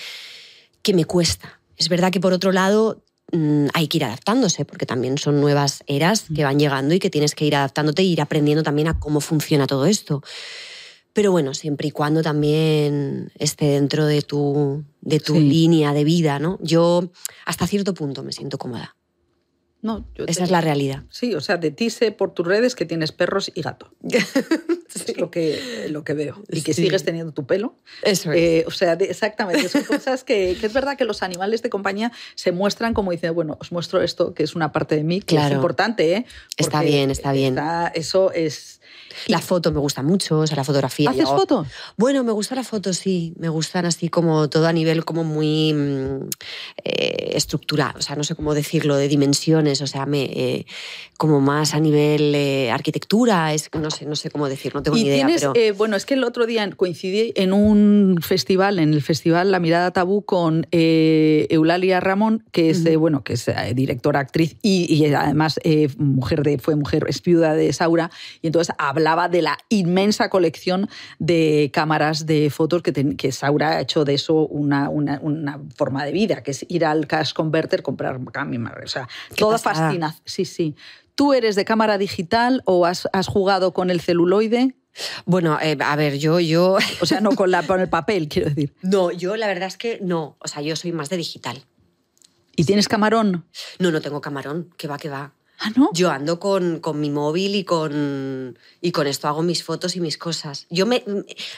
que 0.84 0.94
me 0.94 1.04
cuesta. 1.04 1.60
Es 1.76 1.88
verdad 1.88 2.12
que 2.12 2.20
por 2.20 2.32
otro 2.32 2.52
lado 2.52 3.02
mm, 3.32 3.66
hay 3.74 3.88
que 3.88 3.96
ir 3.96 4.04
adaptándose, 4.04 4.64
porque 4.64 4.86
también 4.86 5.18
son 5.18 5.40
nuevas 5.40 5.82
eras 5.88 6.26
que 6.32 6.44
van 6.44 6.58
llegando 6.60 6.94
y 6.94 7.00
que 7.00 7.10
tienes 7.10 7.34
que 7.34 7.44
ir 7.46 7.56
adaptándote 7.56 8.02
e 8.02 8.04
ir 8.04 8.20
aprendiendo 8.20 8.62
también 8.62 8.86
a 8.86 9.00
cómo 9.00 9.20
funciona 9.20 9.66
todo 9.66 9.86
esto. 9.86 10.22
Pero 11.14 11.32
bueno, 11.32 11.54
siempre 11.54 11.88
y 11.88 11.90
cuando 11.90 12.22
también 12.22 13.32
esté 13.38 13.66
dentro 13.66 14.04
de 14.06 14.22
tu, 14.22 14.84
de 15.00 15.20
tu 15.20 15.34
Sí. 15.34 15.40
línea 15.40 15.92
de 15.94 16.04
vida, 16.04 16.38
¿no? 16.38 16.58
Yo 16.60 17.10
hasta 17.46 17.66
cierto 17.66 17.94
punto 17.94 18.22
me 18.22 18.32
siento 18.32 18.58
cómoda. 18.58 18.96
No, 19.84 20.06
yo 20.14 20.24
Esa 20.26 20.38
te- 20.40 20.44
es 20.44 20.50
la 20.50 20.62
realidad. 20.62 21.02
Sí, 21.10 21.34
o 21.34 21.42
sea, 21.42 21.58
de 21.58 21.70
ti 21.70 21.90
sé 21.90 22.10
por 22.10 22.32
tus 22.32 22.46
redes 22.46 22.74
que 22.74 22.86
tienes 22.86 23.12
perros 23.12 23.52
y 23.54 23.60
gato. 23.60 23.90
Es 24.94 25.16
lo 25.18 25.28
que, 25.30 25.86
lo 25.90 26.04
que 26.04 26.14
veo. 26.14 26.40
Y 26.50 26.62
que 26.62 26.72
Sí. 26.72 26.84
sigues 26.84 27.04
teniendo 27.04 27.32
tu 27.32 27.46
pelo. 27.46 27.74
Eso 28.02 28.30
es. 28.32 28.38
Eh, 28.38 28.64
o 28.66 28.70
sea, 28.70 28.94
de- 28.96 29.06
exactamente. 29.06 29.68
Son 29.68 29.82
cosas 29.84 30.22
que, 30.24 30.56
que 30.58 30.66
es 30.66 30.72
verdad 30.72 30.96
que 30.96 31.04
los 31.04 31.22
animales 31.22 31.62
de 31.62 31.68
compañía 31.68 32.12
se 32.36 32.52
muestran 32.52 32.94
como 32.94 33.10
diciendo, 33.10 33.34
bueno, 33.34 33.58
os 33.60 33.72
muestro 33.72 34.00
esto, 34.02 34.34
que 34.34 34.44
es 34.44 34.54
una 34.54 34.70
parte 34.72 34.94
de 34.96 35.02
mí, 35.04 35.20
que 35.20 35.34
es 35.34 35.40
Claro. 35.40 35.56
importante, 35.56 36.14
¿eh? 36.14 36.26
Está 36.56 36.80
bien, 36.82 37.10
está 37.10 37.32
bien. 37.32 37.54
está- 37.54 37.88
eso 37.94 38.32
es. 38.32 38.80
La 39.26 39.40
foto 39.40 39.72
me 39.72 39.80
gusta 39.80 40.02
mucho, 40.02 40.40
o 40.40 40.46
sea, 40.46 40.56
la 40.56 40.64
fotografía. 40.64 41.10
¿Haces 41.10 41.24
yo- 41.24 41.36
foto? 41.36 41.66
Bueno, 41.96 42.24
me 42.24 42.32
gusta 42.32 42.54
la 42.54 42.64
foto, 42.64 42.92
sí. 42.92 43.34
Me 43.38 43.48
gustan 43.48 43.86
así 43.86 44.08
como 44.08 44.48
todo 44.48 44.66
a 44.66 44.72
nivel 44.72 45.04
como 45.04 45.24
muy 45.24 45.72
mm, 45.72 46.28
eh, 46.84 47.32
estructurado, 47.34 47.98
o 47.98 48.02
sea, 48.02 48.16
no 48.16 48.24
sé 48.24 48.34
cómo 48.34 48.54
decirlo, 48.54 48.96
de 48.96 49.08
dimensiones, 49.08 49.80
o 49.82 49.86
sea, 49.86 50.06
me, 50.06 50.24
eh, 50.24 50.66
como 51.18 51.40
más 51.40 51.74
a 51.74 51.80
nivel 51.80 52.34
eh, 52.34 52.70
arquitectura, 52.70 53.52
es, 53.54 53.70
no, 53.72 53.90
sé, 53.90 54.06
no 54.06 54.16
sé 54.16 54.30
cómo 54.30 54.48
decir, 54.48 54.74
no 54.74 54.82
tengo 54.82 54.96
Y 54.96 55.02
ni 55.02 55.08
idea, 55.08 55.26
tienes, 55.26 55.40
pero... 55.42 55.52
eh, 55.56 55.72
bueno, 55.72 55.96
es 55.96 56.04
que 56.06 56.14
el 56.14 56.24
otro 56.24 56.46
día 56.46 56.68
coincidí 56.76 57.32
en 57.36 57.52
un 57.52 58.18
festival, 58.20 58.78
en 58.78 58.92
el 58.94 59.02
festival 59.02 59.50
La 59.50 59.60
Mirada 59.60 59.90
Tabú, 59.92 60.22
con 60.22 60.66
Eulalia 60.72 62.00
Ramón, 62.00 62.44
que 62.52 62.70
es, 62.70 62.96
bueno, 62.96 63.22
que 63.24 63.34
es 63.34 63.46
directora, 63.74 64.20
actriz 64.20 64.56
y, 64.62 64.92
y 64.92 65.12
además 65.14 65.58
mujer 65.98 66.42
de, 66.42 66.58
fue 66.58 66.76
mujer, 66.76 67.04
es 67.08 67.22
viuda 67.22 67.54
de 67.54 67.72
Saura, 67.72 68.10
y 68.42 68.46
entonces 68.48 68.74
hablaba 69.04 69.28
de 69.28 69.42
la 69.42 69.58
inmensa 69.68 70.30
colección 70.30 70.88
de 71.18 71.70
cámaras 71.74 72.24
de 72.24 72.48
fotos 72.48 72.80
que, 72.82 72.90
ten- 72.90 73.16
que 73.18 73.32
Saura 73.32 73.72
ha 73.76 73.80
hecho 73.82 74.04
de 74.06 74.14
eso 74.14 74.46
una, 74.46 74.88
una, 74.88 75.18
una 75.22 75.60
forma 75.76 76.04
de 76.06 76.12
vida, 76.12 76.42
que 76.42 76.52
es 76.52 76.64
ir 76.70 76.86
al 76.86 77.06
cash 77.06 77.34
converter, 77.34 77.82
comprar 77.82 78.18
cámaras, 78.32 78.84
o 78.84 78.88
sea, 78.88 79.08
Qué 79.28 79.34
todas 79.36 79.62
fascinación. 79.62 80.22
Sí, 80.24 80.46
sí. 80.46 80.74
¿Tú 81.14 81.34
eres 81.34 81.54
de 81.54 81.66
cámara 81.66 81.98
digital 81.98 82.62
o 82.64 82.86
has, 82.86 83.06
has 83.12 83.26
jugado 83.28 83.74
con 83.74 83.90
el 83.90 84.00
celuloide? 84.00 84.74
Bueno, 85.26 85.58
eh, 85.60 85.76
a 85.80 85.96
ver, 85.96 86.16
yo, 86.18 86.40
yo. 86.40 86.78
O 87.02 87.06
sea, 87.06 87.20
no 87.20 87.32
con, 87.32 87.50
la, 87.50 87.62
con 87.66 87.80
el 87.80 87.88
papel, 87.90 88.28
quiero 88.28 88.48
decir. 88.48 88.72
No, 88.80 89.10
yo 89.12 89.36
la 89.36 89.46
verdad 89.48 89.68
es 89.68 89.76
que 89.76 89.98
no. 90.02 90.36
O 90.38 90.48
sea, 90.48 90.62
yo 90.62 90.76
soy 90.76 90.92
más 90.92 91.10
de 91.10 91.18
digital. 91.18 91.62
¿Y 92.56 92.64
tienes 92.64 92.88
camarón? 92.88 93.44
No, 93.78 93.90
no 93.90 94.00
tengo 94.00 94.20
camarón. 94.22 94.70
Que 94.78 94.88
va, 94.88 94.96
que 94.96 95.10
va. 95.10 95.32
Ah, 95.58 95.70
¿no? 95.76 95.90
Yo 95.92 96.10
ando 96.10 96.40
con, 96.40 96.80
con, 96.80 97.00
mi 97.00 97.10
móvil 97.10 97.54
y 97.54 97.64
con, 97.64 98.58
y 98.80 98.92
con 98.92 99.06
esto 99.06 99.28
hago 99.28 99.42
mis 99.42 99.62
fotos 99.62 99.94
y 99.96 100.00
mis 100.00 100.18
cosas. 100.18 100.66
Yo 100.68 100.84
me, 100.84 101.04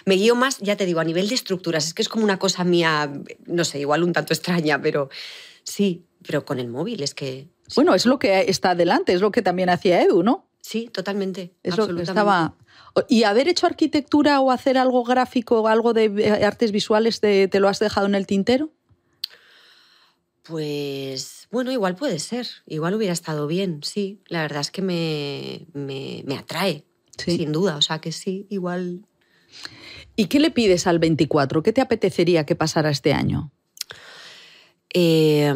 me, 0.04 0.14
guío 0.14 0.34
más, 0.34 0.58
ya 0.58 0.76
te 0.76 0.84
digo, 0.84 1.00
a 1.00 1.04
nivel 1.04 1.28
de 1.28 1.34
estructuras. 1.34 1.86
Es 1.86 1.94
que 1.94 2.02
es 2.02 2.08
como 2.08 2.24
una 2.24 2.38
cosa 2.38 2.62
mía, 2.64 3.10
no 3.46 3.64
sé, 3.64 3.80
igual 3.80 4.02
un 4.02 4.12
tanto 4.12 4.34
extraña, 4.34 4.80
pero 4.80 5.08
sí, 5.64 6.04
pero 6.26 6.44
con 6.44 6.58
el 6.58 6.68
móvil 6.68 7.02
es 7.02 7.14
que... 7.14 7.48
Bueno, 7.74 7.94
es 7.94 8.06
lo 8.06 8.18
que 8.18 8.42
está 8.48 8.70
adelante, 8.70 9.12
es 9.12 9.20
lo 9.20 9.32
que 9.32 9.42
también 9.42 9.70
hacía 9.70 10.02
Edu, 10.02 10.22
¿no? 10.22 10.46
Sí, 10.60 10.88
totalmente. 10.92 11.52
Es 11.62 11.76
lo 11.76 11.88
que 11.94 12.02
estaba... 12.02 12.54
¿Y 13.08 13.24
haber 13.24 13.48
hecho 13.48 13.66
arquitectura 13.66 14.40
o 14.40 14.50
hacer 14.50 14.78
algo 14.78 15.04
gráfico 15.04 15.68
algo 15.68 15.92
de 15.92 16.04
eh, 16.04 16.44
artes 16.44 16.72
visuales 16.72 17.20
te, 17.20 17.46
te 17.46 17.60
lo 17.60 17.68
has 17.68 17.78
dejado 17.78 18.06
en 18.06 18.14
el 18.14 18.26
tintero? 18.26 18.70
Pues 20.42 21.35
bueno, 21.50 21.72
igual 21.72 21.96
puede 21.96 22.18
ser, 22.18 22.46
igual 22.66 22.94
hubiera 22.94 23.12
estado 23.12 23.46
bien, 23.46 23.80
sí. 23.82 24.20
La 24.26 24.42
verdad 24.42 24.60
es 24.60 24.70
que 24.70 24.82
me, 24.82 25.66
me, 25.72 26.22
me 26.26 26.36
atrae, 26.36 26.84
sí. 27.16 27.36
sin 27.36 27.52
duda, 27.52 27.76
o 27.76 27.82
sea 27.82 28.00
que 28.00 28.12
sí, 28.12 28.46
igual. 28.50 29.06
¿Y 30.16 30.26
qué 30.26 30.40
le 30.40 30.50
pides 30.50 30.86
al 30.86 30.98
24? 30.98 31.62
¿Qué 31.62 31.72
te 31.72 31.80
apetecería 31.80 32.46
que 32.46 32.56
pasara 32.56 32.90
este 32.90 33.12
año? 33.12 33.52
Eh, 34.92 35.52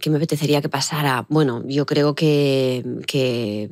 ¿Qué 0.00 0.10
me 0.10 0.16
apetecería 0.16 0.62
que 0.62 0.68
pasara? 0.68 1.26
Bueno, 1.28 1.64
yo 1.66 1.84
creo 1.84 2.14
que, 2.14 2.84
que 3.06 3.68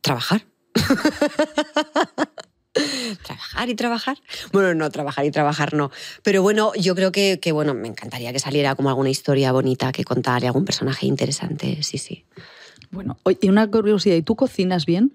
trabajar. 0.00 0.46
trabajar 3.22 3.68
y 3.68 3.74
trabajar. 3.74 4.18
Bueno, 4.52 4.74
no, 4.74 4.90
trabajar 4.90 5.24
y 5.24 5.30
trabajar 5.30 5.74
no. 5.74 5.90
Pero 6.22 6.42
bueno, 6.42 6.72
yo 6.74 6.94
creo 6.94 7.12
que, 7.12 7.38
que, 7.40 7.52
bueno, 7.52 7.74
me 7.74 7.88
encantaría 7.88 8.32
que 8.32 8.38
saliera 8.38 8.74
como 8.74 8.88
alguna 8.88 9.10
historia 9.10 9.52
bonita 9.52 9.92
que 9.92 10.04
contar 10.04 10.42
y 10.42 10.46
algún 10.46 10.64
personaje 10.64 11.06
interesante, 11.06 11.82
sí, 11.82 11.98
sí. 11.98 12.24
Bueno, 12.90 13.18
y 13.40 13.48
una 13.48 13.70
curiosidad, 13.70 14.16
¿y 14.16 14.22
tú 14.22 14.36
cocinas 14.36 14.86
bien? 14.86 15.12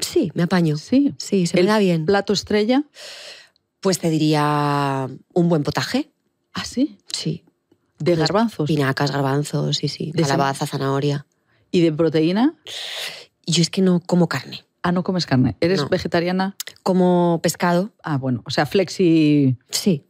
Sí, 0.00 0.30
me 0.34 0.44
apaño. 0.44 0.76
Sí, 0.76 1.14
sí, 1.18 1.46
se 1.46 1.56
me 1.56 1.64
da 1.64 1.78
bien. 1.78 2.06
¿Plato 2.06 2.32
estrella? 2.32 2.84
Pues 3.80 3.98
te 3.98 4.10
diría 4.10 5.08
un 5.34 5.48
buen 5.48 5.62
potaje. 5.62 6.10
¿Ah, 6.54 6.64
sí? 6.64 6.98
Sí. 7.12 7.44
¿De 7.98 8.14
garbanzos? 8.14 8.66
Pinacas, 8.66 9.10
garbanzos, 9.10 9.76
sí, 9.76 9.88
sí. 9.88 10.12
De 10.14 10.22
calabaza, 10.22 10.66
zanahoria. 10.66 11.26
¿Y 11.70 11.80
de 11.80 11.92
proteína? 11.92 12.54
Yo 13.46 13.62
es 13.62 13.70
que 13.70 13.82
no 13.82 14.00
como 14.00 14.28
carne. 14.28 14.64
Ah, 14.82 14.92
no 14.92 15.02
comes 15.02 15.26
carne. 15.26 15.56
¿Eres 15.60 15.80
No. 15.82 15.88
vegetariana? 15.88 16.56
Como 16.82 17.40
pescado. 17.42 17.90
Ah, 18.02 18.16
bueno, 18.16 18.42
o 18.46 18.50
sea, 18.50 18.64
flexi. 18.66 19.56
Sí. 19.70 20.04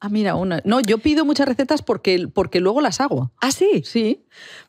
Ah, 0.00 0.08
mira, 0.08 0.34
una. 0.34 0.60
No, 0.64 0.80
yo 0.80 0.98
pido 0.98 1.24
muchas 1.24 1.46
recetas 1.46 1.82
porque, 1.82 2.28
porque 2.32 2.60
luego 2.60 2.80
las 2.80 3.00
hago. 3.00 3.32
¿Ah, 3.40 3.52
sí? 3.52 3.82
Sí. 3.84 4.24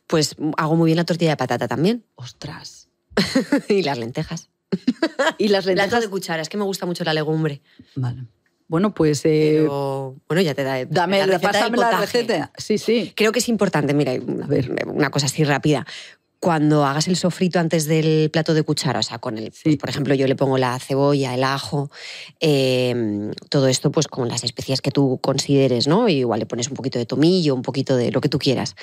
Pues 0.06 0.36
hago 0.56 0.76
muy 0.76 0.86
bien 0.88 0.96
la 0.96 1.04
tortilla 1.04 1.30
de 1.32 1.36
patata 1.36 1.66
también. 1.68 2.04
Ostras. 2.14 2.88
y 3.68 3.82
las 3.82 3.98
lentejas. 3.98 4.48
Y 5.38 5.48
las 5.48 5.64
Plato 5.64 5.76
lentejas. 5.80 6.00
de 6.02 6.08
cuchara, 6.10 6.42
es 6.42 6.48
que 6.48 6.56
me 6.56 6.64
gusta 6.64 6.86
mucho 6.86 7.04
la 7.04 7.14
legumbre. 7.14 7.62
Vale. 7.96 8.26
Bueno, 8.66 8.94
pues. 8.94 9.24
eh, 9.24 9.58
Pero, 9.60 10.16
bueno, 10.26 10.40
ya 10.40 10.54
te 10.54 10.64
da. 10.64 10.84
dame, 10.86 11.18
la 11.18 11.26
receta 11.26 11.50
del 11.52 11.72
pásame 11.72 11.76
la 11.76 12.00
receta. 12.00 12.52
Sí, 12.56 12.78
sí. 12.78 13.12
Creo 13.14 13.30
que 13.30 13.38
es 13.40 13.48
importante, 13.48 13.92
mira, 13.92 14.12
A 14.12 14.46
ver. 14.46 14.70
una 14.86 15.10
cosa 15.10 15.26
así 15.26 15.44
rápida. 15.44 15.84
Cuando 16.44 16.84
hagas 16.84 17.08
el 17.08 17.16
sofrito 17.16 17.58
antes 17.58 17.86
del 17.86 18.30
plato 18.30 18.52
de 18.52 18.62
cuchara, 18.62 19.00
o 19.00 19.02
sea, 19.02 19.18
con 19.18 19.38
el, 19.38 19.50
Sí. 19.52 19.60
pues, 19.64 19.76
por 19.78 19.88
ejemplo, 19.88 20.14
yo 20.14 20.26
le 20.26 20.36
pongo 20.36 20.58
la 20.58 20.78
cebolla, 20.78 21.34
el 21.34 21.42
ajo, 21.42 21.90
eh, 22.40 23.30
todo 23.48 23.66
esto, 23.68 23.90
pues 23.90 24.06
con 24.08 24.28
las 24.28 24.44
especias 24.44 24.80
que 24.80 24.90
tú 24.90 25.18
consideres, 25.22 25.86
¿no? 25.88 26.08
Y 26.08 26.16
igual 26.18 26.40
le 26.40 26.46
pones 26.46 26.68
un 26.68 26.74
poquito 26.74 26.98
de 26.98 27.06
tomillo, 27.06 27.54
un 27.54 27.62
poquito 27.62 27.96
de 27.96 28.10
lo 28.12 28.20
que 28.20 28.28
tú 28.28 28.38
quieras. 28.38 28.76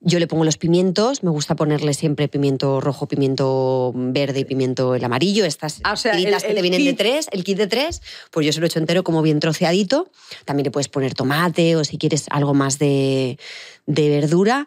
Yo 0.00 0.18
le 0.18 0.26
pongo 0.26 0.44
los 0.44 0.58
pimientos, 0.58 1.22
me 1.22 1.30
gusta 1.30 1.54
ponerle 1.56 1.94
siempre 1.94 2.28
pimiento 2.28 2.80
rojo, 2.80 3.06
pimiento 3.08 3.92
verde 3.94 4.40
y 4.40 4.44
pimiento 4.44 4.94
el 4.94 5.02
amarillo, 5.04 5.44
estas 5.44 5.80
Ah, 5.84 5.92
o 5.92 5.96
sea, 5.96 6.12
tiritas 6.12 6.42
el- 6.42 6.48
que 6.50 6.54
te 6.56 6.62
vienen 6.62 6.84
de 6.84 6.92
tres, 6.92 7.28
el 7.32 7.44
kit 7.44 7.56
de 7.56 7.66
tres, 7.66 8.02
pues 8.30 8.44
yo 8.44 8.52
se 8.52 8.60
lo 8.60 8.66
echo 8.66 8.78
entero 8.78 9.04
como 9.04 9.22
bien 9.22 9.40
troceadito. 9.40 10.10
También 10.44 10.64
le 10.64 10.70
puedes 10.70 10.88
poner 10.88 11.14
tomate 11.14 11.76
o 11.76 11.84
si 11.84 11.96
quieres 11.98 12.26
algo 12.30 12.52
más 12.52 12.78
de, 12.78 13.38
de 13.86 14.08
verdura, 14.10 14.66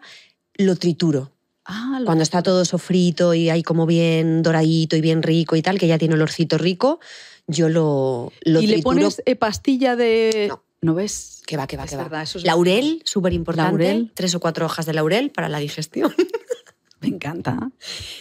lo 0.54 0.74
trituro. 0.76 1.30
Ah, 1.72 1.98
lo- 2.00 2.04
Cuando 2.06 2.22
está 2.22 2.42
todo 2.42 2.64
sofrito 2.64 3.32
y 3.34 3.48
hay 3.48 3.62
como 3.62 3.86
bien 3.86 4.42
doradito 4.42 4.96
y 4.96 5.00
bien 5.00 5.22
rico 5.22 5.54
y 5.56 5.62
tal, 5.62 5.78
que 5.78 5.86
ya 5.86 5.98
tiene 5.98 6.14
olorcito 6.14 6.58
rico, 6.58 6.98
yo 7.46 7.68
lo, 7.68 8.32
lo 8.42 8.60
¿Y 8.60 8.66
le 8.66 8.82
pones 8.82 9.22
eh, 9.24 9.36
pastilla 9.36 9.94
de.? 9.96 10.46
No. 10.48 10.62
¿No 10.82 10.94
ves? 10.94 11.42
Que 11.46 11.56
va, 11.58 11.66
que 11.66 11.76
va, 11.76 11.84
Es 11.84 11.90
que 11.90 11.96
va. 11.96 12.04
verdad, 12.04 12.22
eso 12.22 12.38
es 12.38 12.44
laurel, 12.44 13.02
súper 13.04 13.34
importante. 13.34 13.70
Laurel. 13.84 14.10
Tres 14.14 14.34
o 14.34 14.40
cuatro 14.40 14.64
hojas 14.66 14.86
de 14.86 14.94
laurel 14.94 15.30
para 15.30 15.48
la 15.50 15.58
digestión. 15.58 16.12
Me 17.02 17.08
encanta. 17.08 17.70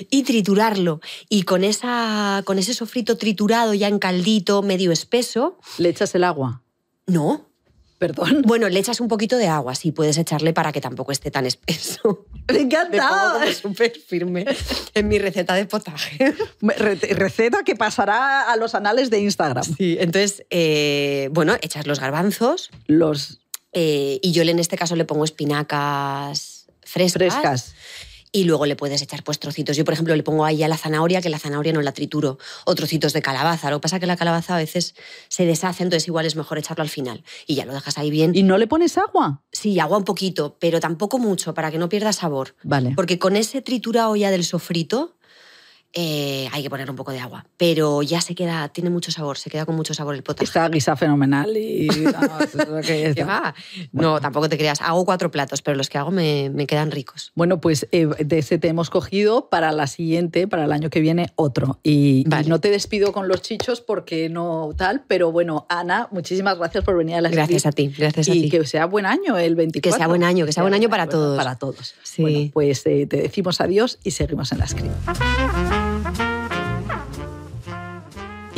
y 0.09 0.23
triturarlo. 0.23 0.99
Y 1.29 1.43
con, 1.43 1.63
esa, 1.63 2.43
con 2.45 2.59
ese 2.59 2.73
sofrito 2.73 3.17
triturado 3.17 3.73
ya 3.73 3.87
en 3.87 3.97
caldito, 3.99 4.61
medio 4.61 4.91
espeso, 4.91 5.57
Le 5.77 5.89
echas 5.89 6.13
el 6.15 6.23
agua. 6.23 6.61
no. 7.07 7.48
Perdón. 7.99 8.41
Bueno, 8.47 8.67
le 8.69 8.79
echas 8.79 8.99
un 9.01 9.07
poquito 9.07 9.37
de 9.37 9.47
agua, 9.47 9.75
sí, 9.75 9.91
puedes 9.91 10.17
echarle 10.17 10.53
para 10.53 10.71
que 10.71 10.81
tampoco 10.81 11.11
esté 11.11 11.29
tan 11.29 11.45
espeso. 11.45 12.25
Me 12.51 12.61
encanta. 12.61 13.53
súper 13.53 13.91
firme 13.91 14.45
en 14.95 15.07
mi 15.07 15.19
receta 15.19 15.53
de 15.53 15.65
potaje. 15.67 16.33
Re- 16.61 16.95
Receta 16.95 17.63
que 17.63 17.75
pasará 17.75 18.51
a 18.51 18.55
los 18.55 18.73
anales 18.73 19.09
de 19.11 19.19
Instagram. 19.19 19.63
Sí, 19.63 19.97
entonces, 19.99 20.43
eh, 20.49 21.29
bueno, 21.31 21.55
echas 21.61 21.85
los 21.85 21.99
garbanzos 21.99 22.71
Los 22.87 23.41
eh, 23.73 24.19
y 24.23 24.31
yo 24.31 24.41
en 24.41 24.57
este 24.57 24.77
caso 24.77 24.95
le 24.95 25.05
pongo 25.05 25.23
espinacas 25.25 26.65
frescas. 26.81 27.13
frescas. 27.13 27.75
Y 28.31 28.43
luego 28.43 28.65
le 28.65 28.75
puedes 28.75 29.01
echar 29.01 29.23
pues 29.23 29.39
trocitos. 29.39 29.75
Yo, 29.75 29.85
por 29.85 29.93
ejemplo, 29.93 30.15
le 30.15 30.23
pongo 30.23 30.45
ahí 30.45 30.61
a 30.63 30.67
la 30.67 30.77
zanahoria, 30.77 31.21
que 31.21 31.29
la 31.29 31.39
zanahoria 31.39 31.73
no 31.73 31.81
la 31.81 31.93
trituro, 31.93 32.37
o 32.65 32.75
trocitos 32.75 33.13
de 33.13 33.21
calabaza. 33.21 33.69
Lo 33.71 33.77
que 33.77 33.83
pasa 33.83 33.95
es 33.95 33.99
que 33.99 34.05
la 34.05 34.17
calabaza 34.17 34.55
a 34.55 34.57
veces 34.57 34.95
se 35.27 35.45
deshace, 35.45 35.83
entonces 35.83 36.07
igual 36.07 36.25
es 36.25 36.35
mejor 36.35 36.57
echarlo 36.57 36.83
al 36.83 36.89
final. 36.89 37.23
Y 37.47 37.55
ya 37.55 37.65
lo 37.65 37.73
dejas 37.73 37.97
ahí 37.97 38.11
bien. 38.11 38.35
¿Y 38.35 38.43
no 38.43 38.57
le 38.57 38.67
pones 38.67 38.97
agua? 38.97 39.41
Sí, 39.51 39.79
agua 39.79 39.97
un 39.97 40.03
poquito, 40.03 40.57
pero 40.59 40.79
tampoco 40.79 41.17
mucho, 41.17 41.53
para 41.53 41.71
que 41.71 41.77
no 41.77 41.89
pierda 41.89 42.13
sabor. 42.13 42.55
Vale. 42.63 42.93
Porque 42.95 43.17
con 43.17 43.35
ese 43.35 43.61
triturado 43.61 44.15
ya 44.15 44.31
del 44.31 44.43
sofrito 44.43 45.15
eh, 45.93 46.47
hay 46.51 46.61
que 46.61 46.69
poner 46.69 46.89
un 46.89 46.95
poco 46.95 47.11
de 47.11 47.19
agua. 47.19 47.45
Pero 47.57 48.03
ya 48.03 48.21
se 48.21 48.35
queda, 48.35 48.67
tiene 48.69 48.89
mucho 48.89 49.11
sabor, 49.11 49.37
se 49.37 49.49
queda 49.49 49.65
con 49.65 49.75
mucho 49.75 49.93
sabor 49.93 50.15
el 50.15 50.23
potaje. 50.23 50.45
Está 50.45 50.69
guisa 50.69 50.95
fenomenal 50.95 51.55
y... 51.57 51.87
que 52.85 53.13
¿Qué 53.15 53.23
va? 53.23 53.55
No, 53.91 54.19
tampoco 54.21 54.49
te 54.49 54.57
creas. 54.57 54.81
Hago 54.81 55.03
cuatro 55.05 55.31
platos, 55.31 55.61
pero 55.61 55.75
los 55.77 55.89
que 55.89 55.97
hago 55.97 56.11
me, 56.11 56.49
me 56.49 56.67
quedan 56.67 56.91
ricos. 56.91 57.31
Bueno, 57.35 57.59
pues 57.59 57.87
eh, 57.91 58.07
de 58.19 58.37
ese 58.39 58.57
te 58.59 58.67
hemos 58.67 58.89
cogido 58.89 59.49
para 59.49 59.71
la 59.71 59.87
siguiente, 59.87 60.47
para 60.47 60.65
el 60.65 60.71
año 60.71 60.89
que 60.89 60.99
viene, 60.99 61.31
otro. 61.35 61.79
Y, 61.83 62.23
y 62.27 62.47
no 62.47 62.59
te 62.59 62.69
despido 62.69 63.11
con 63.11 63.27
los 63.27 63.41
chichos 63.41 63.81
porque 63.81 64.29
no 64.29 64.69
tal, 64.77 65.03
pero 65.07 65.31
bueno, 65.31 65.65
Ana, 65.69 66.07
muchísimas 66.11 66.57
gracias 66.57 66.83
por 66.83 66.97
venir 66.97 67.15
a 67.15 67.21
la 67.21 67.29
Gracias 67.29 67.65
a 67.65 67.71
ti, 67.71 67.87
gracias 67.97 68.27
a 68.27 68.33
Y 68.35 68.43
ti. 68.43 68.49
que 68.49 68.65
sea 68.65 68.85
buen 68.85 69.05
año 69.05 69.37
el 69.37 69.55
24. 69.55 69.91
Que 69.91 69.97
sea 69.97 70.07
buen 70.07 70.23
año, 70.23 70.45
que 70.45 70.51
sea 70.51 70.63
buen 70.63 70.73
año 70.73 70.89
para 70.89 71.07
todos. 71.07 71.37
Para 71.37 71.55
todos. 71.55 71.95
Sí. 72.03 72.21
Bueno, 72.21 72.49
pues 72.53 72.85
eh, 72.85 73.07
te 73.07 73.17
decimos 73.17 73.61
adiós 73.61 73.99
y 74.03 74.11
seguimos 74.11 74.51
en 74.51 74.59
la 74.59 74.67
script. 74.67 75.78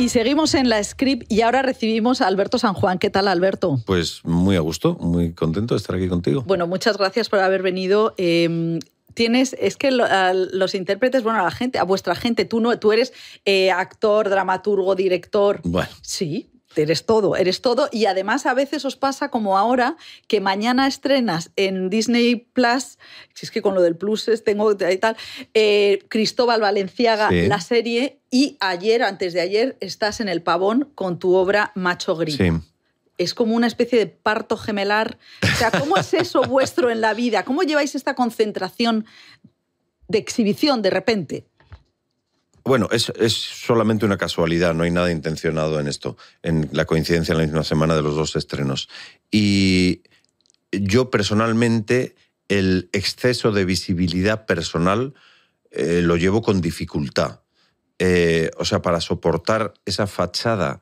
Y 0.02 0.08
seguimos 0.08 0.54
en 0.54 0.68
la 0.68 0.82
script 0.82 1.30
y 1.30 1.42
ahora 1.42 1.62
recibimos 1.62 2.20
a 2.22 2.26
Alberto 2.26 2.58
San 2.58 2.74
Juan. 2.74 2.98
¿Qué 2.98 3.08
tal, 3.08 3.28
Alberto? 3.28 3.80
Pues 3.86 4.18
muy 4.24 4.56
a 4.56 4.60
gusto, 4.60 4.96
muy 5.00 5.32
contento 5.32 5.74
de 5.74 5.78
estar 5.78 5.94
aquí 5.94 6.08
contigo. 6.08 6.42
Bueno, 6.44 6.66
muchas 6.66 6.98
gracias 6.98 7.28
por 7.28 7.38
haber 7.38 7.62
venido. 7.62 8.12
Eh, 8.18 8.80
tienes, 9.14 9.54
es 9.60 9.76
que 9.76 9.92
lo- 9.92 10.04
a 10.04 10.32
los 10.34 10.74
intérpretes, 10.74 11.22
bueno, 11.22 11.38
a 11.38 11.44
la 11.44 11.52
gente, 11.52 11.78
a 11.78 11.84
vuestra 11.84 12.16
gente, 12.16 12.44
tú 12.44 12.58
no, 12.58 12.76
tú 12.80 12.90
eres 12.90 13.12
eh, 13.44 13.70
actor, 13.70 14.28
dramaturgo, 14.28 14.96
director. 14.96 15.60
Bueno, 15.62 15.88
Sí, 16.00 16.50
eres 16.76 17.06
todo, 17.06 17.36
eres 17.36 17.60
todo. 17.60 17.88
Y 17.92 18.06
además 18.06 18.46
a 18.46 18.54
veces 18.54 18.84
os 18.84 18.96
pasa 18.96 19.30
como 19.30 19.58
ahora 19.58 19.96
que 20.28 20.40
mañana 20.40 20.86
estrenas 20.86 21.50
en 21.56 21.90
Disney 21.90 22.36
Plus, 22.36 22.98
si 23.34 23.46
es 23.46 23.50
que 23.50 23.62
con 23.62 23.74
lo 23.74 23.82
del 23.82 23.96
Plus 23.96 24.30
tengo 24.44 24.72
y 24.72 24.96
tal, 24.98 25.16
eh, 25.54 26.00
Cristóbal 26.08 26.60
Valenciaga, 26.60 27.28
Sí. 27.28 27.46
la 27.46 27.60
serie, 27.60 28.18
y 28.30 28.56
ayer, 28.60 29.02
antes 29.02 29.32
de 29.32 29.40
ayer, 29.40 29.76
estás 29.80 30.20
en 30.20 30.28
el 30.28 30.42
pavón 30.42 30.90
con 30.94 31.18
tu 31.18 31.34
obra 31.34 31.72
Macho 31.74 32.16
Gris 32.16 32.36
sí. 32.36 32.50
es 33.18 33.34
como 33.34 33.54
una 33.54 33.66
especie 33.66 33.98
de 33.98 34.06
parto 34.06 34.56
gemelar. 34.56 35.18
O 35.42 35.56
sea, 35.58 35.70
¿cómo 35.70 35.96
es 35.96 36.14
eso 36.14 36.42
vuestro 36.42 36.90
en 36.90 37.00
la 37.00 37.14
vida? 37.14 37.44
¿Cómo 37.44 37.62
lleváis 37.62 37.94
esta 37.94 38.14
concentración 38.14 39.04
de 40.08 40.18
exhibición 40.18 40.82
de 40.82 40.90
repente? 40.90 41.44
Bueno, 42.64 42.88
es, 42.92 43.12
es 43.18 43.32
solamente 43.32 44.04
una 44.06 44.18
casualidad, 44.18 44.74
no 44.74 44.84
hay 44.84 44.90
nada 44.90 45.10
intencionado 45.10 45.80
en 45.80 45.88
esto, 45.88 46.16
en 46.42 46.68
la 46.72 46.84
coincidencia 46.84 47.32
en 47.32 47.38
la 47.38 47.44
misma 47.44 47.64
semana 47.64 47.96
de 47.96 48.02
los 48.02 48.14
dos 48.14 48.36
estrenos. 48.36 48.88
Y 49.30 50.02
yo 50.70 51.10
personalmente 51.10 52.14
el 52.48 52.88
exceso 52.92 53.50
de 53.52 53.64
visibilidad 53.64 54.46
personal 54.46 55.14
eh, 55.70 56.02
lo 56.02 56.16
llevo 56.16 56.42
con 56.42 56.60
dificultad. 56.60 57.40
Eh, 57.98 58.50
o 58.58 58.64
sea, 58.64 58.82
para 58.82 59.00
soportar 59.00 59.74
esa 59.84 60.06
fachada 60.06 60.80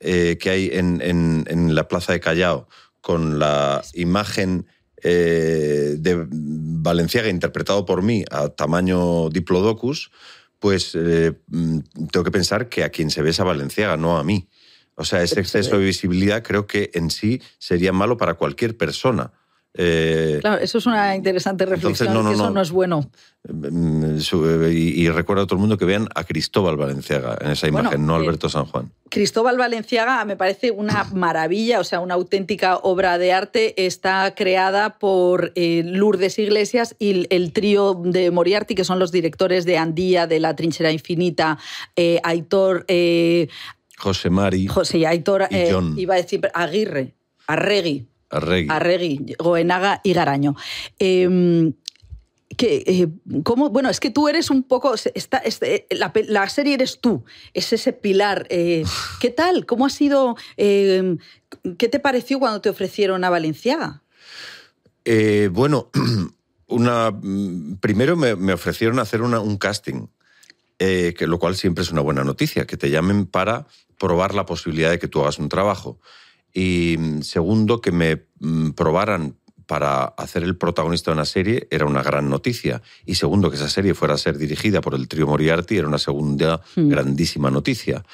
eh, 0.00 0.36
que 0.40 0.50
hay 0.50 0.70
en, 0.72 1.00
en- 1.02 1.74
la 1.74 1.88
plaza 1.88 2.12
de 2.12 2.20
Callao 2.20 2.68
con 3.00 3.38
la 3.38 3.82
imagen 3.94 4.66
de 5.02 6.26
Valenciaga 6.28 7.28
interpretado 7.28 7.84
por 7.84 8.02
mí 8.02 8.24
a 8.30 8.48
tamaño 8.48 9.28
diplodocus, 9.28 10.10
pues 10.58 10.92
eh, 10.94 11.32
mm, 11.48 11.78
tengo 12.10 12.24
que 12.24 12.30
pensar 12.30 12.68
que 12.68 12.84
a 12.84 12.90
quien 12.90 13.10
se 13.10 13.22
ve 13.22 13.30
es 13.30 13.40
a 13.40 13.44
Valenciaga, 13.44 13.96
no 13.96 14.18
a 14.18 14.24
mí. 14.24 14.48
O 14.94 15.04
sea, 15.04 15.22
ese 15.22 15.40
exceso 15.40 15.78
de 15.78 15.84
visibilidad 15.84 16.42
creo 16.42 16.66
que 16.66 16.90
en 16.94 17.10
sí 17.10 17.42
sería 17.58 17.92
malo 17.92 18.16
para 18.16 18.34
cualquier 18.34 18.76
persona. 18.76 19.32
Eh, 19.78 20.38
Claro, 20.40 20.60
eso 20.62 20.78
es 20.78 20.86
una 20.86 21.14
interesante 21.14 21.64
Entonces, 21.64 21.82
reflexión, 22.06 22.14
no, 22.14 22.22
no, 22.22 22.28
que 22.30 22.34
eso 22.34 22.50
no. 22.50 22.60
es 22.62 22.70
bueno. 22.70 23.10
mm, 23.48 24.18
su- 24.20 24.68
y, 24.70 25.02
y 25.02 25.10
recuerdo 25.10 25.42
a 25.42 25.46
todo 25.46 25.56
el 25.56 25.60
mundo 25.60 25.76
que 25.76 25.84
vean 25.84 26.08
a 26.14 26.24
Cristóbal 26.24 26.76
Valenciaga 26.76 27.36
en 27.40 27.50
esa 27.52 27.66
Bueno, 27.68 27.88
imagen, 27.90 28.06
no 28.06 28.14
a 28.14 28.18
eh, 28.18 28.20
Alberto 28.22 28.48
San 28.48 28.64
Juan. 28.66 28.90
Cristóbal 29.10 29.56
Valenciaga 29.58 30.24
me 30.24 30.36
parece 30.36 30.70
una 30.70 31.04
maravilla, 31.14 31.78
o 31.80 31.84
sea, 31.84 32.00
una 32.00 32.14
auténtica 32.14 32.76
obra 32.78 33.18
de 33.18 33.32
arte. 33.32 33.86
Está 33.86 34.34
creada 34.34 34.98
por 34.98 35.52
eh, 35.54 35.82
Lourdes 35.84 36.38
Iglesias 36.38 36.96
y 36.98 37.10
el, 37.10 37.26
el 37.30 37.52
trío 37.52 37.94
de 38.04 38.30
Moriarty, 38.30 38.74
que 38.74 38.84
son 38.84 38.98
los 38.98 39.12
directores 39.12 39.64
de 39.66 39.78
Andía, 39.78 40.26
de 40.26 40.40
La 40.40 40.56
Trinchera 40.56 40.90
Infinita, 40.90 41.58
eh, 41.96 42.18
Aitor, 42.24 42.84
eh, 42.88 43.48
José 43.98 44.28
Mari 44.30 44.66
José 44.66 44.98
y 44.98 45.04
Aitor, 45.06 45.46
Y 45.50 45.54
eh, 45.56 45.68
John. 45.72 45.94
iba 45.98 46.14
a 46.14 46.16
decir 46.18 46.40
Aguirre, 46.54 47.14
Arregui. 47.46 48.06
Arregui. 48.30 48.68
Arregui, 48.70 49.36
Goenaga 49.38 50.00
y 50.02 50.12
Garaño. 50.12 50.56
Eh, 50.98 51.72
que, 52.56 52.84
eh, 52.86 53.08
¿cómo? 53.42 53.70
Bueno, 53.70 53.90
es 53.90 54.00
que 54.00 54.10
tú 54.10 54.28
eres 54.28 54.50
un 54.50 54.62
poco. 54.62 54.94
Esta, 54.94 55.38
este, 55.38 55.86
la, 55.90 56.48
serie 56.48 56.74
eres 56.74 57.00
tú, 57.00 57.24
es 57.54 57.72
ese 57.72 57.92
pilar. 57.92 58.46
Eh, 58.50 58.84
¿Qué 59.20 59.30
tal? 59.30 59.66
¿Cómo 59.66 59.86
ha 59.86 59.90
sido? 59.90 60.36
eh, 60.56 61.16
¿Qué 61.78 61.88
te 61.88 62.00
pareció 62.00 62.38
cuando 62.38 62.60
te 62.60 62.68
ofrecieron 62.70 63.24
a 63.24 63.30
Valenciaga? 63.30 64.02
Eh, 65.04 65.48
bueno, 65.52 65.90
una, 66.66 67.10
mm, 67.10 67.76
primero 67.76 68.16
me, 68.16 68.36
me 68.36 68.52
ofrecieron 68.52 68.98
hacer 68.98 69.22
una- 69.22 69.40
un 69.40 69.56
casting, 69.56 70.06
eh, 70.78 71.14
que, 71.16 71.26
lo 71.26 71.38
cual 71.38 71.56
siempre 71.56 71.82
es 71.82 71.90
una 71.90 72.00
buena 72.00 72.24
noticia, 72.24 72.66
que 72.66 72.76
te 72.76 72.90
llamen 72.90 73.26
para 73.26 73.66
probar 73.98 74.34
la 74.34 74.46
posibilidad 74.46 74.90
de 74.90 74.98
que 74.98 75.08
tú 75.08 75.20
hagas 75.22 75.38
un 75.38 75.48
trabajo. 75.48 75.98
Y 76.56 76.96
mm, 76.98 77.20
segundo, 77.20 77.82
que 77.82 77.92
me 77.92 78.22
mm, 78.40 78.70
probaran 78.70 79.36
para 79.66 80.04
hacer 80.04 80.42
el 80.42 80.56
protagonista 80.56 81.10
de 81.10 81.16
una 81.16 81.24
serie 81.26 81.68
era 81.70 81.84
una 81.84 82.02
gran 82.02 82.30
noticia. 82.30 82.80
Y 83.04 83.16
segundo, 83.16 83.50
que 83.50 83.56
esa 83.56 83.68
serie 83.68 83.94
fuera 83.94 84.14
a 84.14 84.18
ser 84.18 84.38
dirigida 84.38 84.80
por 84.80 84.94
el 84.94 85.06
trío 85.06 85.26
Moriarty 85.26 85.76
era 85.76 85.86
una 85.86 85.98
segunda 85.98 86.62
Hmm. 86.76 86.88
grandísima 86.88 87.50
noticia. 87.50 88.04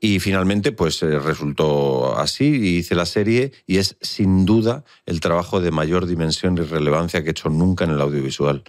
Y 0.00 0.18
finalmente, 0.18 0.72
pues 0.72 1.00
eh, 1.02 1.18
resultó 1.20 2.18
así, 2.18 2.44
y 2.44 2.76
hice 2.78 2.96
la 2.96 3.06
serie 3.06 3.52
y 3.66 3.76
es 3.76 3.96
sin 4.00 4.44
duda 4.44 4.84
el 5.06 5.20
trabajo 5.20 5.60
de 5.60 5.70
mayor 5.70 6.06
dimensión 6.06 6.58
y 6.58 6.62
relevancia 6.62 7.22
que 7.22 7.28
he 7.28 7.30
hecho 7.30 7.50
nunca 7.50 7.84
en 7.84 7.90
el 7.90 8.00
audiovisual. 8.00 8.64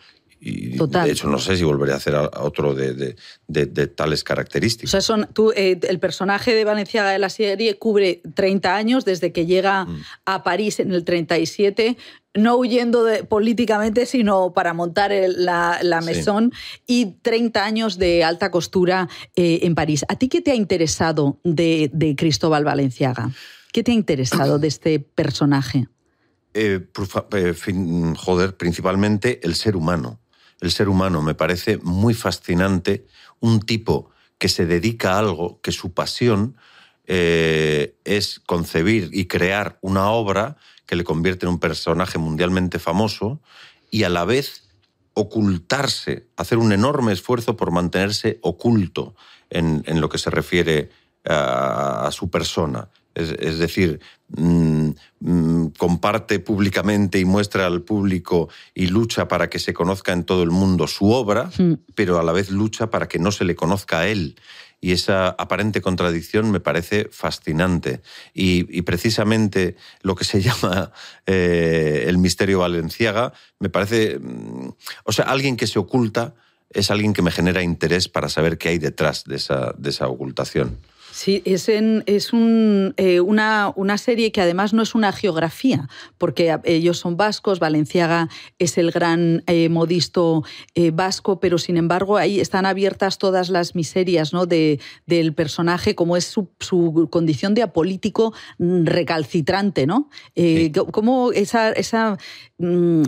Y 0.49 0.77
Total. 0.77 1.05
de 1.05 1.11
hecho 1.11 1.27
no 1.27 1.39
sé 1.39 1.57
si 1.57 1.63
volveré 1.63 1.91
a 1.91 1.97
hacer 1.97 2.15
a- 2.15 2.29
otro 2.41 2.73
de, 2.73 2.93
de- 2.93 3.15
de- 3.47 3.65
de 3.65 3.87
tales 3.87 4.21
O 4.21 4.23
características. 4.23 4.91
sea, 4.91 5.01
son, 5.01 5.27
tú, 5.33 5.51
eh, 5.55 5.79
el 5.89 5.99
personaje 5.99 6.53
de 6.55 6.63
Valenciaga 6.63 7.11
de 7.11 7.19
la 7.19 7.29
serie 7.29 7.77
cubre 7.77 8.21
30 8.35 8.75
años 8.75 9.03
desde 9.03 9.31
que 9.33 9.45
llega 9.45 9.85
Mm. 9.85 10.01
a 10.25 10.43
París 10.43 10.79
en 10.79 10.91
el 10.93 11.03
37, 11.03 11.97
no 12.33 12.55
huyendo 12.55 13.03
de- 13.03 13.23
políticamente, 13.25 14.05
sino 14.05 14.53
para 14.53 14.73
montar 14.73 15.11
el- 15.11 15.43
la, 15.43 15.79
la 15.81 16.01
Sí. 16.01 16.07
mesón, 16.07 16.53
y 16.85 17.15
30 17.21 17.65
años 17.65 17.97
de 17.97 18.23
alta 18.23 18.49
costura 18.51 19.09
eh, 19.35 19.59
en 19.63 19.75
París. 19.75 20.05
¿A 20.07 20.15
ti 20.15 20.29
qué 20.29 20.41
te 20.41 20.51
ha 20.51 20.55
interesado 20.55 21.39
de, 21.43 21.89
de 21.93 22.15
Cristóbal 22.15 22.63
Valenciaga? 22.63 23.31
¿Qué 23.73 23.83
te 23.83 23.91
ha 23.91 23.95
interesado 23.95 24.59
de 24.59 24.67
este 24.69 24.99
personaje? 24.99 25.87
Eh, 26.53 26.79
joder, 28.15 28.55
principalmente 28.57 29.39
el 29.43 29.55
ser 29.55 29.75
humano. 29.75 30.19
El 30.61 30.71
ser 30.71 30.89
humano 30.89 31.21
me 31.21 31.35
parece 31.35 31.77
muy 31.83 32.13
fascinante, 32.13 33.05
un 33.39 33.59
tipo 33.61 34.09
que 34.37 34.49
se 34.49 34.65
dedica 34.65 35.13
a 35.13 35.19
algo, 35.19 35.59
que 35.61 35.71
su 35.71 35.93
pasión 35.93 36.55
eh, 37.05 37.95
es 38.03 38.41
concebir 38.45 39.09
y 39.13 39.25
crear 39.25 39.77
una 39.81 40.09
obra 40.09 40.57
que 40.85 40.95
le 40.95 41.03
convierte 41.03 41.45
en 41.45 41.53
un 41.53 41.59
personaje 41.59 42.17
mundialmente 42.17 42.79
famoso 42.79 43.41
y 43.91 44.03
a 44.03 44.09
la 44.09 44.25
vez 44.25 44.69
ocultarse, 45.13 46.27
hacer 46.35 46.57
un 46.57 46.71
enorme 46.71 47.11
esfuerzo 47.11 47.57
por 47.57 47.71
mantenerse 47.71 48.39
oculto 48.41 49.15
en, 49.49 49.83
en 49.87 50.01
lo 50.01 50.09
que 50.09 50.17
se 50.17 50.29
refiere 50.29 50.89
a, 51.25 52.07
a 52.07 52.11
su 52.11 52.29
persona. 52.29 52.89
Es, 53.17 53.33
es 53.39 53.57
decir, 53.57 53.99
mm, 54.37 54.89
mm, 55.21 55.67
comparte 55.77 56.39
públicamente 56.39 57.19
y 57.19 57.25
muestra 57.25 57.65
al 57.65 57.81
público 57.81 58.47
y 58.75 58.87
lucha 58.87 59.27
para 59.27 59.49
que 59.49 59.57
se 59.57 59.73
conozca 59.73 60.13
en 60.13 60.23
todo 60.23 60.43
el 60.43 60.51
mundo 60.51 60.85
su 60.85 61.11
obra, 61.11 61.49
pero 61.95 62.19
a 62.19 62.23
la 62.23 62.31
vez 62.31 62.51
lucha 62.51 62.91
para 62.91 63.07
que 63.07 63.17
no 63.17 63.31
se 63.31 63.43
le 63.43 63.55
conozca 63.55 64.01
a 64.01 64.07
él. 64.07 64.35
Y 64.79 64.91
esa 64.91 65.29
aparente 65.29 65.81
contradicción 65.81 66.51
me 66.51 66.59
parece 66.59 67.09
fascinante. 67.11 68.01
Y, 68.35 68.67
y 68.69 68.83
precisamente 68.83 69.75
lo 70.03 70.13
que 70.13 70.23
se 70.23 70.39
llama 70.47 70.91
eh, 71.25 72.05
el 72.07 72.19
misterio 72.19 72.59
Valenciaga 72.59 73.33
me 73.59 73.69
parece... 73.69 74.19
mm, 74.19 74.69
O 75.05 75.11
sea, 75.11 75.25
alguien 75.25 75.57
que 75.57 75.65
se 75.65 75.79
oculta 75.79 76.35
es 76.69 76.91
alguien 76.91 77.13
que 77.13 77.23
me 77.23 77.31
genera 77.31 77.63
interés 77.63 78.09
para 78.09 78.29
saber 78.29 78.59
qué 78.59 78.69
hay 78.69 78.77
detrás 78.77 79.23
de 79.23 79.37
esa, 79.37 79.73
de 79.77 79.89
esa 79.89 80.07
ocultación. 80.07 80.77
Sí, 81.17 81.41
es, 81.45 81.67
en- 81.67 82.03
es 82.05 82.31
un, 82.31 82.93
eh, 82.97 83.21
una, 83.21 83.73
una 83.75 83.97
serie 83.97 84.31
que 84.31 84.39
además 84.39 84.71
no 84.73 84.83
es 84.83 84.93
una 84.93 85.11
geografía, 85.11 85.87
porque 86.19 86.55
ellos 86.63 86.99
son 86.99 87.17
vascos, 87.17 87.57
Valenciaga 87.57 88.29
es 88.59 88.77
el 88.77 88.91
gran 88.91 89.41
eh, 89.47 89.67
modisto 89.69 90.43
eh, 90.75 90.91
vasco, 90.91 91.39
pero 91.39 91.57
sin 91.57 91.75
embargo 91.77 92.17
ahí 92.17 92.39
están 92.39 92.67
abiertas 92.67 93.17
todas 93.17 93.49
las 93.49 93.73
miserias 93.73 94.31
¿no? 94.31 94.45
de, 94.45 94.79
del 95.07 95.33
personaje, 95.33 95.95
como 95.95 96.17
es 96.17 96.25
su, 96.25 96.49
su 96.59 97.07
condición 97.09 97.55
de 97.55 97.63
apolítico 97.63 98.33
mm, 98.59 98.85
recalcitrante, 98.85 99.87
¿no? 99.87 100.09
Eh, 100.35 100.71
Sí. 100.71 100.81
Cómo 100.91 101.31
esa... 101.31 101.71
esa 101.71 102.17
mm, 102.59 103.01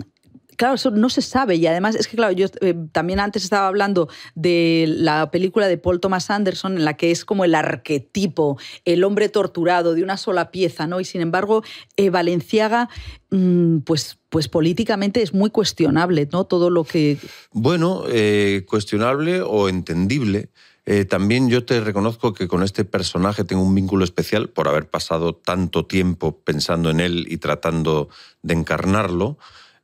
Claro, 0.60 0.74
eso 0.74 0.90
no 0.90 1.08
se 1.08 1.22
sabe 1.22 1.56
y 1.56 1.66
además 1.66 1.94
es 1.94 2.06
que, 2.06 2.18
claro, 2.18 2.34
yo 2.34 2.46
eh, 2.60 2.74
también 2.92 3.18
antes 3.18 3.44
estaba 3.44 3.66
hablando 3.66 4.10
de 4.34 4.84
la 4.86 5.30
película 5.30 5.66
de 5.68 5.78
Paul 5.78 6.00
Thomas 6.00 6.28
Anderson 6.28 6.76
en 6.76 6.84
la 6.84 6.98
que 6.98 7.10
es 7.10 7.24
como 7.24 7.46
el 7.46 7.54
arquetipo, 7.54 8.58
el 8.84 9.02
hombre 9.04 9.30
torturado 9.30 9.94
de 9.94 10.02
una 10.02 10.18
sola 10.18 10.50
pieza, 10.50 10.86
¿no? 10.86 11.00
Y 11.00 11.06
sin 11.06 11.22
embargo, 11.22 11.64
eh, 11.96 12.10
Valenciaga, 12.10 12.90
mm, 13.30 13.78
pues, 13.78 14.18
pues 14.28 14.48
políticamente 14.48 15.22
es 15.22 15.32
muy 15.32 15.48
cuestionable, 15.48 16.28
¿no? 16.30 16.44
Todo 16.44 16.68
lo 16.68 16.84
que... 16.84 17.16
Bueno, 17.52 18.02
eh, 18.10 18.66
cuestionable 18.68 19.40
o 19.40 19.70
entendible. 19.70 20.50
Eh, 20.84 21.06
también 21.06 21.48
yo 21.48 21.64
te 21.64 21.80
reconozco 21.80 22.34
que 22.34 22.48
con 22.48 22.62
este 22.62 22.84
personaje 22.84 23.44
tengo 23.44 23.62
un 23.62 23.74
vínculo 23.74 24.04
especial 24.04 24.50
por 24.50 24.68
haber 24.68 24.90
pasado 24.90 25.34
tanto 25.34 25.86
tiempo 25.86 26.40
pensando 26.40 26.90
en 26.90 27.00
él 27.00 27.26
y 27.30 27.38
tratando 27.38 28.10
de 28.42 28.52
encarnarlo, 28.54 29.38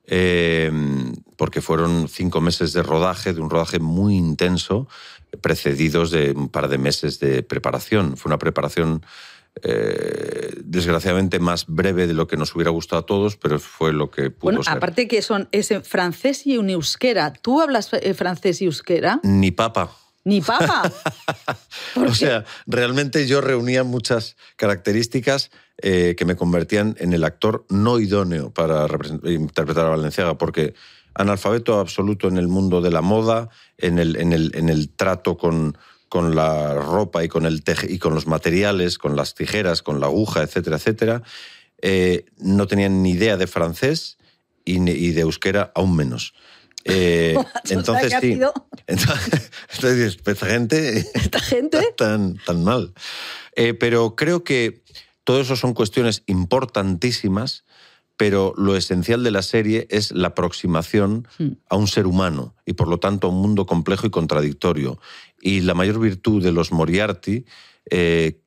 eh, 0.06 0.70
porque 1.36 1.60
fueron 1.60 2.08
cinco 2.08 2.40
meses 2.40 2.72
de 2.72 2.82
rodaje, 2.82 3.32
de 3.32 3.40
un 3.40 3.50
rodaje 3.50 3.78
muy 3.78 4.16
intenso, 4.16 4.88
precedidos 5.40 6.10
de 6.10 6.32
un 6.32 6.48
par 6.48 6.68
de 6.68 6.78
meses 6.78 7.18
de 7.20 7.42
preparación. 7.42 8.16
Fue 8.16 8.30
una 8.30 8.38
preparación 8.38 9.02
eh, 9.62 10.52
desgraciadamente 10.64 11.38
más 11.38 11.66
breve 11.66 12.06
de 12.06 12.14
lo 12.14 12.26
que 12.26 12.36
nos 12.36 12.54
hubiera 12.54 12.70
gustado 12.70 13.00
a 13.02 13.06
todos, 13.06 13.36
pero 13.36 13.58
fue 13.58 13.92
lo 13.92 14.10
que 14.10 14.30
pudo 14.30 14.40
Bueno, 14.52 14.62
ser. 14.62 14.76
aparte 14.76 15.08
que 15.08 15.22
son 15.22 15.48
es 15.52 15.70
en 15.70 15.82
francés 15.82 16.46
y 16.46 16.56
en 16.56 16.70
euskera. 16.70 17.32
¿Tú 17.32 17.60
hablas 17.60 17.90
eh, 17.92 18.14
francés 18.14 18.60
y 18.60 18.66
euskera? 18.66 19.20
Ni 19.22 19.50
papa. 19.50 19.90
Ni 20.26 20.40
papa. 20.40 20.92
¿Por 21.94 22.08
O 22.08 22.14
sea, 22.14 22.44
realmente 22.66 23.28
yo 23.28 23.40
reunía 23.40 23.84
muchas 23.84 24.36
características 24.56 25.52
eh, 25.78 26.16
que 26.18 26.24
me 26.24 26.34
convertían 26.34 26.96
en 26.98 27.12
el 27.12 27.22
actor 27.22 27.64
no 27.68 28.00
idóneo 28.00 28.50
para 28.50 28.88
interpretar 29.22 29.86
a 29.86 29.90
Valenciaga, 29.90 30.36
porque 30.36 30.74
analfabeto 31.14 31.78
absoluto 31.78 32.26
en 32.26 32.38
el 32.38 32.48
mundo 32.48 32.80
de 32.80 32.90
la 32.90 33.02
moda, 33.02 33.50
en 33.78 34.00
el, 34.00 34.16
en 34.16 34.32
el, 34.32 34.50
en 34.56 34.68
el 34.68 34.88
trato 34.88 35.36
con, 35.38 35.78
con 36.08 36.34
la 36.34 36.74
ropa 36.74 37.22
y 37.22 37.28
con, 37.28 37.46
el 37.46 37.62
teje- 37.62 37.88
y 37.88 38.00
con 38.00 38.12
los 38.12 38.26
materiales, 38.26 38.98
con 38.98 39.14
las 39.14 39.36
tijeras, 39.36 39.80
con 39.80 40.00
la 40.00 40.06
aguja, 40.06 40.42
etcétera, 40.42 40.78
etcétera, 40.78 41.22
eh, 41.82 42.24
no 42.38 42.66
tenían 42.66 43.00
ni 43.04 43.12
idea 43.12 43.36
de 43.36 43.46
francés 43.46 44.18
y, 44.64 44.90
y 44.90 45.12
de 45.12 45.20
euskera 45.20 45.70
aún 45.76 45.94
menos. 45.94 46.34
Eh, 46.88 47.36
entonces, 47.70 48.14
sí. 48.20 48.34
sido 48.34 48.54
Entonces, 48.86 49.50
entonces 49.74 49.96
dices, 49.96 50.18
esta 50.24 50.46
gente 50.46 50.98
esta 51.14 51.40
gente... 51.40 51.94
tan, 51.96 52.36
tan 52.46 52.62
mal. 52.62 52.94
Eh, 53.56 53.74
pero 53.74 54.14
creo 54.14 54.44
que 54.44 54.82
todo 55.24 55.40
eso 55.40 55.56
son 55.56 55.74
cuestiones 55.74 56.22
importantísimas 56.26 57.64
pero 58.16 58.54
lo 58.56 58.76
esencial 58.76 59.22
de 59.22 59.30
la 59.30 59.42
serie 59.42 59.86
es 59.90 60.10
la 60.12 60.28
aproximación 60.28 61.28
Hmm. 61.38 61.52
a 61.68 61.76
un 61.76 61.86
ser 61.86 62.06
humano 62.06 62.54
y 62.64 62.72
por 62.72 62.88
lo 62.88 62.98
tanto 62.98 63.26
a 63.26 63.30
un 63.30 63.40
mundo 63.40 63.66
complejo 63.66 64.06
y 64.06 64.10
contradictorio. 64.10 64.98
Y 65.40 65.60
la 65.60 65.74
mayor 65.74 66.00
virtud 66.00 66.42
de 66.42 66.52
los 66.52 66.72
Moriarty, 66.72 67.44
eh, 67.90 68.40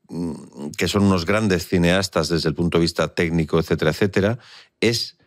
que 0.77 0.87
son 0.87 1.03
unos 1.03 1.25
grandes 1.25 1.67
cineastas 1.67 2.29
desde 2.29 2.49
el 2.49 2.55
punto 2.55 2.79
de 2.79 2.83
vista 2.83 3.13
técnico, 3.13 3.59
etcétera, 3.59 3.91
etcétera, 3.91 4.39
es 4.81 5.17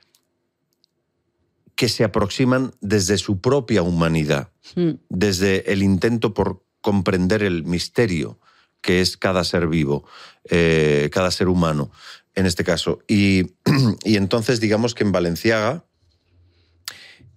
que 1.83 1.89
se 1.89 2.05
aproximan 2.05 2.73
desde 2.81 3.19
su 3.19 3.41
propia 3.41 3.83
humanidad, 3.83 4.53
Mm. 4.77 5.01
desde 5.09 5.73
el 5.73 5.83
intento 5.83 6.33
por 6.33 6.65
comprender 6.81 7.43
el 7.43 7.65
misterio 7.65 8.39
que 8.81 9.01
es 9.01 9.17
cada 9.17 9.43
ser 9.43 9.67
vivo, 9.67 10.05
eh, 10.45 11.11
cada 11.13 11.33
ser 11.33 11.49
humano, 11.49 11.91
en 12.37 12.47
este 12.47 12.63
caso. 12.63 13.01
Y, 13.09 13.55
y 14.05 14.17
entonces, 14.17 14.61
digamos 14.61 14.95
que 14.95 15.03
en 15.03 15.11
Valenciaga, 15.11 15.85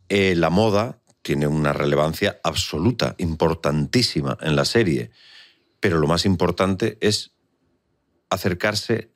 eh, 0.10 0.36
la 0.36 0.52
moda 0.52 1.02
tiene 1.24 1.48
una 1.48 1.74
relevancia 1.74 2.40
absoluta, 2.44 3.16
importantísima 3.18 4.38
en 4.42 4.56
la 4.56 4.66
serie, 4.66 5.10
pero 5.80 5.98
lo 5.98 6.06
más 6.06 6.24
importante 6.24 7.00
es 7.02 7.32
acercarse 8.30 9.10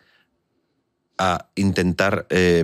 a 1.20 1.52
intentar 1.54 2.26
eh, 2.32 2.64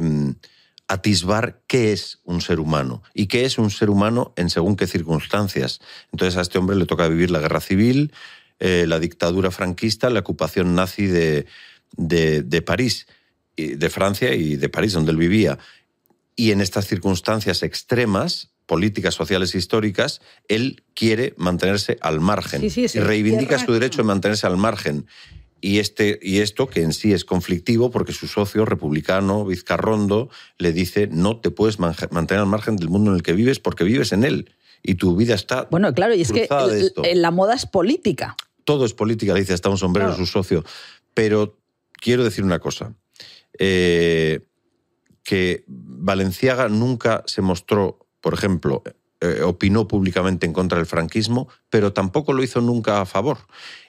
atisbar 0.88 1.62
qué 1.68 1.92
es 1.92 2.20
un 2.24 2.42
ser 2.42 2.60
humano 2.60 3.02
y 3.14 3.28
qué 3.28 3.46
es 3.46 3.58
un 3.58 3.72
ser 3.72 3.90
humano 3.90 4.34
en 4.36 4.50
según 4.50 4.76
qué 4.76 4.88
circunstancias. 4.88 5.80
Entonces 6.12 6.38
a 6.38 6.42
este 6.42 6.58
hombre 6.58 6.76
le 6.76 6.86
toca 6.86 7.08
vivir 7.08 7.32
la 7.32 7.40
guerra 7.40 7.60
civil, 7.60 8.12
eh, 8.60 8.86
la 8.88 9.00
dictadura 9.00 9.52
franquista, 9.52 10.10
la 10.10 10.20
ocupación 10.20 10.76
nazi 10.76 11.08
de, 11.08 11.46
de, 11.98 12.44
de 12.44 12.62
París, 12.62 13.08
de 13.58 13.90
Francia 13.90 14.34
y 14.36 14.58
de 14.58 14.70
París, 14.70 14.94
donde 14.94 15.12
él 15.12 15.18
vivía. 15.18 15.58
Y 16.36 16.52
en 16.52 16.62
estas 16.62 16.88
circunstancias 16.88 17.64
extremas, 17.64 18.52
políticas, 18.66 19.16
sociales 19.16 19.56
e 19.56 19.58
históricas, 19.58 20.22
él 20.48 20.84
quiere 20.94 21.34
mantenerse 21.38 21.98
al 22.02 22.20
margen 22.20 22.62
Sí, 22.62 22.70
sí, 22.70 22.88
se 22.88 23.00
y 23.00 23.02
reivindica 23.02 23.60
su 23.60 23.72
derecho 23.72 24.00
de 24.00 24.04
mantenerse 24.04 24.48
al 24.48 24.58
margen. 24.58 25.08
Y, 25.68 25.80
este, 25.80 26.20
y 26.22 26.42
esto, 26.42 26.68
que 26.68 26.84
en 26.84 26.94
sí 26.94 27.12
es 27.12 27.26
conflictivo, 27.26 27.90
porque 27.90 28.14
su 28.14 28.28
socio 28.28 28.66
republicano, 28.66 29.46
Vizcarrondo, 29.46 30.30
le 30.60 30.72
dice, 30.74 31.08
no 31.08 31.40
te 31.40 31.50
puedes 31.50 31.80
mantener 31.80 32.40
al 32.42 32.46
margen 32.46 32.76
del 32.76 32.90
mundo 32.90 33.10
en 33.10 33.18
el 33.18 33.24
que 33.24 33.34
vives 33.34 33.60
porque 33.60 33.84
vives 33.84 34.12
en 34.12 34.24
él. 34.26 34.52
Y 34.84 34.94
tu 34.96 35.16
vida 35.16 35.34
está... 35.34 35.68
Bueno, 35.72 35.92
claro, 35.96 36.14
y 36.14 36.22
es 36.22 36.32
que 36.32 36.48
el- 37.04 37.22
la 37.24 37.32
moda 37.32 37.56
es 37.56 37.66
política. 37.66 38.36
Todo 38.64 38.86
es 38.86 38.94
política, 38.94 39.34
le 39.34 39.40
dice 39.40 39.54
hasta 39.54 39.70
un 39.70 39.80
sombrero 39.80 40.10
Claro. 40.10 40.24
su 40.24 40.32
socio. 40.32 40.64
Pero 41.16 41.58
quiero 41.94 42.24
decir 42.24 42.44
una 42.44 42.60
cosa. 42.60 42.94
eh, 43.58 44.42
que 45.24 45.64
Valenciaga 45.68 46.70
nunca 46.70 47.24
se 47.26 47.42
mostró, 47.42 48.06
por 48.22 48.34
ejemplo, 48.36 48.84
eh, 49.22 49.42
opinó 49.44 49.88
públicamente 49.88 50.46
en 50.46 50.54
contra 50.54 50.78
del 50.78 50.86
franquismo, 50.86 51.48
pero 51.70 51.94
tampoco 51.94 52.34
lo 52.34 52.44
hizo 52.44 52.62
nunca 52.62 53.02
a 53.02 53.06
favor. 53.06 53.38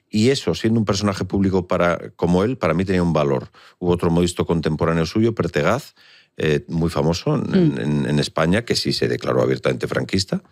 Y 0.09 0.31
eso, 0.31 0.55
siendo 0.55 0.79
un 0.81 0.87
personaje 0.87 1.25
público 1.25 1.67
para, 1.67 2.11
como 2.17 2.45
él, 2.45 2.57
para 2.59 2.75
mí 2.75 2.85
tenía 2.85 3.03
un 3.03 3.13
valor. 3.13 3.51
Hubo 3.79 3.93
otro 3.93 4.11
modisto 4.11 4.47
contemporáneo 4.47 5.05
suyo, 5.07 5.35
Pertegaz, 5.35 5.95
eh, 6.37 6.65
muy 6.69 6.91
famoso 6.91 7.35
en, 7.35 7.75
Mm. 7.75 7.79
en- 7.81 8.07
en 8.11 8.19
España, 8.19 8.65
que 8.65 8.77
sí 8.77 8.93
se 8.93 9.09
declaró 9.09 9.43
abiertamente 9.43 9.87
franquista. 9.89 10.43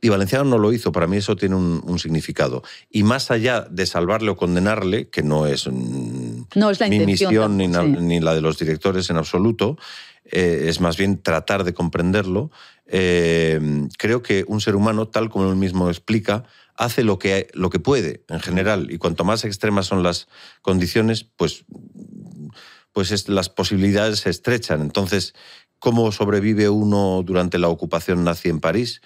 Y 0.00 0.10
Valenciaga 0.10 0.44
no 0.44 0.58
lo 0.58 0.72
hizo, 0.74 0.92
para 0.92 1.06
mí 1.06 1.16
eso 1.16 1.36
tiene 1.36 1.54
un, 1.56 1.82
un 1.84 1.98
significado. 1.98 2.62
Y 2.90 3.02
más 3.02 3.30
allá 3.30 3.62
de 3.70 3.86
salvarle 3.86 4.28
o 4.30 4.36
condenarle, 4.36 5.08
que 5.08 5.22
no 5.22 5.46
es 5.46 5.66
mm, 5.66 6.42
No 6.54 6.70
es 6.70 6.78
la 6.80 6.88
mi 6.88 6.96
intención. 6.96 7.56
misión 7.56 7.96
sí. 7.96 8.02
ni 8.02 8.20
la 8.20 8.34
de 8.34 8.42
los 8.42 8.58
directores 8.58 9.08
en 9.10 9.16
absoluto, 9.16 9.78
eh, 10.26 10.66
es 10.68 10.80
más 10.80 10.96
bien 10.98 11.22
tratar 11.22 11.64
de 11.64 11.72
comprenderlo. 11.72 12.50
Eh, 12.86 13.88
creo 13.98 14.22
que 14.22 14.44
un 14.46 14.60
ser 14.60 14.76
humano, 14.76 15.08
tal 15.08 15.28
como 15.30 15.48
él 15.50 15.56
mismo 15.56 15.88
explica, 15.88 16.44
hace 16.76 17.04
lo 17.04 17.18
que, 17.18 17.48
lo 17.54 17.70
que 17.70 17.78
puede 17.80 18.24
en 18.28 18.40
general 18.40 18.90
y 18.90 18.98
cuanto 18.98 19.24
más 19.24 19.44
extremas 19.44 19.86
son 19.86 20.02
las 20.02 20.28
condiciones, 20.62 21.24
pues, 21.24 21.64
pues 22.92 23.10
es- 23.10 23.28
las 23.28 23.48
posibilidades 23.48 24.20
se 24.20 24.30
estrechan. 24.30 24.80
Entonces, 24.80 25.34
¿cómo 25.78 26.12
sobrevive 26.12 26.68
uno 26.68 27.22
durante 27.24 27.58
la 27.58 27.68
ocupación 27.68 28.24
nazi 28.24 28.48
en 28.48 28.60
París? 28.60 29.00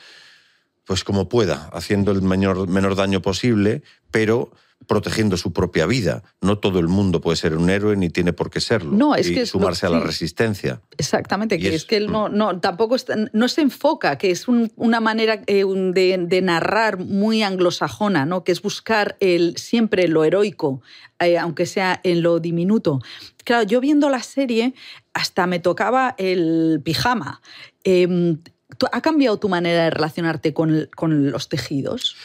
Pues 0.84 1.04
como 1.04 1.28
pueda, 1.28 1.68
haciendo 1.72 2.10
el 2.10 2.22
menor, 2.22 2.68
menor 2.68 2.96
daño 2.96 3.22
posible, 3.22 3.82
pero 4.10 4.50
protegiendo 4.86 5.36
su 5.36 5.52
propia 5.52 5.86
vida. 5.86 6.22
No 6.40 6.58
todo 6.58 6.80
el 6.80 6.88
mundo 6.88 7.20
puede 7.20 7.36
ser 7.36 7.56
un 7.56 7.70
héroe 7.70 7.96
ni 7.96 8.08
tiene 8.10 8.32
por 8.32 8.50
qué 8.50 8.60
serlo. 8.60 8.92
No, 8.92 9.14
es 9.14 9.28
y 9.28 9.34
que 9.34 9.40
es 9.42 9.54
lo- 9.54 9.60
sumarse 9.60 9.86
a 9.86 9.90
la 9.90 10.00
resistencia. 10.00 10.80
Exactamente, 10.98 11.58
que 11.58 11.68
es- 11.68 11.74
es, 11.74 11.84
que 11.84 11.96
él 11.96 12.10
no, 12.10 12.28
no, 12.28 12.58
tampoco 12.60 12.96
está- 12.96 13.14
no 13.32 13.48
se 13.48 13.60
enfoca, 13.60 14.18
que 14.18 14.30
es 14.30 14.48
un- 14.48 14.72
una 14.76 14.98
manera 15.00 15.42
eh, 15.46 15.64
de, 15.64 16.24
de 16.26 16.42
narrar 16.42 16.98
muy 16.98 17.42
anglosajona, 17.42 18.26
¿no? 18.26 18.42
que 18.42 18.52
es 18.52 18.62
buscar 18.62 19.16
el, 19.20 19.56
siempre 19.58 20.08
lo 20.08 20.24
heroico, 20.24 20.82
eh, 21.20 21.38
aunque 21.38 21.66
sea 21.66 22.00
en 22.02 22.22
lo 22.22 22.40
diminuto. 22.40 23.00
Claro, 23.44 23.62
yo 23.64 23.80
viendo 23.80 24.08
la 24.10 24.22
serie 24.22 24.74
hasta 25.14 25.46
me 25.46 25.60
tocaba 25.60 26.14
el 26.18 26.80
pijama. 26.84 27.40
Eh, 27.84 28.36
¿tú- 28.78 28.86
¿Ha 28.92 29.00
cambiado 29.02 29.38
tu 29.38 29.48
manera 29.48 29.84
de 29.84 29.90
relacionarte 29.90 30.52
con, 30.54 30.88
con 30.96 31.30
los 31.30 31.48
tejidos? 31.48 32.16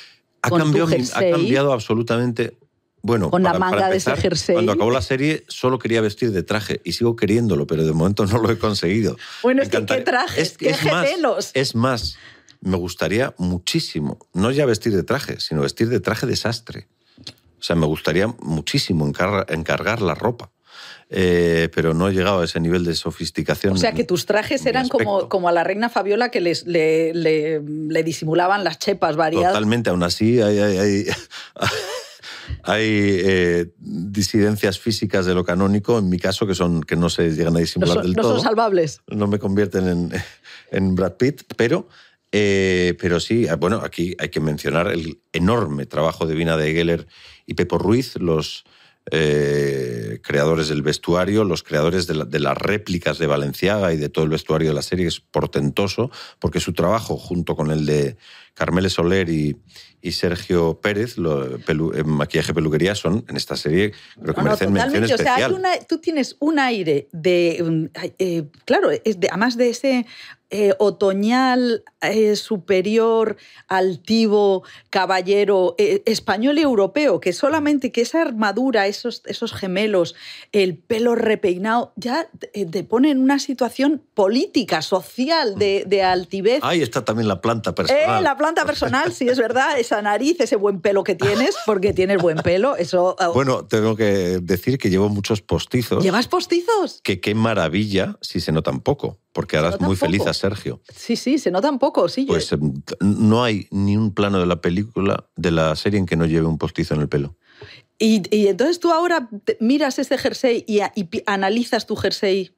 Ha 0.46 0.50
Con 0.50 0.60
tu 0.60 0.78
cambiado, 1.32 1.72
ha 1.72 1.74
absolutamente. 1.74 2.58
Bueno, 3.02 3.30
Con 3.30 3.44
la 3.44 3.50
para 3.54 3.60
manga 3.60 3.90
de 3.90 3.98
ese 3.98 4.16
jersey. 4.16 4.54
Cuando 4.56 4.72
acabó 4.72 4.90
la 4.92 5.02
serie 5.02 5.44
solo 5.48 5.78
quería 5.80 6.02
vestir 6.02 6.32
de 6.32 6.44
traje 6.44 6.82
y 6.84 6.94
sigo 6.94 7.16
queriéndolo, 7.16 7.68
pero 7.68 7.84
de 7.84 7.92
momento 7.94 8.26
no 8.26 8.40
lo 8.40 8.50
he 8.52 8.58
conseguido. 8.58 9.16
Bueno, 9.44 9.60
Me 9.60 9.64
es 9.66 9.70
que 9.70 9.86
qué 9.86 10.02
trajes, 10.02 10.38
Es- 10.52 10.58
qué 10.58 10.70
es 10.70 10.84
más. 10.86 11.52
Es 11.54 11.76
más, 11.76 12.18
me 12.62 12.78
gustaría 12.78 13.34
muchísimo, 13.38 14.18
no 14.34 14.50
ya 14.52 14.66
vestir 14.66 14.96
de 14.96 15.04
traje, 15.04 15.40
sino 15.40 15.62
vestir 15.62 15.90
de 15.90 16.00
traje 16.00 16.26
desastre. 16.26 16.88
O 17.60 17.64
sea, 17.64 17.76
me 17.76 17.86
gustaría 17.86 18.28
muchísimo 18.42 19.08
encargar, 19.08 19.46
encargar 19.50 20.02
la 20.02 20.14
ropa. 20.16 20.52
Eh, 21.10 21.70
pero 21.74 21.94
no 21.94 22.08
he 22.10 22.14
llegado 22.14 22.42
a 22.42 22.46
ese 22.46 22.60
nivel 22.60 22.84
de 22.84 22.96
sofisticación. 22.96 23.74
O 23.74 23.78
sea, 23.78 23.92
que 23.94 24.04
tus 24.04 24.26
trajes 24.26 24.66
eran 24.66 24.88
como, 24.90 25.30
como 25.30 25.48
a 25.48 25.52
la 25.52 25.64
reina 25.64 25.88
Fabiola 25.90 26.30
que 26.32 26.42
les, 26.42 26.66
le, 26.66 27.14
le- 27.14 27.62
le 27.62 28.04
disimulaban 28.04 28.64
las 28.64 28.80
chepas 28.80 29.16
variadas. 29.16 29.54
Totalmente, 29.54 29.92
aún 29.92 30.02
así 30.04 30.42
hay, 30.42 30.58
hay, 30.58 30.78
hay- 30.80 31.06
hay, 32.64 32.84
eh, 32.88 33.66
disidencias 33.78 34.80
físicas 34.80 35.26
de 35.26 35.34
lo 35.36 35.44
canónico, 35.44 35.98
en 36.00 36.10
mi 36.10 36.18
caso, 36.20 36.48
que, 36.48 36.56
son, 36.56 36.82
que 36.84 36.96
no 36.96 37.10
se 37.10 37.30
llegan 37.32 37.50
a 37.50 37.52
No 37.52 37.60
disimular 37.60 37.96
son, 37.98 38.04
del 38.04 38.14
no 38.14 38.22
todo. 38.22 38.34
son 38.36 38.42
salvables. 38.44 39.02
no 39.08 39.28
me 39.28 39.40
convierten 39.40 39.88
en, 39.88 40.12
en 40.72 40.96
Brad 40.96 41.14
Pitt, 41.14 41.44
pero, 41.56 41.88
eh, 42.32 42.96
pero 43.00 43.20
sí, 43.20 43.48
bueno, 43.60 43.82
aquí 43.84 44.16
hay 44.20 44.30
que 44.30 44.40
mencionar 44.40 44.88
el 44.88 45.20
enorme 45.34 45.86
trabajo 45.86 46.26
de 46.26 46.36
Vina 46.36 46.58
de 46.58 46.74
Geller 46.74 47.08
y 47.46 47.54
Pepo 47.54 47.78
Ruiz, 47.78 48.16
los 48.20 48.66
eh, 49.12 50.20
creadores 50.24 50.70
del 50.70 50.82
vestuario, 50.82 51.44
los 51.44 51.64
creadores 51.64 52.08
de, 52.08 52.16
la- 52.16 52.26
de 52.26 52.40
las 52.40 52.58
réplicas 52.58 53.18
de 53.20 53.28
Valenciaga 53.28 53.94
y 53.94 53.98
de 53.98 54.10
todo 54.10 54.24
el 54.26 54.32
vestuario 54.32 54.70
de 54.70 54.74
la 54.76 54.82
serie, 54.82 55.08
es 55.08 55.20
portentoso, 55.20 56.12
porque 56.40 56.60
su 56.60 56.74
trabajo, 56.74 57.18
junto 57.18 57.56
con 57.56 57.72
el 57.72 57.86
de 57.86 58.18
Carmele 58.54 58.90
Soler 58.90 59.30
y, 59.30 59.58
y 60.02 60.12
Sergio 60.14 60.80
Pérez, 60.82 61.18
lo, 61.18 61.60
pelu- 61.60 61.96
en 61.98 62.08
maquillaje 62.10 62.54
peluquería, 62.54 62.96
son 62.96 63.26
en 63.28 63.36
esta 63.38 63.56
serie, 63.56 63.92
creo 64.22 64.34
que 64.34 64.42
No, 64.42 64.44
no, 64.44 64.44
merecen 64.44 64.74
mención 64.74 64.94
totalmente. 64.94 65.14
O 65.14 65.18
sea, 65.18 65.36
hay 65.36 65.42
especial. 65.44 65.60
una- 65.60 65.86
tú 65.88 65.98
tienes 66.00 66.36
un 66.40 66.60
aire 66.60 67.08
de. 67.12 67.58
um, 67.62 67.90
eh, 68.18 68.44
claro, 68.66 68.90
es 68.92 69.20
de- 69.20 69.28
además 69.30 69.58
de 69.58 69.70
ese 69.70 70.06
eh, 70.56 70.74
otoñal 70.80 71.84
eh, 72.02 72.38
superior, 72.38 73.36
altivo, 73.68 74.64
caballero, 74.90 75.76
eh, 75.78 76.02
español 76.06 76.58
y 76.58 76.62
europeo, 76.62 77.20
que 77.20 77.34
solamente 77.34 77.92
que 77.92 78.00
esa 78.00 78.22
armadura, 78.22 78.88
esos, 78.88 79.22
esos 79.26 79.52
gemelos, 79.52 80.16
el 80.54 80.78
pelo 80.78 81.16
repeinado, 81.16 81.92
ya 81.98 82.30
te, 82.40 82.84
pone 82.86 83.12
en 83.12 83.20
una 83.20 83.38
situación 83.40 84.02
política, 84.14 84.82
social, 84.82 85.56
de, 85.56 85.84
de 85.86 86.04
altivez. 86.04 86.62
Ahí 86.64 86.82
está 86.82 87.04
también 87.04 87.28
la 87.28 87.42
planta 87.42 87.76
personal. 87.76 88.24
la 88.24 88.38
planta 88.38 88.64
personal, 88.64 89.12
sí, 89.12 89.28
es 89.28 89.38
verdad, 89.38 89.78
esa 89.78 90.02
nariz, 90.02 90.40
ese 90.40 90.56
buen 90.56 90.80
pelo 90.80 91.04
que 91.04 91.16
tienes, 91.16 91.58
porque 91.66 91.92
tienes 91.92 92.22
buen 92.22 92.38
pelo, 92.38 92.78
eso... 92.78 93.18
eh, 93.20 93.26
Bueno, 93.34 93.66
tengo 93.66 93.98
que 93.98 94.40
decir 94.42 94.78
que 94.78 94.90
llevo 94.90 95.10
muchos 95.10 95.42
postizos. 95.42 96.02
¿Llevas 96.02 96.30
postizos? 96.30 97.02
Que 97.04 97.20
qué 97.20 97.36
maravilla 97.36 98.18
si 98.22 98.40
se 98.40 98.54
notan 98.54 98.80
poco, 98.80 99.20
porque 99.36 99.58
harás 99.58 99.74
notan 99.74 99.88
muy 99.88 99.96
feliz 99.98 100.26
a 100.26 100.34
Sergio. 100.34 100.82
Sí, 100.96 101.18
sí, 101.18 101.38
se 101.40 101.52
nota 101.52 101.70
un 101.70 101.78
poco, 101.78 102.08
sí. 102.08 102.24
Pues 102.26 102.50
em, 102.54 102.82
t- 102.82 102.96
no 103.02 103.44
hay 103.44 103.68
ni 103.70 103.98
un 103.98 104.14
plano 104.14 104.40
de 104.40 104.46
la 104.46 104.62
película, 104.62 105.28
de 105.36 105.52
la 105.52 105.76
serie 105.76 106.00
en 106.00 106.06
que 106.06 106.16
no 106.16 106.26
lleve 106.26 106.48
un 106.48 106.58
postizo 106.58 106.96
en 106.96 107.02
el 107.02 107.10
pelo. 107.10 107.36
y, 108.00 108.24
y 108.36 108.48
entonces 108.48 108.80
tú 108.80 108.92
ahora 108.94 109.30
miras 109.60 110.00
ese 110.00 110.18
jersey 110.18 110.64
y, 110.68 110.80
a- 110.80 110.94
y 110.96 111.04
pi- 111.06 111.24
analizas 111.26 111.86
tu 111.86 111.96
jersey. 111.98 112.56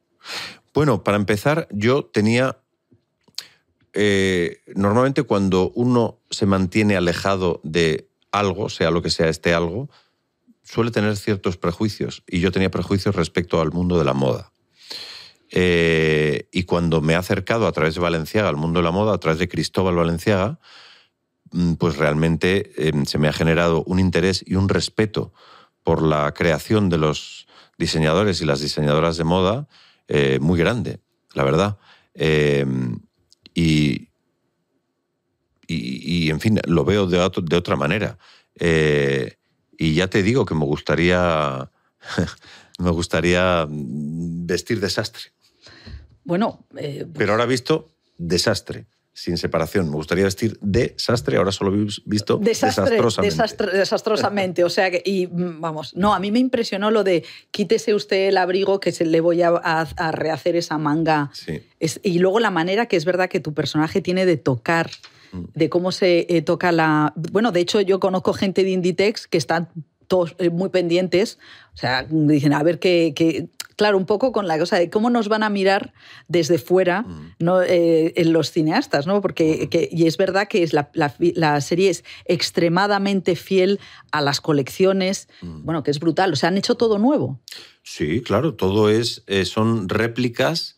Bueno, 0.74 1.04
para 1.04 1.18
empezar, 1.18 1.68
yo 1.72 2.06
tenía. 2.06 2.58
eh, 3.94 4.60
normalmente 4.76 5.24
cuando 5.24 5.72
uno 5.76 6.20
se 6.30 6.46
mantiene 6.46 6.96
alejado 6.96 7.60
de 7.64 8.08
algo, 8.32 8.70
sea 8.70 8.92
lo 8.92 9.02
que 9.02 9.10
sea 9.10 9.30
este 9.30 9.54
algo, 9.56 9.90
suele 10.64 10.92
tener 10.92 11.18
ciertos 11.18 11.58
prejuicios. 11.58 12.24
Y 12.28 12.40
yo 12.40 12.52
tenía 12.52 12.70
prejuicios 12.70 13.16
respecto 13.16 13.60
al 13.62 13.72
mundo 13.72 13.98
de 13.98 14.06
la 14.06 14.14
moda. 14.14 14.52
Eh, 15.50 16.50
y 16.52 16.64
cuando 16.64 17.02
me 17.02 17.14
he 17.14 17.16
acercado 17.16 17.68
a 17.68 17.72
través 17.72 17.96
de 17.96 18.02
Valenciaga 18.02 18.50
al 18.50 18.58
mundo 18.58 18.80
de 18.80 18.84
la 18.84 18.92
moda, 18.92 19.14
a 19.14 19.20
través 19.20 19.40
de 19.40 19.48
Cristóbal 19.48 19.96
Valenciaga, 19.96 20.60
mm, 21.52 21.74
pues 21.74 21.98
realmente 21.98 22.72
eh, 22.78 22.92
se 23.06 23.18
me 23.18 23.28
ha 23.28 23.34
generado 23.34 23.84
un 23.86 24.00
interés 24.00 24.44
y 24.46 24.56
un 24.56 24.70
respeto 24.70 25.34
por 25.84 26.02
la 26.02 26.34
creación 26.34 26.90
de 26.90 26.98
los 26.98 27.48
diseñadores 27.78 28.42
y 28.42 28.46
las 28.46 28.60
diseñadoras 28.60 29.18
de 29.18 29.24
moda 29.24 29.68
eh, 30.08 30.40
muy 30.42 30.60
grande, 30.60 31.00
la 31.34 31.44
verdad. 31.44 31.78
y, 33.54 34.10
y, 35.68 36.30
en 36.30 36.40
fin, 36.40 36.60
lo 36.66 36.86
veo 36.86 37.06
de, 37.08 37.18
de 37.44 37.56
otra 37.56 37.76
manera. 37.76 38.18
y 39.78 39.94
ya 39.94 40.08
te 40.10 40.24
digo 40.24 40.46
que 40.46 40.56
me 40.56 40.66
gustaría, 40.66 41.70
me 42.80 42.92
gustaría 42.92 43.68
vestir 43.70 44.80
desastre. 44.80 45.37
Bueno. 46.28 46.68
Eh, 46.78 47.06
pues 47.06 47.14
Pero 47.18 47.32
ahora 47.32 47.46
visto 47.46 47.88
desastre 48.18 48.86
sin 49.14 49.38
separación. 49.38 49.90
Me 49.90 49.96
gustaría 49.96 50.26
vestir 50.26 50.60
desastre, 50.62 51.38
ahora 51.38 51.52
solo 51.52 51.74
he 51.74 51.88
visto 52.06 52.38
desastre, 52.38 52.98
desastrosamente. 52.98 53.78
desastrosamente. 53.78 54.64
O 54.64 54.70
sea 54.70 54.92
que, 54.92 55.02
y 55.04 55.28
vamos, 55.32 55.96
no, 55.96 56.14
a 56.14 56.20
mí 56.20 56.32
me 56.32 56.38
impresionó 56.38 56.92
lo 56.92 57.04
de 57.04 57.24
quítese 57.50 57.96
usted 57.96 58.28
el 58.28 58.38
abrigo 58.38 58.80
que 58.80 58.92
se 58.92 59.06
le 59.06 59.20
voy 59.20 59.42
a, 59.42 59.88
rehacer 60.12 60.56
esa 60.56 60.78
manga. 60.78 61.32
Sí. 61.34 61.64
y 62.04 62.20
luego 62.20 62.40
la 62.40 62.52
manera 62.52 62.86
que 62.86 62.98
es 62.98 63.06
verdad 63.06 63.30
que 63.30 63.40
tu 63.40 63.56
personaje 63.56 64.02
tiene 64.02 64.28
de 64.28 64.38
tocar, 64.38 64.92
mm. 65.32 65.46
de 65.56 65.70
cómo 65.70 65.92
se 65.92 66.28
eh, 66.30 66.44
toca 66.44 66.72
la. 66.72 67.14
Bueno, 67.16 67.52
de 67.52 67.62
hecho, 67.62 67.82
yo 67.82 68.00
conozco 68.00 68.34
gente 68.34 68.64
de 68.64 68.70
Inditex 68.70 69.26
que 69.26 69.40
están 69.40 69.70
todos 70.08 70.36
eh, 70.40 70.50
muy 70.50 70.70
pendientes, 70.70 71.38
o 71.74 71.78
sea, 71.78 72.06
dicen, 72.10 72.54
a 72.54 72.64
ver 72.64 72.80
qué, 72.80 73.50
claro, 73.78 73.98
un 73.98 74.06
poco 74.06 74.34
con 74.34 74.48
la 74.48 74.60
cosa 74.60 74.78
de 74.78 74.90
cómo 74.90 75.10
nos 75.10 75.30
van 75.30 75.44
a 75.44 75.50
mirar 75.50 75.94
desde 76.28 76.58
fuera 76.58 77.04
mm. 77.04 77.36
¿no? 77.40 77.62
Eh, 77.62 78.12
en 78.18 78.34
los 78.34 78.52
cineastas, 78.52 79.08
¿no? 79.08 79.22
Porque, 79.22 79.70
mm. 79.72 79.96
y 79.96 80.08
es 80.08 80.18
verdad 80.18 80.50
que 80.50 80.64
es 80.64 80.74
la, 80.74 81.62
serie 81.62 81.92
es 81.92 82.04
extremadamente 82.26 83.36
fiel 83.36 83.80
a 84.12 84.22
las 84.22 84.42
colecciones, 84.42 85.30
mm. 85.42 85.64
bueno, 85.64 85.84
que 85.84 85.92
es 85.92 86.00
brutal, 86.00 86.34
o 86.34 86.36
sea, 86.36 86.50
han 86.50 86.58
hecho 86.58 86.76
todo 86.76 86.98
nuevo. 86.98 87.40
Sí, 87.84 88.22
claro, 88.22 88.56
todo 88.56 88.90
es, 88.90 89.24
eh, 89.28 89.46
son 89.46 89.88
réplicas 89.88 90.76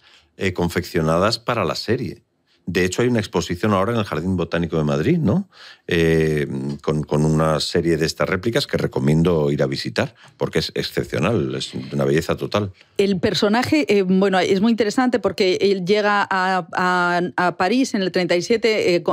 confeccionadas 0.54 1.38
para 1.38 1.66
la 1.66 1.76
serie. 1.76 2.24
De 2.72 2.86
hecho, 2.86 3.02
hay 3.02 3.08
una 3.08 3.18
exposición 3.18 3.74
ahora 3.74 3.94
en 3.94 3.98
el 3.98 4.06
Jardín 4.06 4.38
Botánico 4.38 4.78
de 4.78 4.84
Madrid, 4.84 5.18
¿no? 5.18 5.50
Eh, 5.88 6.46
con, 6.84 7.26
una 7.26 7.60
serie 7.60 7.98
de 7.98 8.06
estas 8.06 8.30
réplicas 8.30 8.68
que 8.68 8.78
recomiendo 8.78 9.50
ir 9.50 9.64
a 9.64 9.66
visitar, 9.66 10.14
porque 10.38 10.60
es 10.60 10.72
excepcional, 10.76 11.56
es 11.56 11.74
una 11.74 12.06
belleza 12.06 12.38
total. 12.38 12.72
El 13.00 13.20
personaje, 13.20 13.86
eh, 13.92 14.04
bueno, 14.04 14.38
es 14.38 14.62
muy 14.62 14.70
interesante 14.70 15.18
porque 15.18 15.58
él 15.62 15.84
llega 15.84 16.28
a, 16.30 17.56
París 17.58 17.96
en 17.96 18.04
el 18.04 18.12
37, 18.12 18.96
eh, 18.96 19.04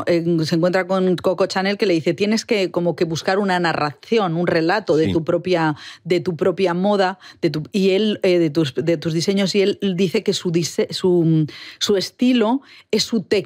se 0.45 0.55
encuentra 0.55 0.87
con 0.87 1.17
Coco 1.17 1.47
Chanel 1.47 1.79
que 1.79 1.87
le 1.87 1.95
dice, 1.95 2.13
tienes 2.13 2.45
que 2.45 2.71
como 2.71 2.95
que 2.95 3.07
buscar 3.07 3.39
una 3.39 3.59
narración, 3.59 4.37
un 4.37 4.47
relato 4.47 4.99
de, 4.99 5.09
tu, 5.09 5.25
propia, 5.25 5.77
de 6.05 6.21
tu 6.21 6.37
propia 6.37 6.75
moda 6.75 7.19
de 7.41 7.49
tu, 7.49 7.63
y 7.73 7.91
él, 7.93 8.21
de, 8.23 8.51
tus, 8.51 8.75
de 8.75 8.99
tus 8.99 9.15
diseños, 9.15 9.55
y 9.55 9.63
él 9.63 9.79
dice 9.97 10.23
que 10.23 10.35
su, 10.35 10.53
su, 10.91 11.47
su 11.79 11.97
estilo 11.97 12.61
es 12.91 13.05
su 13.05 13.23
técnica 13.23 13.46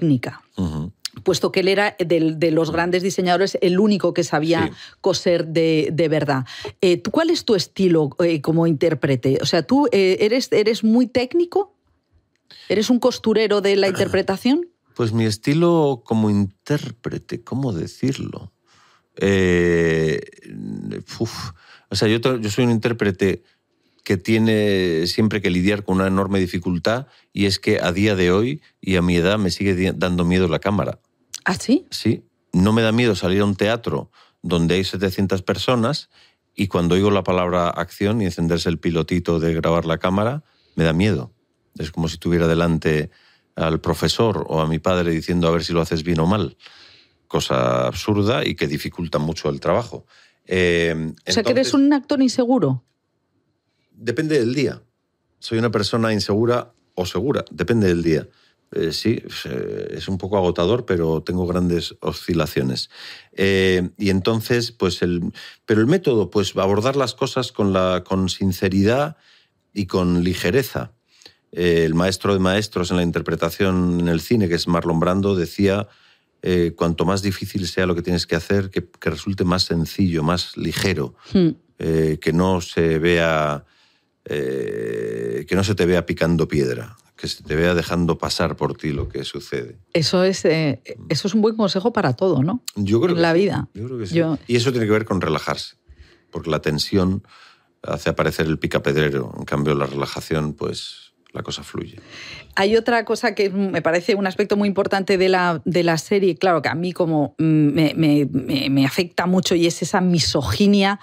Puesto 1.24 1.50
que 1.52 1.60
él 1.60 1.68
era 1.68 1.96
de, 1.98 2.50
los 2.50 2.70
grandes 2.70 3.02
diseñadores 3.02 3.58
el 3.60 3.78
único 3.80 4.14
que 4.14 4.24
sabía 4.24 4.70
coser 5.00 5.46
de, 5.48 6.08
verdad. 6.10 6.46
Eh, 6.80 7.02
¿Cuál 7.02 7.30
es 7.30 7.44
tu 7.44 7.54
estilo 7.54 8.10
eh, 8.20 8.40
como 8.40 8.66
intérprete? 8.66 9.38
O 9.42 9.46
sea, 9.46 9.62
¿tú 9.62 9.88
eh, 9.92 10.18
eres, 10.20 10.48
eres 10.52 10.84
muy 10.84 11.06
técnico? 11.06 11.74
¿Eres 12.68 12.90
un 12.90 12.98
costurero 13.00 13.60
de 13.60 13.76
la 13.76 13.88
interpretación? 13.94 14.68
Pues 14.94 15.12
mi 15.12 15.24
estilo 15.24 16.02
como 16.04 16.30
intérprete, 16.30 17.42
¿cómo 17.42 17.72
decirlo? 17.72 18.52
o 21.90 21.94
sea, 21.94 22.08
yo, 22.08 22.18
yo 22.38 22.50
soy 22.50 22.64
un 22.64 22.70
intérprete 22.70 23.42
que 24.10 24.16
tiene 24.16 25.06
siempre 25.06 25.40
que 25.40 25.50
lidiar 25.50 25.84
con 25.84 25.98
una 25.98 26.08
enorme 26.08 26.40
dificultad 26.40 27.06
y 27.32 27.46
es 27.46 27.60
que 27.60 27.78
a 27.80 27.92
día 27.92 28.16
de 28.16 28.32
hoy 28.32 28.60
y 28.80 28.96
a 28.96 29.02
mi 29.02 29.14
edad 29.14 29.38
me 29.38 29.52
sigue 29.52 29.92
dando 29.92 30.24
miedo 30.24 30.48
la 30.48 30.58
cámara. 30.58 30.98
¿Ah, 31.44 31.54
sí? 31.54 31.86
Sí, 31.92 32.24
no 32.52 32.72
me 32.72 32.82
da 32.82 32.90
miedo 32.90 33.14
salir 33.14 33.42
a 33.42 33.44
un 33.44 33.54
teatro 33.54 34.10
donde 34.42 34.74
hay 34.74 34.82
700 34.82 35.42
personas 35.42 36.10
y 36.56 36.66
cuando 36.66 36.96
oigo 36.96 37.12
la 37.12 37.22
palabra 37.22 37.68
acción 37.68 38.20
y 38.20 38.24
encenderse 38.24 38.68
el 38.68 38.80
pilotito 38.80 39.38
de 39.38 39.54
grabar 39.54 39.86
la 39.86 39.98
cámara, 39.98 40.42
me 40.74 40.82
da 40.82 40.92
miedo. 40.92 41.32
Es 41.78 41.92
como 41.92 42.08
si 42.08 42.18
tuviera 42.18 42.48
delante 42.48 43.10
al 43.54 43.80
profesor 43.80 44.44
o 44.48 44.60
a 44.60 44.66
mi 44.66 44.80
padre 44.80 45.12
diciendo 45.12 45.46
a 45.46 45.52
ver 45.52 45.62
si 45.62 45.72
lo 45.72 45.82
haces 45.82 46.02
bien 46.02 46.18
o 46.18 46.26
mal. 46.26 46.56
Cosa 47.28 47.86
absurda 47.86 48.44
y 48.44 48.56
que 48.56 48.66
dificulta 48.66 49.20
mucho 49.20 49.48
el 49.50 49.60
trabajo. 49.60 50.04
Eh, 50.46 51.12
o 51.28 51.30
sea, 51.30 51.44
que 51.44 51.52
eres 51.52 51.74
un 51.74 51.92
actor 51.92 52.20
inseguro 52.20 52.82
depende 54.00 54.38
del 54.38 54.54
día. 54.54 54.82
Soy 55.38 55.58
una 55.58 55.70
persona 55.70 56.12
insegura 56.12 56.72
o 56.94 57.06
segura, 57.06 57.44
depende 57.50 57.86
del 57.88 58.02
día. 58.02 58.28
Eh, 58.72 58.92
sí, 58.92 59.20
eh, 59.46 59.94
es 59.96 60.06
un 60.06 60.16
poco 60.16 60.36
agotador, 60.36 60.86
pero 60.86 61.22
tengo 61.22 61.46
grandes 61.46 61.96
oscilaciones. 62.00 62.88
Eh, 63.32 63.90
y 63.98 64.10
entonces, 64.10 64.70
pues 64.70 65.02
el. 65.02 65.32
Pero 65.66 65.80
el 65.80 65.86
método, 65.86 66.30
pues 66.30 66.56
abordar 66.56 66.96
las 66.96 67.14
cosas 67.14 67.52
con, 67.52 67.72
la, 67.72 68.04
con 68.04 68.28
sinceridad 68.28 69.16
y 69.72 69.86
con 69.86 70.22
ligereza. 70.22 70.92
el 71.52 71.94
maestro 71.94 72.32
de 72.32 72.38
maestros 72.38 72.90
en 72.92 72.96
la 72.98 73.02
interpretación 73.02 73.98
en 74.00 74.08
el 74.08 74.20
cine, 74.20 74.48
que 74.48 74.54
es 74.54 74.68
Marlon 74.68 75.00
Brando, 75.00 75.34
decía. 75.34 75.88
cuanto 76.76 77.04
más 77.04 77.22
difícil 77.22 77.66
sea 77.66 77.86
lo 77.86 77.94
que 77.94 78.02
tienes 78.02 78.26
que 78.26 78.36
hacer, 78.36 78.70
que, 78.70 78.88
resulte 79.10 79.44
más 79.44 79.64
sencillo, 79.64 80.22
más 80.22 80.56
ligero, 80.56 81.14
hmm. 81.34 81.50
que 82.22 82.32
no 82.32 82.60
se 82.60 82.98
vea 82.98 83.64
eh, 84.24 85.46
que 85.48 85.54
no 85.54 85.64
se 85.64 85.74
te 85.74 85.86
vea 85.86 86.06
picando 86.06 86.46
piedra, 86.46 86.96
que 87.16 87.28
se 87.28 87.42
te 87.42 87.56
vea 87.56 87.74
dejando 87.74 88.18
pasar 88.18 88.56
por 88.56 88.76
ti 88.76 88.90
lo 88.90 89.08
que 89.08 89.24
sucede. 89.24 89.78
Eso 89.92 90.24
es, 90.24 90.44
eh, 90.44 90.82
eso 91.08 91.28
es 91.28 91.34
un 91.34 91.42
buen 91.42 91.56
consejo 91.56 91.92
para 91.92 92.14
todo, 92.14 92.42
¿no? 92.42 92.62
Yo 92.76 93.00
creo 93.00 93.16
en 93.16 93.22
la 93.22 93.32
vida. 93.32 93.68
Yo 93.74 93.86
creo 93.86 93.98
que 93.98 94.06
sí. 94.06 94.20
Y 94.46 94.56
eso 94.56 94.72
tiene 94.72 94.86
que 94.86 94.92
ver 94.92 95.04
con 95.04 95.20
relajarse, 95.20 95.76
porque 96.30 96.50
la 96.50 96.60
tensión 96.60 97.22
hace 97.82 98.10
aparecer 98.10 98.46
el 98.46 98.58
picapedrero, 98.58 99.32
en 99.38 99.44
cambio 99.44 99.74
la 99.74 99.86
relajación, 99.86 100.52
pues 100.52 101.12
la 101.32 101.42
cosa 101.42 101.62
fluye. 101.62 101.98
Hay 102.56 102.76
otra 102.76 103.04
cosa 103.04 103.34
que 103.34 103.50
me 103.50 103.82
parece 103.82 104.16
un 104.16 104.26
aspecto 104.26 104.56
muy 104.56 104.68
importante 104.68 105.16
de 105.16 105.28
la, 105.28 105.62
de 105.64 105.82
la 105.82 105.96
serie, 105.96 106.36
claro 106.36 106.60
que 106.60 106.68
a 106.68 106.74
mí 106.74 106.92
como 106.92 107.36
me, 107.38 107.94
me, 107.94 108.26
me 108.26 108.84
afecta 108.84 109.26
mucho 109.26 109.54
y 109.54 109.66
es 109.66 109.80
esa 109.80 110.00
misoginia 110.00 110.98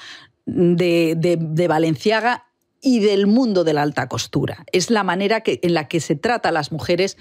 de, 0.45 1.15
de, 1.17 1.37
de 1.39 1.67
Valenciaga 1.67 2.46
y 2.81 2.99
del 2.99 3.27
mundo 3.27 3.63
de 3.63 3.73
la 3.73 3.81
alta 3.81 4.07
costura. 4.07 4.63
Es 4.71 4.89
la 4.89 5.03
manera 5.03 5.41
que, 5.41 5.59
en 5.63 5.73
la 5.73 5.87
que 5.87 5.99
se 5.99 6.15
trata 6.15 6.49
a 6.49 6.51
las 6.51 6.71
mujeres, 6.71 7.17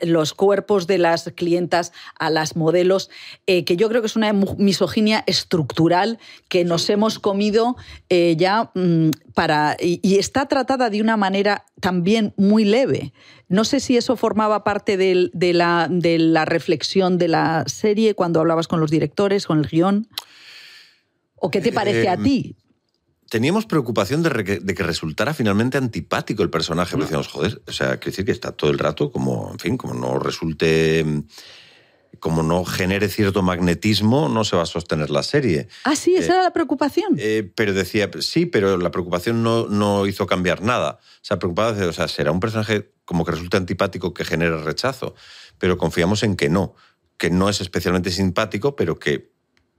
los 0.00 0.34
cuerpos 0.34 0.86
de 0.86 0.98
las 0.98 1.30
clientas, 1.34 1.92
a 2.18 2.30
las 2.30 2.56
modelos, 2.56 3.10
eh, 3.46 3.64
que 3.64 3.76
yo 3.76 3.88
creo 3.88 4.00
que 4.00 4.06
es 4.06 4.16
una 4.16 4.32
misoginia 4.32 5.24
estructural 5.26 6.18
que 6.48 6.64
nos 6.64 6.88
hemos 6.88 7.18
comido 7.18 7.76
eh, 8.08 8.36
ya 8.38 8.70
mm, 8.74 9.10
para. 9.34 9.76
Y, 9.80 10.16
está 10.16 10.46
tratada 10.46 10.90
de 10.90 11.00
una 11.00 11.16
manera 11.16 11.66
también 11.80 12.32
muy 12.36 12.64
leve. 12.64 13.12
No 13.48 13.64
sé 13.64 13.80
si 13.80 13.96
eso 13.96 14.16
formaba 14.16 14.64
parte 14.64 14.96
de, 14.96 15.52
la, 15.52 15.86
de 15.90 16.18
la 16.18 16.44
reflexión 16.44 17.18
de 17.18 17.28
la 17.28 17.64
serie 17.66 18.14
cuando 18.14 18.40
hablabas 18.40 18.68
con 18.68 18.80
los 18.80 18.90
directores, 18.90 19.46
con 19.46 19.58
el 19.58 19.68
guion. 19.68 20.08
¿O 21.36 21.50
qué 21.50 21.60
te 21.60 21.72
parece 21.72 22.08
a 22.08 22.14
em, 22.14 22.22
ti? 22.22 22.56
Teníamos 23.34 23.66
preocupación 23.66 24.22
de, 24.22 24.30
que 24.76 24.82
resultara 24.84 25.34
finalmente 25.34 25.76
antipático 25.76 26.44
el 26.44 26.50
personaje. 26.50 26.96
Decíamos, 26.96 27.26
joder, 27.26 27.60
o 27.66 27.72
sea, 27.72 27.96
quiere 27.96 28.12
decir 28.12 28.24
que 28.24 28.30
está 28.30 28.52
todo 28.52 28.70
el 28.70 28.78
rato 28.78 29.10
como, 29.10 29.50
en 29.50 29.58
fin, 29.58 29.76
como 29.76 29.92
no 29.92 30.20
resulte 30.20 31.04
como 32.20 32.44
no 32.44 32.64
genere 32.64 33.08
cierto 33.08 33.42
magnetismo, 33.42 34.28
no 34.28 34.44
se 34.44 34.54
va 34.54 34.62
a 34.62 34.66
sostener 34.66 35.10
la 35.10 35.24
serie. 35.24 35.66
Ah, 35.82 35.96
sí, 35.96 36.14
esa 36.14 36.26
eh, 36.26 36.34
era 36.36 36.42
la 36.44 36.52
preocupación. 36.52 37.16
Eh, 37.18 37.50
pero 37.56 37.72
decía, 37.72 38.08
sí, 38.20 38.46
pero 38.46 38.76
la 38.76 38.92
preocupación 38.92 39.42
no, 39.42 39.66
no 39.66 40.06
hizo 40.06 40.28
cambiar 40.28 40.62
nada. 40.62 41.00
O 41.02 41.24
sea, 41.24 41.40
preocupaba, 41.40 41.72
o 41.72 41.92
sea, 41.92 42.06
será 42.06 42.30
un 42.30 42.38
personaje 42.38 42.92
como 43.04 43.24
que 43.24 43.32
resulte 43.32 43.56
antipático 43.56 44.14
que 44.14 44.24
genere 44.24 44.62
rechazo. 44.62 45.16
Pero 45.58 45.76
confiamos 45.76 46.22
en 46.22 46.36
que 46.36 46.48
no, 46.48 46.76
que 47.18 47.30
no 47.30 47.48
es 47.48 47.60
especialmente 47.60 48.12
simpático, 48.12 48.76
pero 48.76 49.00
que 49.00 49.33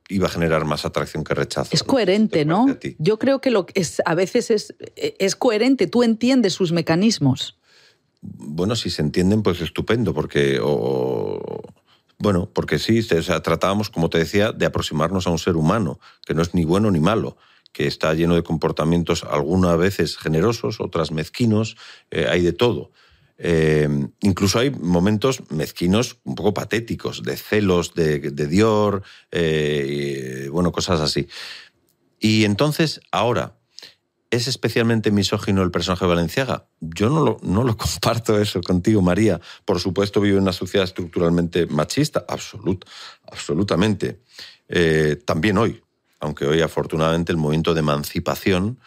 iba 0.10 0.28
a 0.28 0.30
generar 0.30 0.66
más 0.66 0.86
atracción 0.86 1.24
que 1.24 1.34
rechazo. 1.34 1.72
Es 1.74 1.84
coherente, 1.84 2.46
¿no? 2.46 2.68
Yo 3.00 3.18
creo 3.20 3.42
que 3.42 3.52
lo 3.52 3.66
es, 3.74 4.02
a 4.06 4.16
veces 4.16 4.52
es, 4.52 4.76
es 4.96 5.36
coherente, 5.36 5.88
tú 5.88 6.04
entiendes 6.04 6.54
sus 6.54 6.72
mecanismos. 6.72 7.58
Bueno, 8.22 8.76
si 8.76 8.90
se 8.90 9.02
entienden, 9.02 9.44
pues 9.44 9.62
estupendo, 9.62 10.14
porque... 10.14 10.60
bueno, 12.18 12.50
porque 12.52 12.80
sí, 12.80 13.00
o 13.00 13.22
sea, 13.22 13.42
tratábamos, 13.42 13.90
como 13.90 14.10
te 14.10 14.18
decía, 14.18 14.52
de 14.52 14.66
aproximarnos 14.66 15.28
a 15.28 15.32
un 15.32 15.40
ser 15.40 15.56
humano, 15.56 16.00
que 16.26 16.34
no 16.34 16.42
es 16.42 16.54
ni 16.54 16.66
bueno 16.66 16.90
ni 16.92 17.00
malo, 17.00 17.38
que 17.72 17.88
está 17.88 18.14
lleno 18.14 18.36
de 18.36 18.44
comportamientos, 18.44 19.24
algunas 19.24 19.78
veces 19.78 20.18
generosos, 20.18 20.80
otras 20.80 21.12
mezquinos, 21.12 21.76
eh, 22.10 22.26
hay 22.30 22.42
de 22.42 22.54
todo. 22.54 22.92
Eh, 23.38 23.90
incluso 24.22 24.60
hay 24.60 24.70
momentos 24.70 25.44
mezquinos 25.52 26.20
un 26.24 26.36
poco 26.36 26.54
patéticos, 26.54 27.24
de 27.24 27.36
celos 27.36 27.94
de, 27.94 28.20
Dior, 28.32 29.04
eh, 29.32 30.50
bueno, 30.52 30.72
cosas 30.72 31.02
así. 31.02 31.28
Y 32.20 32.46
entonces, 32.46 33.02
ahora, 33.12 33.58
¿es 34.32 34.48
especialmente 34.48 35.12
misógino 35.12 35.64
el 35.64 35.72
personaje 35.72 36.06
de 36.06 36.10
Valenciaga? 36.10 36.68
Yo 36.80 37.10
no 37.10 37.24
lo, 37.24 37.38
no 37.44 37.64
lo 37.64 37.76
comparto 37.78 38.40
eso 38.40 38.62
contigo, 38.62 39.02
María. 39.02 39.42
Por 39.66 39.80
supuesto, 39.80 40.22
vive 40.22 40.38
en 40.38 40.44
una 40.44 40.54
sociedad 40.54 40.86
estructuralmente 40.86 41.66
machista, 41.68 42.26
absolut, 42.28 42.86
absolutamente. 43.30 44.22
Eh, 44.70 45.18
también 45.26 45.58
hoy, 45.58 45.84
aunque 46.20 46.46
hoy 46.46 46.62
afortunadamente 46.62 47.32
el 47.32 47.38
movimiento 47.38 47.74
de 47.74 47.82
emancipación 47.82 48.80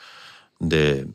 de, 0.59 1.07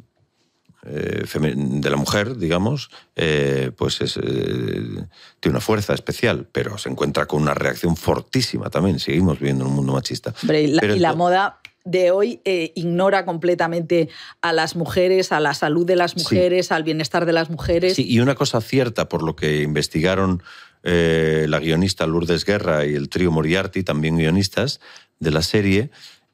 eh, 0.86 1.24
de 1.26 1.90
la 1.90 1.98
mujer, 1.98 2.38
digamos, 2.38 2.90
eh, 3.16 3.72
pues 3.76 4.02
es, 4.02 4.14
tiene 4.14 5.08
una 5.46 5.62
fuerza 5.62 5.94
especial, 5.94 6.48
pero 6.52 6.78
se 6.78 6.90
encuentra 6.90 7.26
con 7.26 7.42
una 7.42 7.54
reacción 7.54 7.96
fortísima 7.96 8.70
también. 8.70 9.00
Seguimos 9.00 9.40
viviendo 9.40 9.64
en 9.64 9.72
un 9.72 9.76
mundo 9.78 9.94
machista. 9.94 10.34
y 10.44 10.68
la, 10.68 11.14
moda 11.14 11.60
de 11.86 12.12
hoy 12.12 12.42
ignora 12.46 13.26
completamente 13.26 14.10
a 14.42 14.54
las 14.54 14.76
mujeres, 14.76 15.32
a 15.32 15.40
la 15.40 15.54
salud 15.54 15.86
de 15.86 15.96
las 15.96 16.16
mujeres, 16.16 16.72
al 16.72 16.84
bienestar 16.84 17.26
de 17.26 17.34
las 17.34 17.50
mujeres. 17.50 17.96
Sí, 17.96 18.06
y 18.08 18.20
una 18.20 18.36
cosa 18.36 18.62
cierta, 18.62 19.10
por 19.10 19.24
lo 19.24 19.36
que 19.36 19.62
investigaron 19.62 20.44
la 20.84 21.60
guionista 21.60 22.06
Lourdes 22.08 22.46
Guerra 22.46 22.86
y 22.86 22.94
el 22.94 23.10
trío 23.10 23.32
Moriarty, 23.32 23.84
también 23.84 24.18
guionistas, 24.18 24.82
de 25.20 25.32
la 25.32 25.42
serie 25.42 25.92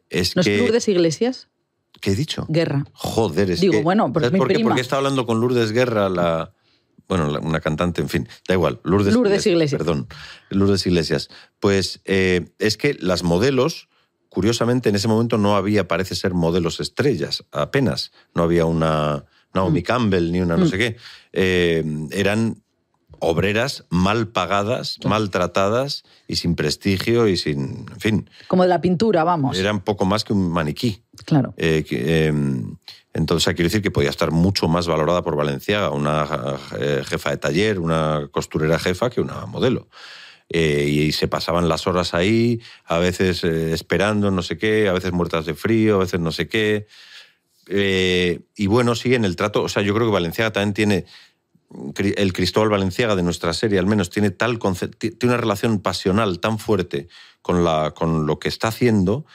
es 0.09 0.35
¿No 0.35 0.43
que... 0.43 0.55
es 0.55 0.61
Lourdes 0.61 0.87
Iglesias? 0.87 1.47
¿Qué 2.01 2.11
he 2.11 2.15
dicho? 2.15 2.45
Guerra. 2.49 2.85
Joder, 2.93 3.51
es 3.51 3.61
Digo, 3.61 3.81
bueno, 3.81 4.11
pero 4.13 4.27
es 4.27 4.31
mi 4.31 4.39
por 4.39 4.47
qué? 4.47 4.55
prima. 4.55 4.69
Porque 4.69 4.81
estaba 4.81 4.99
hablando 4.99 5.25
con 5.25 5.39
Lourdes 5.39 5.71
Guerra, 5.71 6.09
la... 6.09 6.53
Bueno, 7.07 7.39
una 7.41 7.59
cantante, 7.59 8.01
en 8.01 8.09
fin, 8.09 8.29
da 8.47 8.53
igual. 8.53 8.79
Lourdes, 8.83 9.15
Lourdes 9.15 9.45
Iglesias, 9.47 9.79
Perdón, 9.79 10.07
Lourdes 10.51 10.85
Iglesias. 10.85 11.29
Pues 11.59 12.01
eh, 12.05 12.51
es 12.59 12.77
que 12.77 12.95
las 12.99 13.23
modelos, 13.23 13.89
curiosamente, 14.29 14.89
en 14.89 14.95
ese 14.95 15.07
momento 15.07 15.39
no 15.39 15.55
había, 15.55 15.87
parece 15.87 16.13
ser, 16.13 16.35
modelos 16.35 16.79
estrellas, 16.79 17.43
apenas. 17.51 18.11
No 18.35 18.43
había 18.43 18.65
una 18.65 19.25
Naomi 19.55 19.79
mm. 19.79 19.83
Campbell 19.83 20.31
ni 20.31 20.41
una 20.41 20.55
no 20.55 20.65
mm. 20.65 20.69
sé 20.69 20.77
qué. 20.77 20.97
Eh, 21.33 21.83
eran 22.11 22.61
obreras 23.19 23.85
mal 23.89 24.27
pagadas, 24.27 24.97
maltratadas 25.05 26.03
y 26.27 26.37
sin 26.37 26.55
prestigio 26.55 27.27
y 27.27 27.37
sin, 27.37 27.85
en 27.91 27.99
fin. 27.99 28.29
Como 28.47 28.63
de 28.63 28.69
la 28.69 28.81
pintura, 28.81 29.23
vamos. 29.23 29.57
Era 29.57 29.71
un 29.71 29.81
poco 29.81 30.05
más 30.05 30.23
que 30.23 30.33
un 30.33 30.49
maniquí. 30.49 31.03
Claro. 31.25 31.53
Eh, 31.57 31.85
em, 31.89 32.75
entonces, 33.13 33.53
quiero 33.53 33.67
decir 33.67 33.81
que 33.81 33.91
podía 33.91 34.09
estar 34.09 34.31
mucho 34.31 34.67
más 34.67 34.87
valorada 34.87 35.21
por 35.21 35.35
Valenciaga, 35.35 35.89
una 35.91 36.57
eh, 36.79 37.03
jefa 37.05 37.31
de 37.31 37.37
taller, 37.37 37.79
una 37.79 38.29
costurera 38.31 38.79
jefa, 38.79 39.09
que 39.09 39.21
una 39.21 39.45
modelo. 39.45 39.87
Eh, 40.49 40.85
y 40.87 41.11
se 41.11 41.27
pasaban 41.27 41.69
las 41.69 41.85
horas 41.85 42.13
ahí, 42.13 42.59
a 42.85 42.97
veces 42.97 43.43
esperando 43.43 44.31
no 44.31 44.41
sé 44.41 44.57
qué, 44.57 44.87
a 44.89 44.93
veces 44.93 45.11
muertas 45.11 45.45
de 45.45 45.53
frío, 45.53 45.95
a 45.95 45.99
veces 45.99 46.19
no 46.19 46.31
sé 46.31 46.47
qué. 46.47 46.87
y 48.55 48.67
bueno, 48.67 48.95
sí, 48.95 49.13
en 49.13 49.25
el 49.25 49.35
trato, 49.35 49.61
o 49.61 49.69
sea, 49.69 49.83
yo 49.83 49.93
creo 49.93 50.07
que 50.07 50.13
Valenciaga 50.13 50.51
también 50.51 50.73
tiene 50.73 51.05
el 51.95 52.33
Cristóbal 52.33 52.69
Valenciaga 52.69 53.15
de 53.15 53.23
nuestra 53.23 53.53
serie 53.53 53.77
al 53.79 53.85
menos 53.85 54.09
tiene 54.09 54.31
tal 54.31 54.59
tiene 54.97 55.17
una 55.23 55.37
relación 55.37 55.79
pasional 55.79 56.39
tan 56.39 56.57
fuerte 56.57 57.07
con, 57.41 57.63
la, 57.63 57.93
con 57.95 58.25
lo 58.25 58.39
que 58.39 58.49
está 58.49 58.69
haciendo 58.69 59.25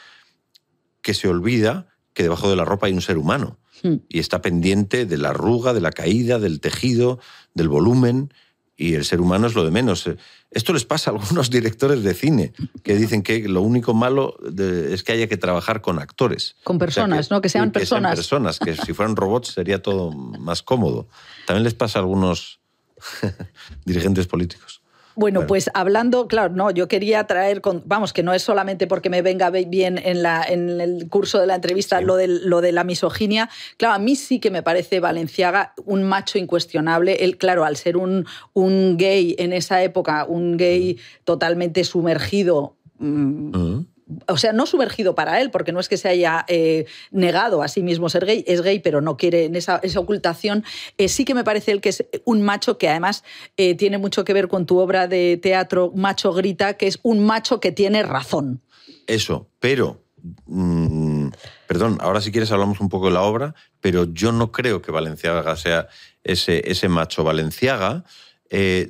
que 1.00 1.14
se 1.14 1.28
olvida 1.28 1.86
que 2.12 2.24
debajo 2.24 2.48
de 2.48 2.56
la 2.56 2.64
ropa 2.64 2.86
hay 2.86 2.92
un 2.92 3.02
ser 3.02 3.18
humano 3.18 3.58
hmm. 3.82 3.94
y 4.08 4.18
está 4.18 4.40
pendiente 4.42 5.06
de 5.06 5.18
la 5.18 5.30
arruga, 5.30 5.74
de 5.74 5.80
la 5.80 5.90
caída, 5.90 6.38
del 6.38 6.60
tejido, 6.60 7.20
del 7.54 7.68
volumen 7.68 8.32
y 8.76 8.94
el 8.94 9.04
ser 9.04 9.20
humano 9.20 9.46
es 9.46 9.54
lo 9.54 9.64
de 9.64 9.70
menos. 9.70 10.08
Esto 10.54 10.72
les 10.72 10.84
pasa 10.84 11.10
a 11.10 11.14
algunos 11.14 11.50
directores 11.58 12.02
de 12.02 12.14
cine 12.14 12.52
que 12.82 12.94
dicen 12.96 13.22
que 13.22 13.48
lo 13.48 13.60
único 13.60 13.92
malo 13.92 14.36
es 14.56 15.02
que 15.02 15.12
haya 15.12 15.26
que 15.26 15.36
trabajar 15.36 15.80
con 15.80 15.98
actores. 15.98 16.56
Con 16.64 16.78
personas, 16.78 17.30
¿no? 17.30 17.40
Que 17.40 17.48
sean 17.48 17.72
personas. 17.72 18.12
Que 18.12 18.22
sean 18.22 18.42
personas, 18.44 18.58
que 18.58 18.86
si 18.86 18.92
fueran 18.92 19.16
robots 19.16 19.48
sería 19.48 19.82
todo 19.82 20.12
más 20.12 20.62
cómodo. 20.62 21.08
También 21.46 21.64
les 21.64 21.74
pasa 21.74 21.98
a 21.98 22.02
algunos 22.02 22.60
dirigentes 23.84 24.26
políticos. 24.26 24.83
Bueno, 25.16 25.46
pues 25.46 25.70
hablando, 25.74 26.26
claro, 26.26 26.52
no, 26.54 26.70
yo 26.70 26.88
quería 26.88 27.24
traer, 27.24 27.62
vamos, 27.84 28.12
que 28.12 28.22
no 28.22 28.32
es 28.32 28.42
solamente 28.42 28.86
porque 28.86 29.10
me 29.10 29.22
venga 29.22 29.50
bien 29.50 29.98
en, 29.98 30.22
la, 30.22 30.42
en 30.42 30.80
el 30.80 31.08
curso 31.08 31.40
de 31.40 31.46
la 31.46 31.54
entrevista 31.54 32.00
lo, 32.00 32.16
de, 32.16 32.26
lo 32.26 32.60
de 32.60 32.72
la 32.72 32.84
misoginia, 32.84 33.48
claro, 33.76 33.94
a 33.94 33.98
mí 33.98 34.16
sí 34.16 34.40
que 34.40 34.50
me 34.50 34.62
parece 34.62 35.00
Valenciaga 35.00 35.74
un 35.84 36.02
macho 36.02 36.38
incuestionable, 36.38 37.24
él, 37.24 37.38
claro, 37.38 37.64
al 37.64 37.76
ser 37.76 37.96
un, 37.96 38.26
un 38.52 38.96
gay 38.96 39.36
en 39.38 39.52
esa 39.52 39.82
época, 39.82 40.24
un 40.24 40.56
gay 40.56 40.98
totalmente 41.24 41.84
sumergido. 41.84 42.76
Mm, 42.98 43.84
o 44.26 44.36
sea, 44.36 44.52
no 44.52 44.66
sumergido 44.66 45.14
para 45.14 45.40
él, 45.40 45.50
porque 45.50 45.72
no 45.72 45.80
es 45.80 45.88
que 45.88 45.96
se 45.96 46.08
haya 46.08 46.44
eh, 46.48 46.86
negado 47.10 47.62
a 47.62 47.68
sí 47.68 47.82
mismo 47.82 48.08
ser 48.08 48.26
gay, 48.26 48.44
es 48.46 48.62
gay, 48.62 48.78
pero 48.78 49.00
no 49.00 49.16
quiere 49.16 49.46
en 49.46 49.56
esa, 49.56 49.80
ocultación. 49.96 50.64
Eh, 50.98 51.08
sí 51.08 51.24
que 51.24 51.34
me 51.34 51.44
parece 51.44 51.72
él 51.72 51.80
que 51.80 51.88
es 51.88 52.04
un 52.24 52.42
macho 52.42 52.76
que 52.78 52.88
además 52.88 53.24
eh, 53.56 53.74
tiene 53.74 53.98
mucho 53.98 54.24
que 54.24 54.32
ver 54.32 54.48
con 54.48 54.66
tu 54.66 54.78
obra 54.78 55.08
de 55.08 55.38
teatro 55.42 55.92
Macho 55.94 56.32
Grita, 56.32 56.74
que 56.74 56.86
es 56.86 56.98
un 57.02 57.24
macho 57.24 57.60
que 57.60 57.72
tiene 57.72 58.02
razón. 58.02 58.62
Eso, 59.06 59.48
pero... 59.60 60.02
Mm, 60.46 61.28
perdón, 61.66 61.98
ahora 62.00 62.22
si 62.22 62.32
quieres 62.32 62.50
hablamos 62.50 62.80
un 62.80 62.88
poco 62.88 63.06
de 63.06 63.12
la 63.12 63.20
obra, 63.20 63.54
pero 63.80 64.04
yo 64.10 64.32
no 64.32 64.52
creo 64.52 64.80
que 64.80 64.90
Valenciaga 64.90 65.54
sea 65.56 65.88
ese, 66.22 66.62
ese 66.70 66.88
macho 66.88 67.24
Valenciaga, 67.24 68.04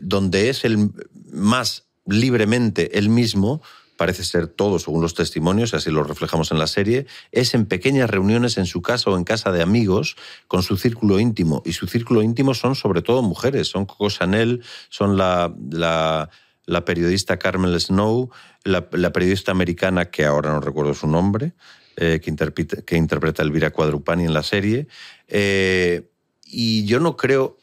donde 0.01 0.51
es 0.51 0.65
el 0.65 0.91
más 1.33 1.87
libremente 2.07 2.99
él 2.99 3.09
mismo, 3.09 3.63
parece 3.97 4.25
ser 4.25 4.49
todo 4.49 4.79
según 4.79 5.03
los 5.03 5.15
testimonios, 5.15 5.75
así 5.75 5.91
lo 5.91 6.03
reflejamos 6.03 6.51
en 6.51 6.59
la 6.59 6.67
serie, 6.67 7.07
es 7.33 7.55
en 7.55 7.67
pequeñas 7.67 8.11
reuniones 8.11 8.59
en 8.59 8.67
su 8.67 8.83
casa 8.83 9.11
o 9.11 9.17
en 9.17 9.25
casa 9.25 9.53
de 9.53 9.63
amigos 9.63 10.17
con 10.49 10.63
su 10.63 10.77
círculo 10.77 11.21
íntimo. 11.21 11.63
Y 11.65 11.73
su 11.73 11.87
círculo 11.87 12.23
íntimo 12.23 12.55
son 12.55 12.75
sobre 12.75 13.03
todo 13.03 13.23
mujeres, 13.23 13.69
son 13.69 13.87
Coco 13.87 14.11
Chanel, 14.11 14.63
son 14.89 15.17
la, 15.17 15.55
la, 15.71 16.85
periodista 16.85 17.39
Carmel 17.39 17.79
Snow, 17.81 18.31
la, 18.65 19.13
periodista 19.13 19.53
americana, 19.53 20.07
que 20.07 20.25
ahora 20.25 20.53
no 20.53 20.61
recuerdo 20.61 20.95
su 20.95 21.07
nombre, 21.07 21.53
eh, 21.97 22.21
que, 22.23 22.31
interpreta, 22.31 22.83
que 22.83 22.97
interpreta 22.97 23.43
Elvira 23.43 23.71
Cuadrupani 23.71 24.25
en 24.25 24.35
la 24.35 24.43
serie. 24.43 24.89
Eh, 25.29 26.09
y 26.47 26.85
yo 26.85 27.01
no 27.01 27.17
creo, 27.17 27.59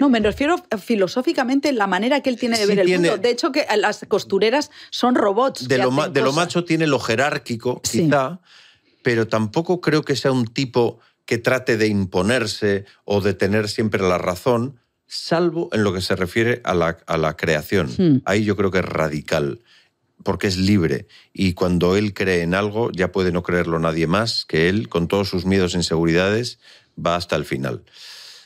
no, 0.00 0.08
me 0.08 0.20
refiero 0.20 0.56
filosóficamente 0.82 1.72
la 1.72 1.86
manera 1.86 2.20
que 2.20 2.30
él 2.30 2.38
tiene 2.38 2.58
de 2.58 2.66
ver 2.66 2.78
el 2.80 2.88
mundo. 2.88 3.18
De 3.18 3.30
hecho, 3.30 3.52
que 3.52 3.66
las 3.76 4.04
costureras 4.08 4.70
son 4.90 5.14
robots. 5.14 5.68
De, 5.68 5.78
lo, 5.78 5.90
de 6.08 6.20
lo, 6.20 6.32
macho 6.32 6.64
tiene 6.64 6.86
lo 6.86 6.98
jerárquico, 6.98 7.80
quizá, 7.82 8.40
pero 9.02 9.28
tampoco 9.28 9.80
creo 9.80 10.02
que 10.02 10.16
sea 10.16 10.32
un 10.32 10.46
tipo 10.46 11.00
que 11.24 11.38
trate 11.38 11.76
de 11.76 11.86
imponerse 11.88 12.84
o 13.04 13.20
de 13.20 13.34
tener 13.34 13.68
siempre 13.68 14.02
la 14.02 14.18
razón, 14.18 14.80
salvo 15.06 15.68
en 15.72 15.84
lo 15.84 15.92
que 15.92 16.00
se 16.00 16.16
refiere 16.16 16.60
a 16.64 16.74
la, 16.74 16.98
a 17.06 17.16
la 17.16 17.36
creación. 17.36 17.88
Hmm. 17.96 18.22
Ahí 18.24 18.44
yo 18.44 18.56
creo 18.56 18.70
que 18.70 18.78
es 18.78 18.84
radical 18.84 19.60
porque 20.22 20.46
es 20.46 20.56
libre 20.56 21.06
y 21.32 21.54
cuando 21.54 21.96
él 21.96 22.14
cree 22.14 22.42
en 22.42 22.54
algo 22.54 22.90
ya 22.92 23.12
puede 23.12 23.32
no 23.32 23.42
creerlo 23.42 23.78
nadie 23.78 24.06
más 24.06 24.44
que 24.44 24.68
él, 24.68 24.88
con 24.88 25.08
todos 25.08 25.28
sus 25.28 25.44
miedos 25.44 25.74
e 25.74 25.78
inseguridades, 25.78 26.58
va 26.94 27.16
hasta 27.16 27.36
el 27.36 27.44
final. 27.44 27.82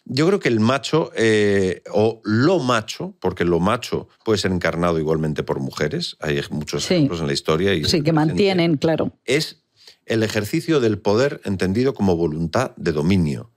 Yo 0.09 0.27
creo 0.29 0.39
que 0.39 0.49
el 0.49 0.61
macho, 0.61 1.11
eh, 1.17 1.83
o 1.91 2.21
lo 2.25 2.61
macho, 2.61 3.17
porque 3.21 3.45
lo 3.45 3.59
macho 3.59 4.09
puede 4.25 4.39
ser 4.39 4.53
encarnado 4.53 5.01
igualmente 5.01 5.43
por 5.43 5.59
mujeres, 5.59 6.17
hay 6.21 6.41
muchos 6.51 6.89
ejemplos 6.89 7.21
en 7.21 7.27
la 7.27 7.33
historia. 7.33 7.75
Y 7.75 7.85
sí, 7.85 8.03
que 8.03 8.13
mantienen, 8.13 8.77
claro. 8.77 9.13
Es 9.25 9.65
el 10.05 10.23
ejercicio 10.23 10.79
del 10.79 10.99
poder 10.99 11.41
entendido 11.45 11.93
como 11.93 12.17
voluntad 12.17 12.71
de 12.77 12.93
dominio, 12.93 13.51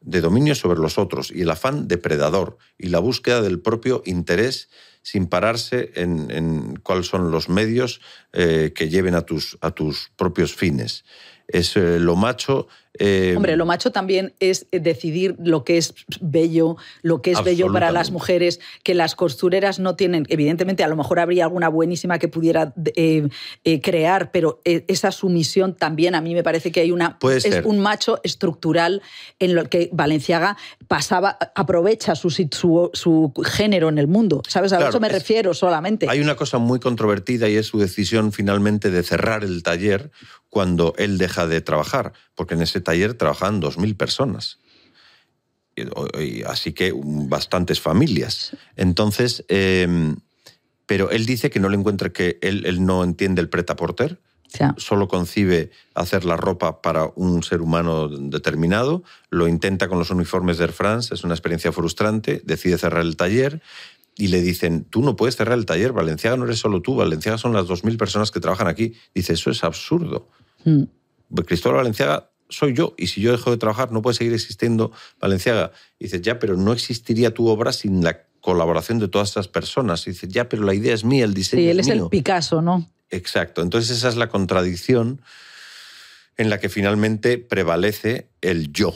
de 0.00 0.22
dominio 0.22 0.54
sobre 0.54 0.80
los 0.80 0.96
otros, 0.96 1.30
y 1.30 1.42
el 1.42 1.50
afán 1.50 1.86
depredador, 1.86 2.56
y 2.78 2.88
la 2.88 2.98
búsqueda 2.98 3.42
del 3.42 3.60
propio 3.60 4.02
interés 4.06 4.70
sin 5.02 5.26
pararse 5.26 5.92
en, 5.96 6.76
cuáles 6.82 7.06
son 7.06 7.30
los 7.30 7.50
medios 7.50 8.00
eh, 8.32 8.72
que 8.74 8.88
lleven 8.88 9.14
a 9.14 9.22
tus, 9.22 9.58
a 9.60 9.70
tus 9.70 10.12
propios 10.16 10.54
fines. 10.54 11.04
Es 11.46 11.76
eh, 11.76 11.98
lo 11.98 12.16
macho 12.16 12.68
eh, 12.98 13.34
Hombre, 13.36 13.56
lo 13.56 13.66
macho 13.66 13.92
también 13.92 14.34
es 14.40 14.66
eh, 14.72 14.80
decidir 14.80 15.36
lo 15.38 15.64
que 15.64 15.78
es 15.78 15.94
bello, 16.20 16.76
lo 17.02 17.22
que 17.22 17.30
es 17.30 17.44
bello 17.44 17.72
para 17.72 17.92
las 17.92 18.10
mujeres, 18.10 18.60
que 18.82 18.94
las 18.94 19.14
costureras 19.14 19.78
no 19.78 19.94
tienen. 19.94 20.26
Evidentemente, 20.28 20.82
a 20.82 20.88
lo 20.88 20.96
mejor 20.96 21.20
habría 21.20 21.44
alguna 21.44 21.68
buenísima 21.68 22.18
que 22.18 22.26
pudiera 22.26 22.74
eh, 22.96 23.28
crear, 23.82 24.32
pero 24.32 24.60
esa 24.64 25.12
sumisión 25.12 25.74
también 25.74 26.14
a 26.14 26.20
mí 26.20 26.34
me 26.34 26.42
parece 26.42 26.72
que 26.72 26.80
hay 26.80 26.90
una. 26.90 27.16
es 27.22 27.62
un 27.64 27.78
macho 27.78 28.20
estructural 28.24 29.02
en 29.38 29.54
lo 29.54 29.64
que 29.68 29.88
Valenciaga 29.92 30.56
pasaba, 30.88 31.38
aprovecha 31.54 32.16
su, 32.16 32.30
su, 32.30 33.32
género 33.44 33.88
en 33.88 33.98
el 33.98 34.08
mundo. 34.08 34.42
¿Sabes? 34.48 34.72
A 34.72 34.88
eso 34.88 34.98
me 34.98 35.08
refiero 35.08 35.54
solamente. 35.54 36.06
Hay 36.08 36.20
una 36.20 36.34
cosa 36.34 36.58
muy 36.58 36.80
controvertida 36.80 37.48
y 37.48 37.56
es 37.56 37.66
su 37.66 37.78
decisión 37.78 38.32
finalmente 38.32 38.90
de 38.90 39.02
cerrar 39.02 39.44
el 39.44 39.62
taller 39.62 40.10
cuando 40.50 40.94
él 40.98 41.16
deja 41.16 41.46
de 41.46 41.60
trabajar, 41.60 42.12
porque 42.34 42.54
en 42.54 42.62
ese 42.62 42.80
taller 42.80 43.14
trabajaban 43.14 43.62
2.000 43.62 43.96
personas. 43.96 44.58
así 46.46 46.72
que 46.72 46.92
bastantes 46.94 47.80
familias. 47.80 48.54
Entonces, 48.76 49.44
em, 49.48 50.16
pero 50.84 51.10
él 51.10 51.24
dice 51.24 51.48
que 51.48 51.60
no 51.60 51.70
le 51.70 51.78
encuentra 51.78 52.10
que 52.10 52.38
él, 52.42 52.66
él 52.66 52.84
no 52.84 53.02
entiende 53.02 53.40
el 53.40 53.48
pretaporter, 53.48 54.18
solo 54.76 55.08
concibe 55.08 55.70
hacer 55.94 56.24
la 56.24 56.36
ropa 56.36 56.82
para 56.82 57.06
un 57.14 57.42
ser 57.42 57.60
humano 57.60 58.08
determinado, 58.08 59.02
lo 59.30 59.48
intenta 59.48 59.88
con 59.88 59.98
los 59.98 60.10
uniformes 60.10 60.58
de 60.58 60.64
Air 60.64 60.72
France, 60.72 61.14
es 61.14 61.24
una 61.24 61.34
experiencia 61.34 61.72
frustrante, 61.72 62.42
decide 62.44 62.78
cerrar 62.78 63.02
el 63.02 63.16
taller 63.16 63.62
y 64.16 64.28
le 64.28 64.42
dicen, 64.42 64.84
tú 64.84 65.02
no 65.02 65.16
puedes 65.16 65.36
cerrar 65.36 65.56
el 65.56 65.66
taller, 65.66 65.92
Valenciaga 65.92 66.36
no 66.36 66.44
eres 66.44 66.58
solo 66.58 66.82
tú, 66.82 66.96
Valenciaga 66.96 67.38
son 67.38 67.52
las 67.52 67.66
2.000 67.66 67.96
personas 67.96 68.30
que 68.30 68.40
trabajan 68.40 68.66
aquí. 68.66 68.94
Dice, 69.14 69.32
eso 69.32 69.50
es 69.50 69.64
absurdo. 69.64 70.28
Mm. 70.64 70.84
Cristóbal 71.46 71.78
Valenciaga 71.78 72.30
soy 72.50 72.74
yo 72.74 72.94
y 72.98 73.06
si 73.06 73.20
yo 73.20 73.32
dejo 73.32 73.50
de 73.50 73.56
trabajar 73.56 73.92
no 73.92 74.02
puede 74.02 74.16
seguir 74.16 74.34
existiendo 74.34 74.92
Valenciaga. 75.20 75.72
dice, 75.98 76.20
ya, 76.20 76.38
pero 76.38 76.56
no 76.56 76.72
existiría 76.72 77.32
tu 77.32 77.48
obra 77.48 77.72
sin 77.72 78.02
la 78.02 78.24
colaboración 78.40 78.98
de 78.98 79.08
todas 79.08 79.28
estas 79.28 79.48
personas. 79.48 80.04
dice, 80.04 80.28
ya, 80.28 80.48
pero 80.48 80.64
la 80.64 80.74
idea 80.74 80.94
es 80.94 81.04
mía, 81.04 81.24
el 81.24 81.34
diseño 81.34 81.62
sí, 81.62 81.68
él 81.68 81.80
es 81.80 81.88
el 81.88 82.08
Picasso, 82.08 82.60
¿no? 82.62 82.88
Exacto. 83.10 83.62
Entonces 83.62 83.96
esa 83.96 84.08
es 84.08 84.16
la 84.16 84.28
contradicción 84.28 85.20
en 86.36 86.48
la 86.50 86.58
que 86.58 86.68
finalmente 86.68 87.38
prevalece 87.38 88.28
el 88.40 88.72
yo, 88.72 88.94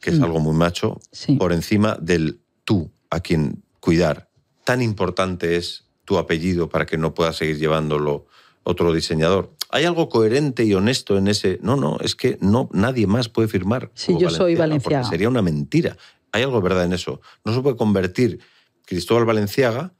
que 0.00 0.10
es 0.10 0.18
mm. 0.18 0.24
algo 0.24 0.40
muy 0.40 0.54
macho, 0.54 1.00
por 1.38 1.52
encima 1.52 1.96
del 2.00 2.40
tú, 2.64 2.90
a 3.10 3.20
quien 3.20 3.62
cuidar. 3.80 4.28
Tan 4.64 4.82
importante 4.82 5.56
es 5.56 5.84
tu 6.04 6.18
apellido 6.18 6.68
para 6.68 6.86
que 6.86 6.98
no 6.98 7.14
pueda 7.14 7.32
seguir 7.32 7.58
llevándolo 7.58 8.26
otro 8.64 8.92
diseñador. 8.92 9.54
¿Hay 9.72 9.86
algo 9.86 10.10
coherente 10.10 10.64
y 10.64 10.74
honesto 10.74 11.16
en 11.16 11.28
ese? 11.28 11.58
No, 11.62 11.76
no, 11.76 11.96
es 12.00 12.14
que 12.14 12.36
no, 12.42 12.68
nadie 12.74 13.06
más 13.06 13.30
puede 13.30 13.48
firmar. 13.48 13.90
Sí, 13.94 14.14
yo 14.20 14.28
soy 14.28 14.54
Valenciaga. 14.54 15.02
Sería 15.02 15.30
una 15.30 15.40
mentira. 15.40 15.96
Hay 16.30 16.42
algo 16.42 16.58
de 16.58 16.62
verdad 16.62 16.84
en 16.84 16.92
eso. 16.92 17.22
No 17.42 17.54
se 17.54 17.62
puede 17.62 17.76
convertir 17.76 18.38
Cristóbal 18.84 19.24
Valenciaga 19.24 19.94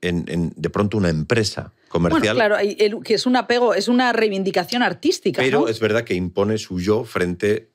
en, 0.00 0.54
de 0.56 0.70
pronto 0.70 0.96
una 0.96 1.10
empresa 1.10 1.72
comercial. 1.90 2.34
Bueno, 2.34 2.56
claro, 2.56 3.02
que 3.02 3.14
es 3.14 3.26
un 3.26 3.36
apego, 3.36 3.74
es 3.74 3.88
una 3.88 4.10
reivindicación 4.14 4.82
artística. 4.82 5.42
Pero 5.42 5.68
es 5.68 5.80
verdad 5.80 6.04
que 6.04 6.14
impone 6.14 6.56
su 6.56 6.80
yo 6.80 7.04
frente, 7.04 7.72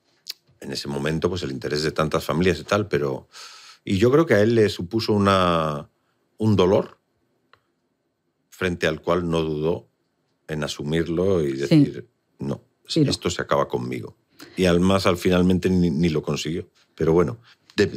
en 0.60 0.72
ese 0.72 0.88
momento, 0.88 1.28
pues 1.28 1.44
el 1.44 1.52
interés 1.52 1.84
de 1.84 1.92
tantas 1.92 2.24
familias 2.24 2.58
y 2.58 2.64
tal, 2.64 2.88
pero. 2.88 3.28
Y 3.84 3.98
yo 3.98 4.10
creo 4.10 4.26
que 4.26 4.34
a 4.34 4.40
él 4.40 4.56
le 4.56 4.68
supuso 4.68 5.12
una, 5.12 5.88
un 6.38 6.56
dolor 6.56 6.98
frente 8.48 8.88
al 8.88 9.00
cual 9.00 9.30
no 9.30 9.42
dudó 9.42 9.89
en 10.50 10.64
asumirlo 10.64 11.42
y 11.42 11.52
decir, 11.52 12.08
no, 12.38 12.62
esto 12.86 13.30
se 13.30 13.40
acaba 13.40 13.68
conmigo. 13.68 14.16
Y 14.56 14.66
además, 14.66 15.06
al 15.06 15.16
finalmente 15.16 15.70
ni, 15.70 16.08
lo 16.08 16.22
consiguió. 16.22 16.68
Pero 16.94 17.12
bueno, 17.12 17.38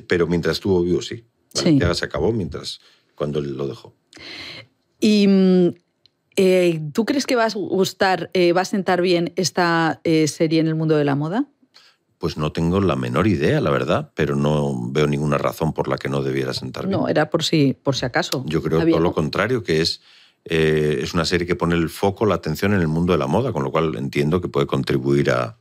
pero 0.08 0.28
mientras 0.28 0.58
estuvo 0.58 0.82
vivo, 0.82 1.02
sí. 1.02 1.26
ya 1.54 1.94
se 1.94 2.06
acabó 2.06 2.32
mientras 2.32 2.80
cuando 3.16 3.40
él 3.40 3.58
lo 3.58 3.68
dejó. 3.68 3.96
¿Y 5.00 5.28
eh, 6.36 6.82
tú 6.94 7.06
crees 7.06 7.26
que 7.26 7.36
va 7.36 7.46
a 7.46 7.54
gustar, 7.54 8.30
eh, 8.34 8.54
va 8.54 8.62
a 8.62 8.66
sentar 8.66 9.02
bien 9.02 9.34
esta 9.36 10.00
eh, 10.04 10.28
serie 10.28 10.60
en 10.60 10.68
el 10.68 10.76
mundo 10.76 10.96
de 10.96 11.06
la 11.06 11.16
moda? 11.16 11.48
Pues 12.18 12.38
no 12.38 12.54
tengo 12.54 12.80
la 12.80 12.96
menor 12.96 13.28
idea, 13.28 13.60
la 13.60 13.70
verdad, 13.70 14.12
pero 14.16 14.36
no 14.36 14.92
veo 14.92 15.08
ninguna 15.08 15.38
razón 15.38 15.74
por 15.74 15.90
la 15.90 15.98
que 15.98 16.08
no 16.08 16.22
debiera 16.22 16.54
sentar 16.54 16.88
bien. 16.88 17.00
No, 17.00 17.10
era 17.10 17.30
por 17.30 17.44
si, 17.44 17.74
por 17.74 17.98
si 17.98 18.06
acaso. 18.06 18.46
Yo 18.48 18.62
creo 18.62 18.80
todo 18.86 19.00
lo 19.00 19.12
contrario, 19.12 19.62
que 19.64 19.82
es, 19.82 20.02
es 20.46 21.14
una 21.14 21.26
serie 21.26 21.48
que 21.48 21.56
pone 21.56 21.76
el 21.76 21.90
foco, 21.90 22.26
la 22.26 22.36
atención 22.36 22.74
en 22.74 22.82
el 22.82 22.88
mundo 22.88 23.14
de 23.14 23.20
la 23.20 23.28
moda, 23.28 23.54
con 23.54 23.64
lo 23.64 23.72
cual 23.72 23.96
entiendo 23.96 24.42
que 24.42 24.50
puede 24.50 24.68
contribuir 24.68 25.32
a, 25.32 25.58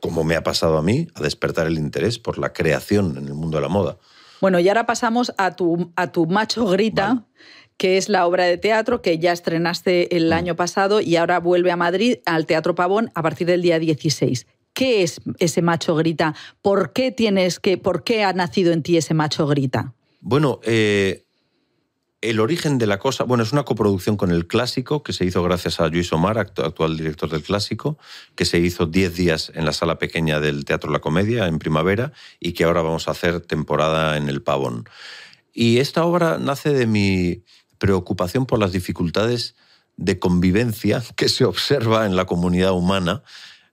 como 0.00 0.24
me 0.24 0.36
ha 0.36 0.42
pasado 0.42 0.76
a 0.78 0.82
mí, 0.82 1.08
a 1.14 1.22
despertar 1.22 1.66
el 1.66 1.78
interés 1.78 2.18
por 2.18 2.38
la 2.38 2.52
creación 2.52 3.16
en 3.16 3.26
el 3.26 3.34
mundo 3.34 3.58
de 3.58 3.62
la 3.62 3.68
moda. 3.68 3.98
Bueno, 4.40 4.58
y 4.58 4.68
ahora 4.68 4.86
pasamos 4.86 5.32
a 5.38 5.56
tu, 5.56 5.92
a 5.96 6.12
tu 6.12 6.26
Macho 6.26 6.66
Grita. 6.66 7.24
que 7.76 7.96
es 7.96 8.08
la 8.08 8.24
obra 8.24 8.44
de 8.44 8.56
teatro 8.56 9.02
que 9.02 9.18
ya 9.18 9.32
estrenaste 9.32 10.16
el 10.16 10.28
mm. 10.28 10.32
año 10.32 10.54
pasado 10.56 11.00
y 11.00 11.16
ahora 11.16 11.40
vuelve 11.40 11.72
a 11.72 11.76
Madrid 11.76 12.18
al 12.24 12.46
Teatro 12.46 12.76
Pavón 12.76 13.10
a 13.16 13.22
partir 13.22 13.48
del 13.48 13.62
día 13.62 13.80
16. 13.80 14.46
¿Qué 14.74 15.02
es 15.02 15.20
ese 15.38 15.60
macho 15.60 15.96
grita? 15.96 16.36
¿Por 16.62 16.92
qué 16.92 17.10
tienes 17.10 17.58
que, 17.58 17.76
por 17.76 18.04
qué 18.04 18.22
ha 18.22 18.32
nacido 18.32 18.72
en 18.72 18.84
ti 18.84 18.96
ese 18.96 19.14
macho 19.14 19.48
grita? 19.48 19.94
Bueno, 20.20 20.60
eh, 20.62 21.23
el 22.30 22.40
origen 22.40 22.78
de 22.78 22.86
la 22.86 22.98
cosa, 22.98 23.24
bueno, 23.24 23.44
es 23.44 23.52
una 23.52 23.64
coproducción 23.64 24.16
con 24.16 24.30
el 24.30 24.46
Clásico 24.46 25.02
que 25.02 25.12
se 25.12 25.24
hizo 25.24 25.42
gracias 25.42 25.78
a 25.78 25.88
Luis 25.88 26.12
Omar, 26.12 26.38
actual 26.38 26.96
director 26.96 27.28
del 27.28 27.42
Clásico, 27.42 27.98
que 28.34 28.46
se 28.46 28.58
hizo 28.58 28.86
10 28.86 29.14
días 29.14 29.52
en 29.54 29.66
la 29.66 29.72
sala 29.72 29.98
pequeña 29.98 30.40
del 30.40 30.64
Teatro 30.64 30.90
La 30.90 31.00
Comedia 31.00 31.46
en 31.46 31.58
primavera 31.58 32.12
y 32.40 32.52
que 32.52 32.64
ahora 32.64 32.80
vamos 32.80 33.08
a 33.08 33.10
hacer 33.10 33.40
temporada 33.40 34.16
en 34.16 34.28
el 34.28 34.42
Pavón. 34.42 34.88
Y 35.52 35.78
esta 35.78 36.04
obra 36.04 36.38
nace 36.38 36.70
de 36.70 36.86
mi 36.86 37.44
preocupación 37.78 38.46
por 38.46 38.58
las 38.58 38.72
dificultades 38.72 39.54
de 39.96 40.18
convivencia 40.18 41.02
que 41.16 41.28
se 41.28 41.44
observa 41.44 42.06
en 42.06 42.16
la 42.16 42.24
comunidad 42.24 42.72
humana, 42.72 43.22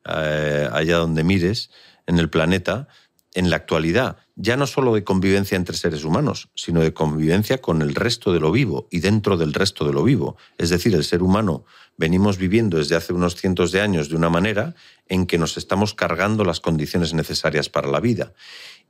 eh, 0.06 0.68
allá 0.74 0.98
donde 0.98 1.24
mires, 1.24 1.72
en 2.06 2.20
el 2.20 2.30
planeta, 2.30 2.90
en 3.34 3.50
la 3.50 3.56
actualidad, 3.56 4.18
ya 4.36 4.58
no 4.58 4.68
solo 4.68 4.94
de 4.94 5.04
convivencia 5.04 5.56
entre 5.56 5.78
seres 5.78 6.04
humanos, 6.04 6.50
sino 6.56 6.82
de 6.82 6.94
convivencia 6.94 7.60
con 7.60 7.82
el 7.82 7.96
resto 7.96 8.34
de 8.34 8.40
lo 8.40 8.52
vivo 8.52 8.88
y 8.92 9.00
dentro 9.00 9.38
del 9.38 9.54
resto 9.54 9.86
de 9.86 9.94
lo 9.94 10.04
vivo. 10.04 10.38
Es 10.58 10.70
decir, 10.70 10.94
el 10.96 11.04
ser 11.04 11.24
humano 11.24 11.66
venimos 11.98 12.38
viviendo 12.38 12.78
desde 12.78 12.96
hace 12.96 13.14
unos 13.14 13.36
cientos 13.36 13.72
de 13.72 13.82
años 13.82 14.10
de 14.10 14.16
una 14.16 14.30
manera 14.30 14.76
en 15.08 15.26
que 15.26 15.38
nos 15.38 15.58
estamos 15.58 15.94
cargando 15.94 16.44
las 16.44 16.60
condiciones 16.60 17.14
necesarias 17.14 17.70
para 17.70 17.88
la 17.88 18.00
vida. 18.00 18.34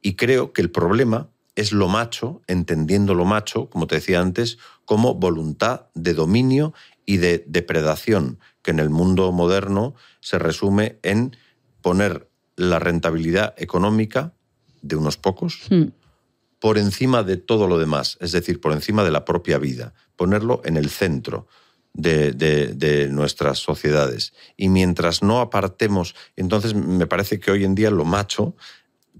Y 0.01 0.15
creo 0.15 0.53
que 0.53 0.61
el 0.61 0.71
problema 0.71 1.29
es 1.55 1.71
lo 1.71 1.87
macho, 1.87 2.41
entendiendo 2.47 3.13
lo 3.13 3.25
macho, 3.25 3.69
como 3.69 3.85
te 3.85 3.95
decía 3.95 4.21
antes, 4.21 4.57
como 4.85 5.15
voluntad 5.15 5.87
de 5.93 6.13
dominio 6.13 6.73
y 7.05 7.17
de 7.17 7.43
depredación, 7.45 8.39
que 8.61 8.71
en 8.71 8.79
el 8.79 8.89
mundo 8.89 9.31
moderno 9.31 9.95
se 10.21 10.39
resume 10.39 10.97
en 11.03 11.35
poner 11.81 12.30
la 12.55 12.79
rentabilidad 12.79 13.53
económica 13.57 14.33
de 14.81 14.95
unos 14.95 15.17
pocos 15.17 15.61
hmm. 15.69 15.89
por 16.59 16.77
encima 16.77 17.23
de 17.23 17.37
todo 17.37 17.67
lo 17.67 17.79
demás, 17.79 18.17
es 18.21 18.31
decir, 18.31 18.59
por 18.59 18.71
encima 18.71 19.03
de 19.03 19.11
la 19.11 19.25
propia 19.25 19.57
vida, 19.57 19.93
ponerlo 20.15 20.61
en 20.65 20.77
el 20.77 20.89
centro 20.89 21.47
de, 21.93 23.09
nuestras 23.11 23.59
sociedades. 23.59 24.33
Y 24.57 24.69
mientras 24.69 25.23
no 25.23 25.39
apartemos, 25.39 26.15
entonces 26.35 26.73
me 26.73 27.07
parece 27.07 27.39
que 27.39 27.51
hoy 27.51 27.63
en 27.63 27.75
día 27.75 27.89
lo 27.91 28.05
macho 28.05 28.55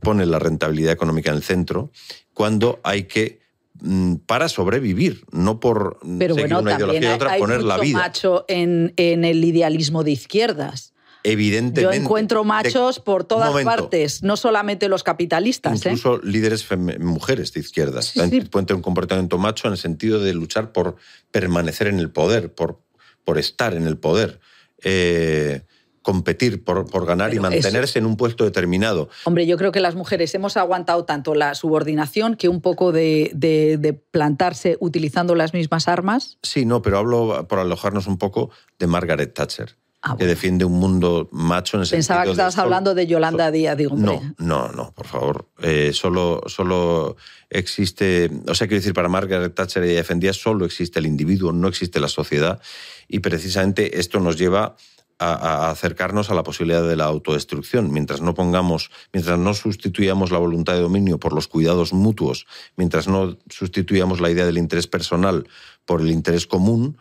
pone 0.02 0.26
la 0.26 0.40
rentabilidad 0.40 0.94
económica 0.94 1.30
en 1.30 1.38
el 1.38 1.44
centro 1.44 1.92
cuando 2.34 2.80
hay 2.84 3.04
que 3.04 3.42
mm, 3.82 4.16
para 4.26 4.50
sobrevivir, 4.50 5.26
no 5.32 5.60
por 5.60 6.00
seguir 6.02 6.56
una 6.56 6.76
ideología 6.76 7.12
y 7.12 7.14
otra, 7.14 7.38
poner 7.38 7.62
la 7.62 7.78
vida. 7.78 8.00
macho 8.00 8.46
en, 8.48 8.94
en 8.98 9.26
el 9.26 9.44
idealismo 9.44 10.04
de 10.04 10.12
izquierdas 10.12 10.91
evidentemente. 11.24 11.82
Yo 11.82 11.92
encuentro 11.92 12.44
machos 12.44 13.00
por 13.00 13.24
todas 13.24 13.64
partes, 13.64 14.24
no 14.24 14.38
solamente 14.38 14.88
los 14.88 15.04
capitalistas. 15.04 15.86
¿eh? 15.86 15.90
Incluso 15.90 16.20
líderes 16.24 16.68
mujeres 17.00 17.54
de 17.54 17.60
izquierdas. 17.60 18.14
Pueden 18.16 18.50
tener 18.50 18.76
un 18.76 18.82
comportamiento 18.82 19.38
macho 19.38 19.68
en 19.68 19.74
el 19.74 19.80
sentido 19.80 20.20
de 20.20 20.34
luchar 20.34 20.72
por 20.72 20.96
permanecer 21.32 21.88
en 21.88 22.00
el 22.00 22.10
poder, 22.10 22.54
por, 22.54 22.80
por 23.24 23.38
estar 23.38 23.74
en 23.74 23.88
el 23.88 23.98
poder. 23.98 24.40
Eh, 24.84 25.62
competir 26.02 26.64
por, 26.64 26.90
por 26.90 27.06
ganar 27.06 27.34
y 27.34 27.40
mantenerse 27.40 28.00
en 28.00 28.06
un 28.06 28.18
puesto 28.18 28.44
determinado. 28.44 29.10
Hombre, 29.24 29.46
yo 29.46 29.58
creo 29.58 29.72
que 29.72 29.80
las 29.80 29.96
mujeres 29.96 30.34
hemos 30.34 30.58
aguantado 30.58 31.06
tanto 31.06 31.36
la 31.36 31.54
subordinación 31.56 32.36
que 32.36 32.50
un 32.50 32.62
poco 32.62 32.92
de, 32.92 33.32
de, 33.34 33.94
plantarse 33.94 34.78
utilizando 34.80 35.36
las 35.36 35.54
mismas 35.54 35.88
armas. 35.88 36.38
Sí, 36.42 36.66
no, 36.66 36.82
pero 36.82 36.98
hablo 36.98 37.48
por 37.48 37.60
alojarnos 37.60 38.08
un 38.08 38.18
poco 38.18 38.50
de 38.80 38.88
Margaret 38.88 39.34
Thatcher. 39.34 39.76
Ah, 40.04 40.16
que 40.18 40.26
defiende 40.26 40.66
un 40.66 40.80
mundo 40.80 41.30
macho 41.32 41.78
en 41.78 41.84
ese 41.84 41.96
Pensaba 41.96 42.24
que 42.24 42.32
estabas 42.32 42.58
hablando 42.58 42.96
de 42.96 43.06
Yolanda 43.06 43.52
Díaz, 43.52 43.78
digo. 43.78 43.96
No, 43.96 44.20
no, 44.40 44.70
no, 44.70 44.92
por 44.94 45.06
favor. 45.06 45.50
Eh, 45.62 45.92
solo, 45.94 46.42
solo 46.48 47.18
existe, 47.52 48.32
o 48.48 48.56
sea, 48.56 48.68
quiero 48.68 48.80
decir, 48.80 48.96
para 48.96 49.10
Margaret 49.10 49.54
Thatcher 49.54 49.84
ella 49.84 49.98
defendía 49.98 50.34
solo 50.34 50.66
existe 50.66 50.98
el 50.98 51.06
individuo, 51.06 51.52
no 51.52 51.68
existe 51.68 52.00
la 52.00 52.08
sociedad. 52.08 52.60
Y 53.08 53.20
precisamente 53.20 54.00
esto 54.00 54.20
nos 54.20 54.38
lleva 54.38 54.76
a, 55.22 55.70
acercarnos 55.70 56.32
a 56.32 56.34
la 56.34 56.42
posibilidad 56.42 56.88
de 56.88 56.96
la 56.96 57.06
autodestrucción. 57.06 57.92
Mientras 57.92 58.22
no 58.22 58.34
pongamos, 58.34 58.90
mientras 59.14 59.38
no 59.38 59.54
sustituyamos 59.54 60.32
la 60.32 60.40
voluntad 60.40 60.74
de 60.74 60.82
dominio 60.82 61.20
por 61.20 61.34
los 61.34 61.48
cuidados 61.48 61.94
mutuos, 61.94 62.48
mientras 62.76 63.08
no 63.08 63.38
sustituyamos 63.50 64.20
la 64.20 64.32
idea 64.32 64.48
del 64.48 64.58
interés 64.58 64.88
personal 64.88 65.48
por 65.86 66.02
el 66.02 66.10
interés 66.10 66.48
común, 66.48 66.98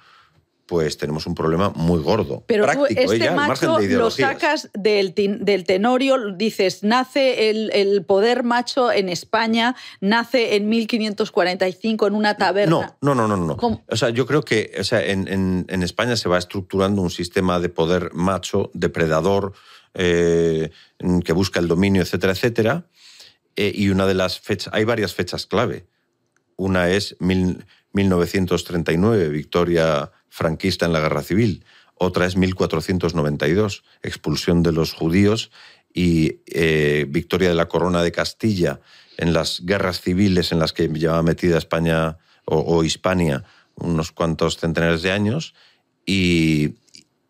pues 0.70 0.96
tenemos 0.96 1.26
un 1.26 1.34
problema 1.34 1.68
muy 1.70 2.00
gordo. 2.00 2.44
Pero 2.46 2.64
tú 2.72 2.86
este 2.88 3.32
macho 3.32 3.80
lo 3.80 4.08
sacas 4.08 4.70
del, 4.72 5.12
del, 5.16 5.64
tenorio, 5.64 6.30
dices, 6.30 6.84
nace 6.84 7.50
el, 7.50 8.04
poder 8.04 8.44
macho 8.44 8.92
en 8.92 9.08
España, 9.08 9.74
nace 10.00 10.54
en 10.54 10.68
1545 10.68 12.06
en 12.06 12.14
una 12.14 12.36
taberna. 12.36 12.96
No, 13.02 13.16
no, 13.16 13.26
no, 13.26 13.36
no. 13.36 13.46
no. 13.46 13.82
O 13.84 13.96
sea, 13.96 14.10
yo 14.10 14.26
creo 14.26 14.44
que 14.44 14.72
o 14.78 14.84
sea, 14.84 15.04
en, 15.04 15.66
España 15.82 16.14
se 16.14 16.28
va 16.28 16.38
estructurando 16.38 17.02
un 17.02 17.10
sistema 17.10 17.58
de 17.58 17.68
poder 17.68 18.14
macho, 18.14 18.70
depredador, 18.72 19.54
eh, 19.94 20.70
que 21.24 21.32
busca 21.32 21.58
el 21.58 21.66
dominio, 21.66 22.02
etcétera, 22.02 22.32
etcétera. 22.32 22.86
Eh, 23.56 23.72
y 23.74 23.88
una 23.88 24.06
de 24.06 24.14
las 24.14 24.38
fechas, 24.38 24.72
hay 24.72 24.84
varias 24.84 25.14
fechas 25.14 25.46
clave. 25.46 25.88
Una 26.54 26.90
es 26.90 27.16
1939, 27.18 29.30
victoria 29.30 30.12
franquista 30.30 30.86
en 30.86 30.92
la 30.92 31.00
guerra 31.00 31.22
civil. 31.22 31.64
Otra 31.94 32.24
es 32.24 32.36
1492, 32.36 33.84
expulsión 34.02 34.62
de 34.62 34.72
los 34.72 34.94
judíos 34.94 35.50
y 35.92 36.40
eh, 36.46 37.04
victoria 37.08 37.50
de 37.50 37.54
la 37.54 37.68
corona 37.68 38.02
de 38.02 38.12
Castilla 38.12 38.80
en 39.18 39.34
las 39.34 39.60
guerras 39.66 40.00
civiles 40.00 40.50
en 40.50 40.60
las 40.60 40.72
que 40.72 40.88
llevaba 40.88 41.22
metida 41.22 41.58
España 41.58 42.16
o, 42.46 42.82
Hispania 42.82 43.44
unos 43.76 44.10
cuantos 44.12 44.56
centenares 44.56 45.02
de 45.02 45.12
años 45.12 45.54
y, 46.06 46.74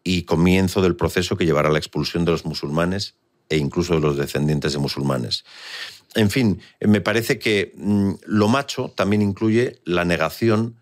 y 0.04 0.22
comienzo 0.22 0.82
del 0.82 0.96
proceso 0.96 1.36
que 1.36 1.44
llevará 1.44 1.68
a 1.68 1.72
la 1.72 1.78
expulsión 1.78 2.24
de 2.24 2.32
los 2.32 2.44
musulmanes 2.44 3.16
e 3.48 3.56
incluso 3.56 3.94
de 3.94 4.00
los 4.00 4.16
descendientes 4.16 4.72
de 4.72 4.78
musulmanes. 4.78 5.44
En 6.14 6.30
fin, 6.30 6.60
me 6.80 7.00
parece 7.00 7.38
que 7.38 7.72
mm, 7.76 8.12
lo 8.26 8.48
macho 8.48 8.92
también 8.96 9.22
incluye 9.22 9.80
la 9.84 10.04
negación 10.04 10.79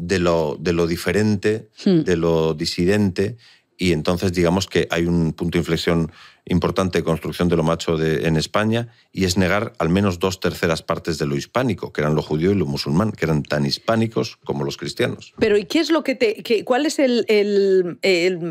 de 0.00 0.18
lo, 0.18 0.56
de 0.58 0.72
lo 0.72 0.86
diferente, 0.86 1.68
hmm. 1.84 2.00
de 2.00 2.16
lo 2.16 2.54
disidente, 2.54 3.36
y 3.76 3.92
entonces 3.92 4.32
digamos 4.32 4.66
que 4.66 4.86
hay 4.90 5.06
un 5.06 5.32
punto 5.32 5.56
de 5.56 5.60
inflexión 5.60 6.12
importante 6.44 6.98
de 6.98 7.04
construcción 7.04 7.48
de 7.48 7.56
lo 7.56 7.62
macho 7.62 7.96
de, 7.96 8.26
en 8.26 8.36
España 8.36 8.88
y 9.10 9.24
es 9.24 9.36
negar 9.38 9.72
al 9.78 9.88
menos 9.88 10.18
dos 10.18 10.38
terceras 10.38 10.82
partes 10.82 11.16
de 11.18 11.26
lo 11.26 11.36
hispánico, 11.36 11.92
que 11.92 12.02
eran 12.02 12.14
lo 12.14 12.22
judío 12.22 12.50
y 12.50 12.56
lo 12.56 12.66
musulmán, 12.66 13.12
que 13.12 13.24
eran 13.24 13.42
tan 13.42 13.64
hispánicos 13.64 14.36
como 14.44 14.64
los 14.64 14.76
cristianos. 14.76 15.32
Pero 15.38 15.56
¿y 15.56 15.64
qué 15.64 15.78
es 15.78 15.90
lo 15.90 16.02
que 16.02 16.14
te, 16.14 16.64
cuál 16.64 16.84
es 16.84 16.98
el, 16.98 17.98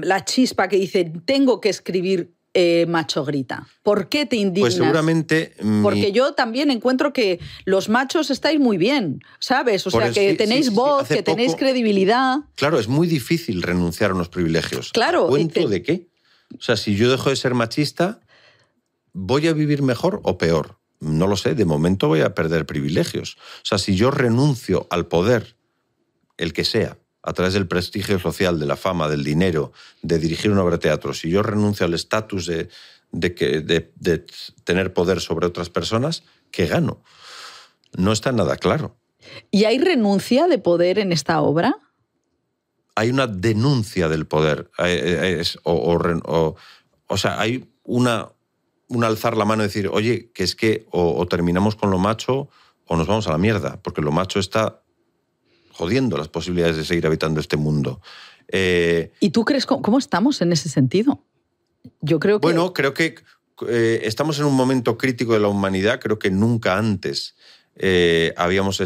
la 0.03 0.25
chispa 0.25 0.67
que 0.67 0.77
dice 0.77 1.11
tengo 1.25 1.61
que 1.61 1.69
escribir 1.69 2.33
eh, 2.53 2.85
macho 2.87 3.23
grita? 3.23 3.67
¿Por 3.83 4.09
qué 4.09 4.25
te 4.25 4.35
indignas? 4.35 4.75
Pues 4.75 4.83
seguramente... 4.83 5.53
Porque 5.83 6.11
yo 6.11 6.33
también 6.33 6.71
encuentro 6.71 7.13
que 7.13 7.39
los 7.65 7.89
machos 7.89 8.31
estáis 8.31 8.59
muy 8.59 8.77
bien, 8.77 9.21
¿sabes? 9.39 9.85
O 9.87 9.91
sea, 9.91 10.11
que 10.11 10.33
tenéis 10.35 10.71
voz, 10.71 11.07
que 11.07 11.23
tenéis 11.23 11.55
credibilidad. 11.55 12.37
Claro, 12.55 12.79
es 12.79 12.87
muy 12.87 13.07
difícil 13.07 13.61
renunciar 13.61 14.11
a 14.11 14.15
unos 14.15 14.29
privilegios. 14.29 14.91
Claro. 14.91 15.27
¿Cuento 15.27 15.67
de 15.67 15.83
qué? 15.83 16.07
O 16.57 16.61
sea, 16.61 16.77
si 16.77 16.95
yo 16.95 17.11
dejo 17.11 17.29
de 17.29 17.35
ser 17.35 17.53
machista, 17.53 18.21
¿voy 19.13 19.47
a 19.47 19.53
vivir 19.53 19.81
mejor 19.81 20.19
o 20.23 20.37
peor? 20.37 20.79
No 20.99 21.27
lo 21.27 21.37
sé, 21.37 21.55
de 21.55 21.65
momento 21.65 22.07
voy 22.07 22.21
a 22.21 22.33
perder 22.33 22.65
privilegios. 22.65 23.37
O 23.37 23.65
sea, 23.65 23.77
si 23.77 23.95
yo 23.95 24.11
renuncio 24.11 24.87
al 24.89 25.07
poder, 25.07 25.55
el 26.37 26.51
que 26.51 26.65
sea, 26.65 26.97
a 27.21 27.33
través 27.33 27.53
del 27.53 27.67
prestigio 27.67 28.19
social, 28.19 28.59
de 28.59 28.65
la 28.65 28.75
fama, 28.75 29.09
del 29.09 29.23
dinero, 29.23 29.71
de 30.01 30.19
dirigir 30.19 30.51
una 30.51 30.63
obra 30.63 30.77
de 30.77 30.83
teatro, 30.83 31.13
si 31.13 31.29
yo 31.29 31.43
renuncio 31.43 31.85
al 31.85 31.93
estatus 31.93 32.45
de, 32.45 32.69
de, 33.11 34.25
tener 34.63 34.93
poder 34.93 35.19
sobre 35.19 35.47
otras 35.47 35.69
personas, 35.69 36.23
¿qué 36.51 36.65
gano? 36.65 37.03
No 37.97 38.11
está 38.11 38.31
nada 38.31 38.55
claro. 38.55 38.97
¿Y 39.51 39.65
hay 39.65 39.79
renuncia 39.79 40.47
de 40.47 40.59
poder 40.59 40.99
en 40.99 41.11
esta 41.11 41.41
obra? 41.41 41.75
Hay 42.95 43.09
una 43.09 43.27
denuncia 43.27 44.07
del 44.07 44.25
poder. 44.25 44.71
o, 45.63 46.55
o, 47.07 47.17
sea, 47.17 47.39
hay 47.39 47.69
una, 47.83 48.29
un 48.87 49.03
alzar 49.03 49.35
la 49.35 49.45
mano 49.45 49.63
y 49.63 49.67
decir, 49.67 49.89
oye, 49.91 50.31
que 50.31 50.43
es 50.43 50.55
que 50.55 50.85
o 50.91 51.25
terminamos 51.27 51.75
con 51.75 51.91
lo 51.91 51.97
macho 51.97 52.49
o 52.87 52.95
nos 52.95 53.07
vamos 53.07 53.27
a 53.27 53.31
la 53.31 53.37
mierda, 53.37 53.79
porque 53.81 54.01
lo 54.01 54.11
macho 54.11 54.39
está 54.39 54.81
jodiendo 55.79 56.17
las 56.17 56.27
posibilidades 56.27 56.75
de 56.75 56.83
seguir 56.83 57.07
habitando 57.07 57.39
este 57.39 57.55
mundo. 57.55 58.01
Eh, 58.49 59.13
¿Y 59.21 59.29
tú 59.29 59.45
crees 59.45 59.65
cómo, 59.65 59.97
estamos 59.97 60.41
en 60.41 60.51
ese 60.51 60.67
sentido? 60.67 61.23
Yo 62.01 62.19
creo 62.19 62.41
que... 62.41 62.47
Bueno, 62.47 62.73
creo 62.73 62.93
que 62.93 63.15
eh, 63.65 64.01
estamos 64.03 64.39
en 64.39 64.45
un 64.45 64.55
momento 64.55 64.97
crítico 64.97 65.31
de 65.31 65.39
la 65.39 65.47
humanidad. 65.47 66.01
Creo 66.01 66.19
que 66.19 66.31
nunca 66.31 66.77
antes 66.77 67.37
eh, 67.77 68.33
habíamos, 68.35 68.81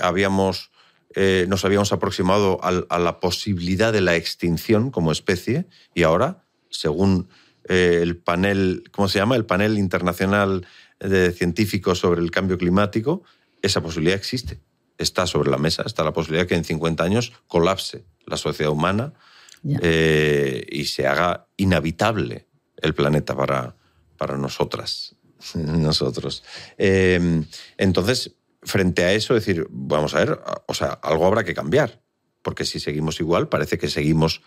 habíamos 0.00 0.70
nos 1.46 1.64
habíamos 1.66 1.92
aproximado 1.92 2.58
a, 2.62 2.98
la 2.98 3.20
posibilidad 3.20 3.92
de 3.92 4.00
la 4.00 4.16
extinción 4.16 4.90
como 4.90 5.12
especie 5.12 5.66
y 5.94 6.04
ahora, 6.04 6.42
según 6.70 7.28
el 7.68 8.16
panel, 8.16 8.84
¿cómo 8.92 9.08
se 9.08 9.18
llama? 9.18 9.36
El 9.36 9.44
panel 9.44 9.78
internacional 9.78 10.66
de 11.00 11.32
científicos 11.32 11.98
sobre 11.98 12.22
el 12.22 12.30
cambio 12.30 12.56
climático, 12.56 13.22
esa 13.60 13.82
posibilidad 13.82 14.16
existe 14.16 14.58
está 14.98 15.26
sobre 15.26 15.50
la 15.50 15.58
mesa, 15.58 15.82
está 15.86 16.04
la 16.04 16.12
posibilidad 16.12 16.46
que 16.46 16.54
en 16.54 16.64
50 16.64 17.02
años 17.02 17.32
colapse 17.46 18.04
la 18.26 18.36
sociedad 18.36 18.72
humana 18.72 19.14
eh, 19.80 20.66
y 20.70 20.84
se 20.86 21.06
haga 21.06 21.46
inhabitable 21.56 22.46
el 22.76 22.94
planeta 22.94 23.34
para, 23.34 23.76
para 24.16 24.36
nosotras, 24.36 25.16
nosotros. 25.54 26.44
Em, 26.76 27.44
entonces, 27.78 28.36
frente 28.62 29.04
a 29.04 29.12
eso, 29.12 29.34
decir, 29.34 29.66
vamos 29.70 30.14
a 30.14 30.18
ver, 30.18 30.40
o 30.66 30.74
sea, 30.74 30.98
algo 31.02 31.26
habrá 31.26 31.44
que 31.44 31.54
cambiar, 31.54 32.02
porque 32.42 32.64
si 32.64 32.78
seguimos 32.78 33.20
igual, 33.20 33.48
parece 33.48 33.78
que 33.78 33.88
seguimos 33.88 34.42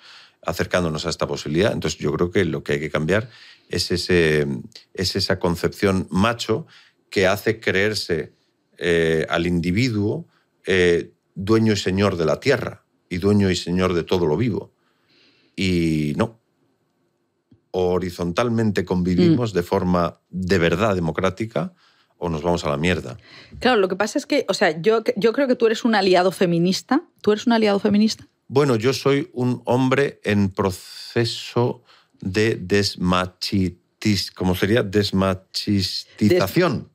acercándonos 0.45 1.05
a 1.05 1.09
esta 1.09 1.27
posibilidad. 1.27 1.73
Entonces, 1.73 1.99
yo 1.99 2.13
creo 2.13 2.31
que 2.31 2.45
lo 2.45 2.63
que 2.63 2.73
hay 2.73 2.79
que 2.79 2.91
cambiar 2.91 3.29
es, 3.69 3.91
ese, 3.91 4.47
es 4.93 5.15
esa 5.15 5.39
concepción 5.39 6.07
macho 6.11 6.67
que 7.09 7.27
hace 7.27 7.59
creerse 7.59 8.33
eh, 8.77 9.25
al 9.29 9.47
individuo 9.47 10.27
eh, 10.67 11.13
dueño 11.33 11.73
y 11.73 11.77
señor 11.77 12.17
de 12.17 12.25
la 12.25 12.39
tierra 12.39 12.83
y 13.09 13.17
dueño 13.17 13.49
y 13.49 13.55
señor 13.55 13.93
de 13.93 14.03
todo 14.03 14.25
lo 14.25 14.37
vivo. 14.37 14.73
Y 15.55 16.13
no. 16.17 16.39
Horizontalmente 17.71 18.85
convivimos 18.85 19.53
mm. 19.53 19.55
de 19.55 19.63
forma 19.63 20.19
de 20.29 20.57
verdad 20.57 20.93
democrática 20.93 21.73
o 22.17 22.29
nos 22.29 22.41
vamos 22.41 22.65
a 22.65 22.69
la 22.69 22.77
mierda. 22.77 23.17
Claro, 23.59 23.79
lo 23.79 23.87
que 23.87 23.95
pasa 23.95 24.19
es 24.19 24.25
que, 24.25 24.45
o 24.49 24.53
sea, 24.53 24.81
yo, 24.81 25.03
yo 25.15 25.33
creo 25.33 25.47
que 25.47 25.55
tú 25.55 25.67
eres 25.67 25.85
un 25.85 25.95
aliado 25.95 26.31
feminista. 26.31 27.03
¿Tú 27.21 27.31
eres 27.31 27.47
un 27.47 27.53
aliado 27.53 27.79
feminista? 27.79 28.27
Bueno, 28.47 28.75
yo 28.75 28.93
soy 28.93 29.29
un 29.33 29.61
hombre 29.65 30.19
en 30.23 30.49
proceso 30.49 31.83
de 32.19 32.55
desmachitis, 32.55 34.31
¿cómo 34.31 34.55
sería? 34.55 34.81
Desmachistización. 34.83 36.89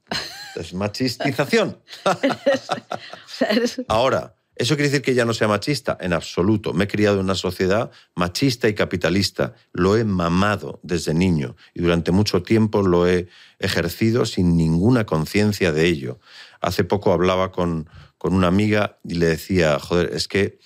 Desmachistización. 0.55 1.79
Ahora, 3.89 4.37
¿eso 4.57 4.75
quiere 4.75 4.91
decir 4.91 5.03
que 5.03 5.15
ya 5.15 5.25
no 5.25 5.35
sea 5.35 5.49
machista? 5.49 5.97
En 6.01 6.13
absoluto. 6.13 6.73
Me 6.73 6.85
he 6.85 6.89
criado 6.89 7.17
en 7.17 7.25
una 7.25 7.35
sociedad 7.35 7.91
machista 8.15 8.69
y 8.69 8.75
capitalista. 8.75 9.55
Lo 9.73 9.97
he 9.97 10.05
mamado 10.05 10.81
desde 10.83 11.15
niño 11.15 11.57
y 11.75 11.83
durante 11.83 12.13
mucho 12.13 12.43
tiempo 12.43 12.83
lo 12.83 13.09
he 13.09 13.29
ejercido 13.59 14.27
sin 14.27 14.57
ninguna 14.57 15.07
conciencia 15.07 15.73
de 15.73 15.87
ello. 15.87 16.21
Hace 16.61 16.85
poco 16.85 17.13
hablaba 17.13 17.51
con, 17.53 17.89
con 18.19 18.35
una 18.35 18.49
amiga 18.49 18.99
y 19.05 19.15
le 19.15 19.27
decía, 19.27 19.79
joder, 19.79 20.11
es 20.15 20.29
que 20.29 20.59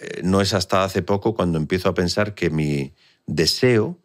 eh, 0.00 0.20
no 0.22 0.40
es 0.40 0.54
hasta 0.54 0.84
hace 0.84 1.02
poco 1.02 1.34
cuando 1.34 1.58
empiezo 1.58 1.88
a 1.88 1.94
pensar 1.94 2.34
que 2.34 2.50
mi 2.50 2.94
deseo 3.26 3.98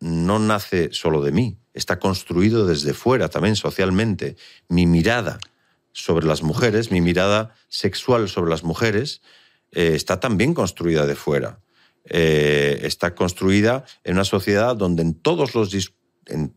no 0.00 0.38
nace 0.38 0.88
solo 0.92 1.22
de 1.22 1.32
mí, 1.32 1.58
está 1.74 1.98
construido 1.98 2.66
desde 2.66 2.94
fuera 2.94 3.28
también 3.28 3.56
socialmente. 3.56 4.36
Mi 4.68 4.86
mirada 4.86 5.38
sobre 5.92 6.26
las 6.26 6.42
mujeres, 6.42 6.90
mi 6.90 7.00
mirada 7.00 7.54
sexual 7.68 8.28
sobre 8.28 8.50
las 8.50 8.64
mujeres, 8.64 9.22
eh, 9.72 9.92
está 9.94 10.20
también 10.20 10.54
construida 10.54 11.06
de 11.06 11.14
fuera. 11.14 11.60
Eh, 12.04 12.80
está 12.82 13.14
construida 13.14 13.84
en 14.04 14.14
una 14.14 14.24
sociedad 14.24 14.74
donde 14.74 15.02
en 15.02 15.14
todos 15.14 15.54
los 15.54 15.70
en 16.26 16.54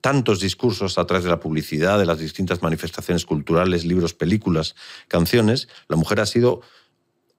tantos 0.00 0.40
discursos 0.40 0.96
a 0.96 1.06
través 1.06 1.24
de 1.24 1.30
la 1.30 1.40
publicidad, 1.40 1.98
de 1.98 2.06
las 2.06 2.18
distintas 2.18 2.62
manifestaciones 2.62 3.24
culturales, 3.24 3.84
libros, 3.84 4.14
películas, 4.14 4.76
canciones, 5.08 5.68
la 5.88 5.96
mujer 5.96 6.20
ha 6.20 6.26
sido 6.26 6.60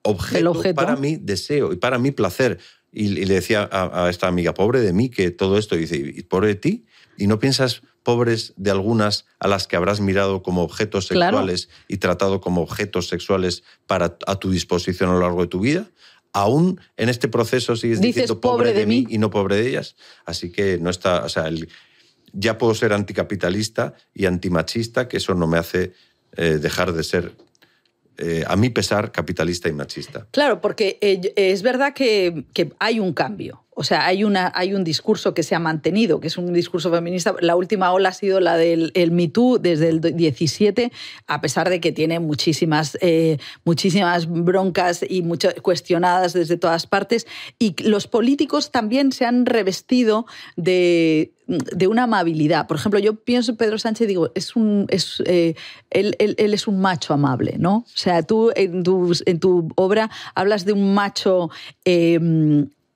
objeto, 0.02 0.76
para 0.76 0.95
mi 0.95 1.16
deseo 1.16 1.72
y 1.72 1.78
para 1.78 1.97
mi 1.97 2.12
placer. 2.12 2.60
Y, 2.91 3.09
le 3.09 3.33
decía 3.33 3.69
a, 3.71 4.09
esta 4.09 4.27
amiga, 4.27 4.53
pobre 4.53 4.81
de 4.81 4.93
mí, 4.93 5.09
que 5.09 5.31
todo 5.31 5.57
esto, 5.57 5.75
dice, 5.75 5.97
¿y 5.97 6.23
pobre 6.23 6.47
de 6.49 6.55
ti? 6.55 6.85
¿Y 7.17 7.27
no 7.27 7.39
piensas, 7.39 7.81
pobres 8.03 8.53
de 8.55 8.71
algunas 8.71 9.25
a 9.39 9.47
las 9.47 9.67
que 9.67 9.75
habrás 9.75 9.99
mirado 9.99 10.41
como 10.41 10.63
objetos 10.63 11.07
sexuales 11.07 11.69
y 11.87 11.97
tratado 11.97 12.41
como 12.41 12.61
objetos 12.61 13.07
sexuales 13.07 13.63
para 13.85 14.17
a 14.25 14.35
tu 14.37 14.49
disposición 14.49 15.09
a 15.09 15.13
lo 15.13 15.19
largo 15.19 15.41
de 15.41 15.47
tu 15.47 15.59
vida? 15.59 15.91
Aún 16.31 16.79
en 16.97 17.09
este 17.09 17.27
proceso 17.27 17.75
sigues 17.75 18.01
diciendo 18.01 18.39
pobre, 18.39 18.73
de, 18.73 18.85
mí 18.85 19.05
y 19.09 19.17
no 19.17 19.29
pobre 19.29 19.57
de 19.57 19.67
ellas. 19.69 19.95
Así 20.25 20.51
que 20.51 20.77
no 20.77 20.89
está, 20.89 21.25
o 21.25 21.29
sea, 21.29 21.49
ya 22.33 22.57
puedo 22.57 22.73
ser 22.75 22.93
anticapitalista 22.93 23.93
y 24.13 24.25
antimachista, 24.25 25.07
que 25.07 25.17
eso 25.17 25.33
no 25.33 25.47
me 25.47 25.57
hace 25.57 25.93
eh, 26.37 26.59
dejar 26.61 26.93
de 26.93 27.03
ser 27.03 27.35
eh, 28.22 28.43
a 28.45 28.57
mi 28.57 28.70
pesar, 28.70 29.13
capitalista 29.13 29.70
y 29.70 29.74
machista. 29.74 30.28
Claro, 30.32 30.59
porque 30.59 30.97
eh, 30.99 31.34
es 31.38 31.61
verdad 31.61 31.93
que, 31.93 32.45
hay 32.78 32.99
un 32.99 33.13
cambio. 33.13 33.63
O 33.80 33.86
sea, 33.86 34.05
hay, 34.05 34.25
una, 34.25 34.51
hay 34.55 34.73
un 34.73 34.84
discurso 34.84 35.34
que 35.34 35.41
se 35.41 35.55
ha 35.55 35.59
mantenido, 35.59 36.19
que 36.19 36.27
es 36.27 36.38
un 36.38 36.51
discurso 36.51 36.91
feminista. 36.91 37.34
La 37.39 37.55
última 37.55 37.93
ola 37.93 38.09
ha 38.09 38.13
sido 38.13 38.41
la 38.41 38.57
del 38.57 38.91
el 38.93 39.11
Me 39.11 39.30
Too 39.30 39.57
desde 39.57 39.88
el 39.88 40.01
17, 40.01 40.91
a 41.27 41.39
pesar 41.39 41.69
de 41.69 41.80
que 41.80 41.93
tiene 41.93 42.19
muchísimas, 42.19 42.97
eh, 42.99 43.38
muchísimas 43.63 44.27
broncas 44.27 45.05
y 45.07 45.21
muchas 45.21 45.53
cuestionadas 45.61 46.34
desde 46.34 46.57
todas 46.57 46.88
partes. 46.88 47.25
Y 47.57 47.82
los 47.82 48.07
políticos 48.07 48.69
también 48.71 49.13
se 49.13 49.23
han 49.23 49.45
revestido 49.45 50.25
de, 50.57 51.32
de 51.47 51.88
una 51.88 52.03
amabilidad. 52.03 52.67
Por 52.67 52.75
ejemplo, 52.75 52.99
yo 52.99 53.15
pienso 53.15 53.51
en 53.51 53.57
Pedro 53.57 53.80
Sánchez 53.80 54.03
y 54.03 54.07
digo, 54.07 54.30
es 54.36 54.57
un, 54.57 54.88
es, 54.89 55.23
eh, 55.25 55.55
él, 55.89 56.17
él, 56.19 56.36
él, 56.38 56.53
es 56.53 56.67
un 56.67 56.82
macho 56.82 57.13
amable, 57.13 57.55
¿no? 57.57 57.77
O 57.77 57.86
sea, 57.97 58.23
tú 58.23 58.51
en 58.57 58.84
tu, 58.84 59.13
en 59.25 59.39
tu 59.39 59.69
obra 59.75 60.09
hablas 60.36 60.65
de 60.65 60.73
un 60.73 60.93
macho 60.93 61.49
eh, 61.86 62.19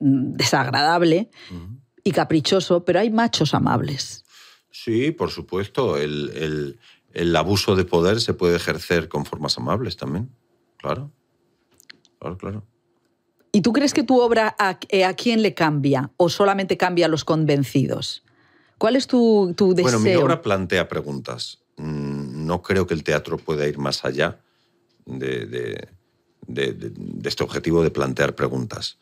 desagradable 0.03 1.29
uh 1.51 1.53
-huh. 1.55 1.79
y 2.03 2.11
caprichoso, 2.11 2.83
pero 2.83 2.99
hay 2.99 3.09
machos 3.09 3.53
amables. 3.53 4.23
Sí, 4.71 5.11
por 5.11 5.29
supuesto. 5.29 5.97
El, 5.97 6.31
el, 6.35 6.79
el, 7.13 7.35
abuso 7.35 7.75
de 7.75 7.85
poder 7.85 8.19
se 8.19 8.33
puede 8.33 8.55
ejercer 8.55 9.07
con 9.07 9.25
formas 9.25 9.57
amables 9.57 9.95
también. 9.97 10.29
Claro. 10.77 11.11
Claro, 12.19 12.37
claro. 12.37 12.63
¿Y 13.51 13.61
tú 13.61 13.71
crees 13.71 13.93
que 13.93 14.03
tu 14.03 14.19
obra 14.19 14.55
a, 14.57 14.69
a 15.07 15.13
quién 15.13 15.41
le 15.41 15.53
cambia 15.53 16.09
o 16.17 16.27
solamente 16.29 16.75
cambia 16.75 17.05
a 17.05 17.09
los 17.09 17.23
convencidos? 17.23 18.23
¿Cuál 18.79 18.95
es 18.95 19.05
tu, 19.07 19.53
tu 19.55 19.75
deseo? 19.75 19.99
Bueno, 19.99 19.99
mi 19.99 20.15
obra 20.15 20.41
plantea 20.41 20.87
preguntas. 20.87 21.59
Mm, 21.77 22.45
No 22.47 22.61
creo 22.61 22.87
que 22.87 22.95
el 22.95 23.03
teatro 23.03 23.37
pueda 23.37 23.67
ir 23.67 23.77
más 23.77 24.03
allá 24.05 24.39
de, 25.05 25.45
de, 25.45 25.87
de, 26.47 26.73
de 26.73 27.29
este 27.29 27.43
objetivo 27.43 27.83
de 27.83 27.91
plantear 27.91 28.33
preguntas. 28.33 28.97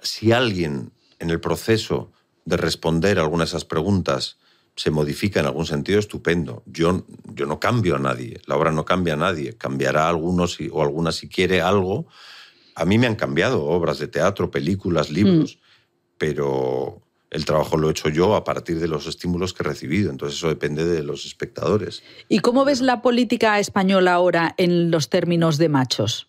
Si 0.00 0.32
alguien 0.32 0.92
en 1.18 1.30
el 1.30 1.40
proceso 1.40 2.12
de 2.44 2.56
responder 2.56 3.18
a 3.18 3.22
algunas 3.22 3.50
de 3.50 3.56
esas 3.56 3.64
preguntas 3.64 4.38
se 4.76 4.90
modifica 4.90 5.40
en 5.40 5.46
algún 5.46 5.66
sentido, 5.66 5.98
estupendo. 5.98 6.62
Yo, 6.66 7.04
yo 7.34 7.46
no 7.46 7.58
cambio 7.58 7.96
a 7.96 7.98
nadie, 7.98 8.40
la 8.46 8.56
obra 8.56 8.70
no 8.70 8.84
cambia 8.84 9.14
a 9.14 9.16
nadie, 9.16 9.56
cambiará 9.56 10.04
a 10.04 10.10
algunos 10.10 10.58
o 10.70 10.82
algunas 10.82 11.16
si 11.16 11.28
quiere 11.28 11.62
algo. 11.62 12.06
A 12.74 12.84
mí 12.84 12.98
me 12.98 13.06
han 13.06 13.16
cambiado 13.16 13.64
obras 13.64 13.98
de 13.98 14.06
teatro, 14.06 14.50
películas, 14.50 15.10
libros, 15.10 15.56
mm. 15.56 15.60
pero 16.18 17.02
el 17.30 17.46
trabajo 17.46 17.78
lo 17.78 17.88
he 17.88 17.92
hecho 17.92 18.10
yo 18.10 18.36
a 18.36 18.44
partir 18.44 18.78
de 18.78 18.86
los 18.86 19.06
estímulos 19.06 19.54
que 19.54 19.62
he 19.62 19.66
recibido, 19.66 20.10
entonces 20.10 20.38
eso 20.38 20.48
depende 20.48 20.84
de 20.84 21.02
los 21.02 21.24
espectadores. 21.24 22.02
¿Y 22.28 22.40
cómo 22.40 22.66
ves 22.66 22.82
la 22.82 23.00
política 23.00 23.58
española 23.58 24.12
ahora 24.12 24.54
en 24.58 24.90
los 24.90 25.08
términos 25.08 25.56
de 25.56 25.70
machos? 25.70 26.28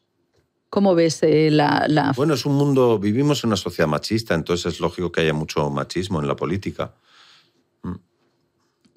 ¿Cómo 0.70 0.96
ves 0.96 1.24
eh, 1.24 1.50
la, 1.50 1.86
la, 1.88 2.12
Bueno, 2.16 2.34
es 2.34 2.46
un 2.46 2.56
mundo, 2.56 3.00
vivimos 3.00 3.44
en 3.44 3.50
una 3.50 3.58
sociedad 3.58 3.88
machista, 3.88 4.36
entonces 4.36 4.74
es 4.74 4.80
lógico 4.80 5.12
que 5.12 5.22
haya 5.22 5.34
mucho 5.34 5.70
machismo 5.70 6.20
en 6.22 6.28
la 6.28 6.36
política. 6.36 6.94
Mm. 7.84 7.96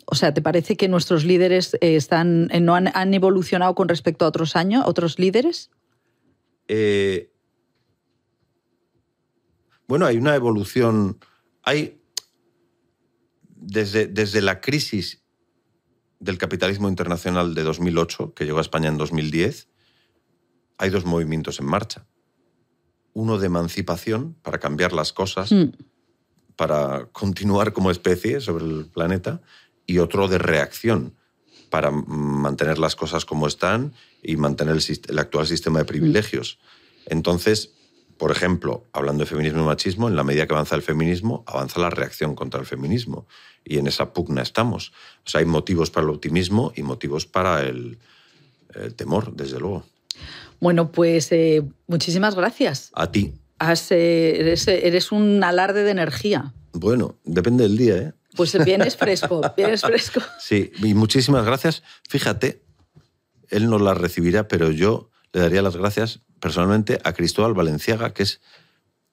O 0.07 0.14
sea, 0.16 0.35
¿te 0.35 0.43
parece 0.43 0.77
que 0.77 0.89
nuestros 0.89 1.25
líderes 1.25 1.75
eh, 1.75 1.95
están, 1.95 2.49
eh, 2.51 2.61
no 2.61 2.75
han, 2.75 2.91
han, 2.95 3.14
evolucionado 3.14 3.75
con 3.77 3.89
respecto 3.89 4.25
a 4.25 4.29
otros 4.29 4.57
años, 4.57 4.83
otros 4.87 5.18
líderes? 5.21 5.71
Eh, 6.73 7.33
bueno, 9.89 10.07
hay 10.07 10.18
una 10.18 10.37
evolución. 10.37 11.18
Hay. 11.64 12.01
Desde, 13.62 14.07
desde 14.07 14.41
la 14.41 14.61
crisis 14.61 15.23
del 16.21 16.39
capitalismo 16.39 16.89
internacional 16.89 17.55
de 17.55 17.62
2008, 17.64 18.35
que 18.35 18.45
llegó 18.45 18.59
a 18.59 18.61
España 18.62 18.89
en 18.89 18.99
2010, 18.99 19.68
hay 20.81 20.89
dos 20.89 21.05
movimientos 21.05 21.61
en 21.61 21.66
marcha. 21.66 22.07
Uno 23.12 23.39
de 23.39 23.47
emancipación 23.47 24.35
para 24.43 24.59
cambiar 24.59 24.95
las 24.95 25.12
cosas, 25.12 25.53
mm. 25.53 25.72
para 26.57 27.05
continuar 27.12 27.74
como 27.74 27.91
especie 27.91 28.41
sobre 28.41 28.64
el 28.64 28.87
planeta, 28.87 29.43
y 29.87 29.99
otro 29.99 30.26
de 30.26 30.39
reacción 30.39 31.14
para 31.68 31.91
mantener 31.91 32.78
las 32.78 32.97
cosas 32.97 33.26
como 33.26 33.47
están 33.47 33.93
y 34.22 34.37
mantener 34.37 34.76
el, 34.76 35.01
el 35.09 35.18
actual 35.18 35.47
sistema 35.47 35.81
de 35.81 35.85
privilegios. 35.85 36.59
Entonces, 37.07 37.74
por 38.16 38.31
ejemplo, 38.31 38.87
hablando 38.95 39.24
de 39.24 39.31
feminismo 39.31 39.62
y 39.62 39.66
machismo, 39.66 40.09
en 40.09 40.16
la 40.16 40.24
medida 40.24 40.47
que 40.47 40.55
avanza 40.55 40.76
el 40.76 40.83
feminismo, 40.83 41.45
avanza 41.47 41.78
la 41.78 41.91
reacción 41.91 42.35
contra 42.35 42.59
el 42.59 42.66
feminismo. 42.66 43.26
Y 43.64 43.76
en 43.76 43.87
esa 43.87 44.14
pugna 44.14 44.41
estamos. 44.41 44.93
O 45.26 45.28
sea, 45.28 45.41
hay 45.41 45.47
motivos 45.47 45.91
para 45.91 46.05
el 46.05 46.11
optimismo 46.11 46.72
y 46.74 46.83
motivos 46.83 47.26
para 47.26 47.62
el, 47.62 47.99
el 48.74 48.95
temor, 48.95 49.35
desde 49.35 49.59
luego. 49.59 49.85
Bueno, 50.61 50.93
pues 50.93 51.33
eh, 51.33 51.63
muchísimas 51.87 52.35
gracias. 52.35 52.91
A 52.95 53.11
ti. 53.11 53.35
Has, 53.59 53.91
eh, 53.91 54.41
eres, 54.41 54.69
eres, 54.69 55.13
un 55.13 55.43
alarde 55.43 55.83
de 55.85 55.91
energía. 55.91 56.55
Bueno, 56.73 57.17
depende 57.25 57.65
del 57.65 57.77
día, 57.77 57.97
¿eh? 57.97 58.13
Pues 58.37 58.57
vienes 58.65 58.97
fresco, 58.97 59.41
vienes 59.57 59.83
fresco. 59.83 60.21
Sí, 60.39 60.71
y 60.83 60.95
muchísimas 60.95 61.45
gracias. 61.45 61.83
Fíjate, 62.09 62.63
él 63.49 63.69
no 63.69 63.79
la 63.79 63.95
recibirá, 63.95 64.49
pero 64.49 64.71
yo 64.71 65.11
le 65.33 65.41
daría 65.41 65.63
las 65.63 65.77
gracias 65.77 66.21
personalmente 66.41 67.01
a 67.05 67.13
Cristóbal 67.13 67.55
Valenciaga, 67.55 68.15
que 68.15 68.23
es 68.23 68.41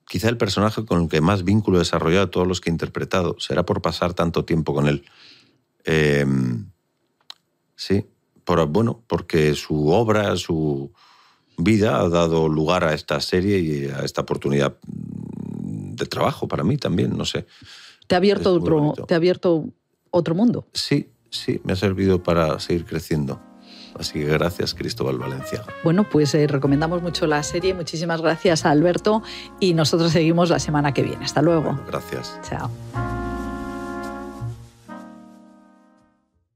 quizá 0.08 0.30
el 0.30 0.38
personaje 0.38 0.86
con 0.86 1.04
el 1.04 1.10
que 1.10 1.22
más 1.22 1.44
vínculo 1.44 1.78
he 1.78 1.80
desarrollado 1.80 2.28
de 2.28 2.32
todos 2.32 2.48
los 2.48 2.62
que 2.62 2.70
he 2.70 2.74
interpretado. 2.74 3.36
Será 3.40 3.66
por 3.66 3.82
pasar 3.82 4.14
tanto 4.14 4.46
tiempo 4.46 4.74
con 4.74 4.88
él. 4.88 5.04
Eh, 5.84 6.26
sí, 7.76 8.06
por, 8.44 8.66
bueno, 8.68 9.04
porque 9.08 9.54
su 9.56 9.90
obra, 9.90 10.36
su 10.38 10.94
vida 11.58 12.00
ha 12.00 12.10
dado 12.10 12.48
lugar 12.48 12.84
a 12.84 12.94
esta 12.94 13.20
serie 13.20 13.60
y 13.60 13.86
a 13.88 14.00
esta 14.00 14.22
oportunidad 14.22 14.78
de 14.84 16.06
trabajo 16.06 16.48
para 16.48 16.64
mí 16.64 16.78
también, 16.78 17.18
no 17.18 17.26
sé. 17.26 17.46
Te 18.08 18.16
ha 18.16 18.20
abierto, 18.20 18.54
otro, 18.54 18.94
te 19.08 19.14
ha 19.14 19.18
abierto 19.18 19.66
otro 20.12 20.36
mundo. 20.36 20.68
Sí, 20.74 21.10
sí, 21.30 21.60
me 21.64 21.74
ha 21.74 21.76
servido 21.76 22.24
para 22.24 22.60
seguir 22.60 22.86
creciendo. 22.86 23.42
Así 24.00 24.14
que 24.14 24.26
gracias, 24.26 24.74
Cristóbal 24.74 25.18
Valencia. 25.18 25.64
Bueno, 25.84 26.08
pues 26.08 26.34
eh, 26.36 26.46
recomendamos 26.48 27.02
mucho 27.02 27.26
la 27.26 27.42
serie. 27.42 27.74
Muchísimas 27.74 28.22
gracias 28.22 28.66
a 28.66 28.72
Alberto 28.72 29.24
y 29.60 29.74
nosotros 29.74 30.12
seguimos 30.12 30.50
la 30.50 30.60
semana 30.60 30.94
que 30.94 31.02
viene. 31.02 31.26
Hasta 31.26 31.42
luego. 31.42 31.74
Bueno, 31.74 31.84
gracias. 31.88 32.40
Chao. 32.48 32.70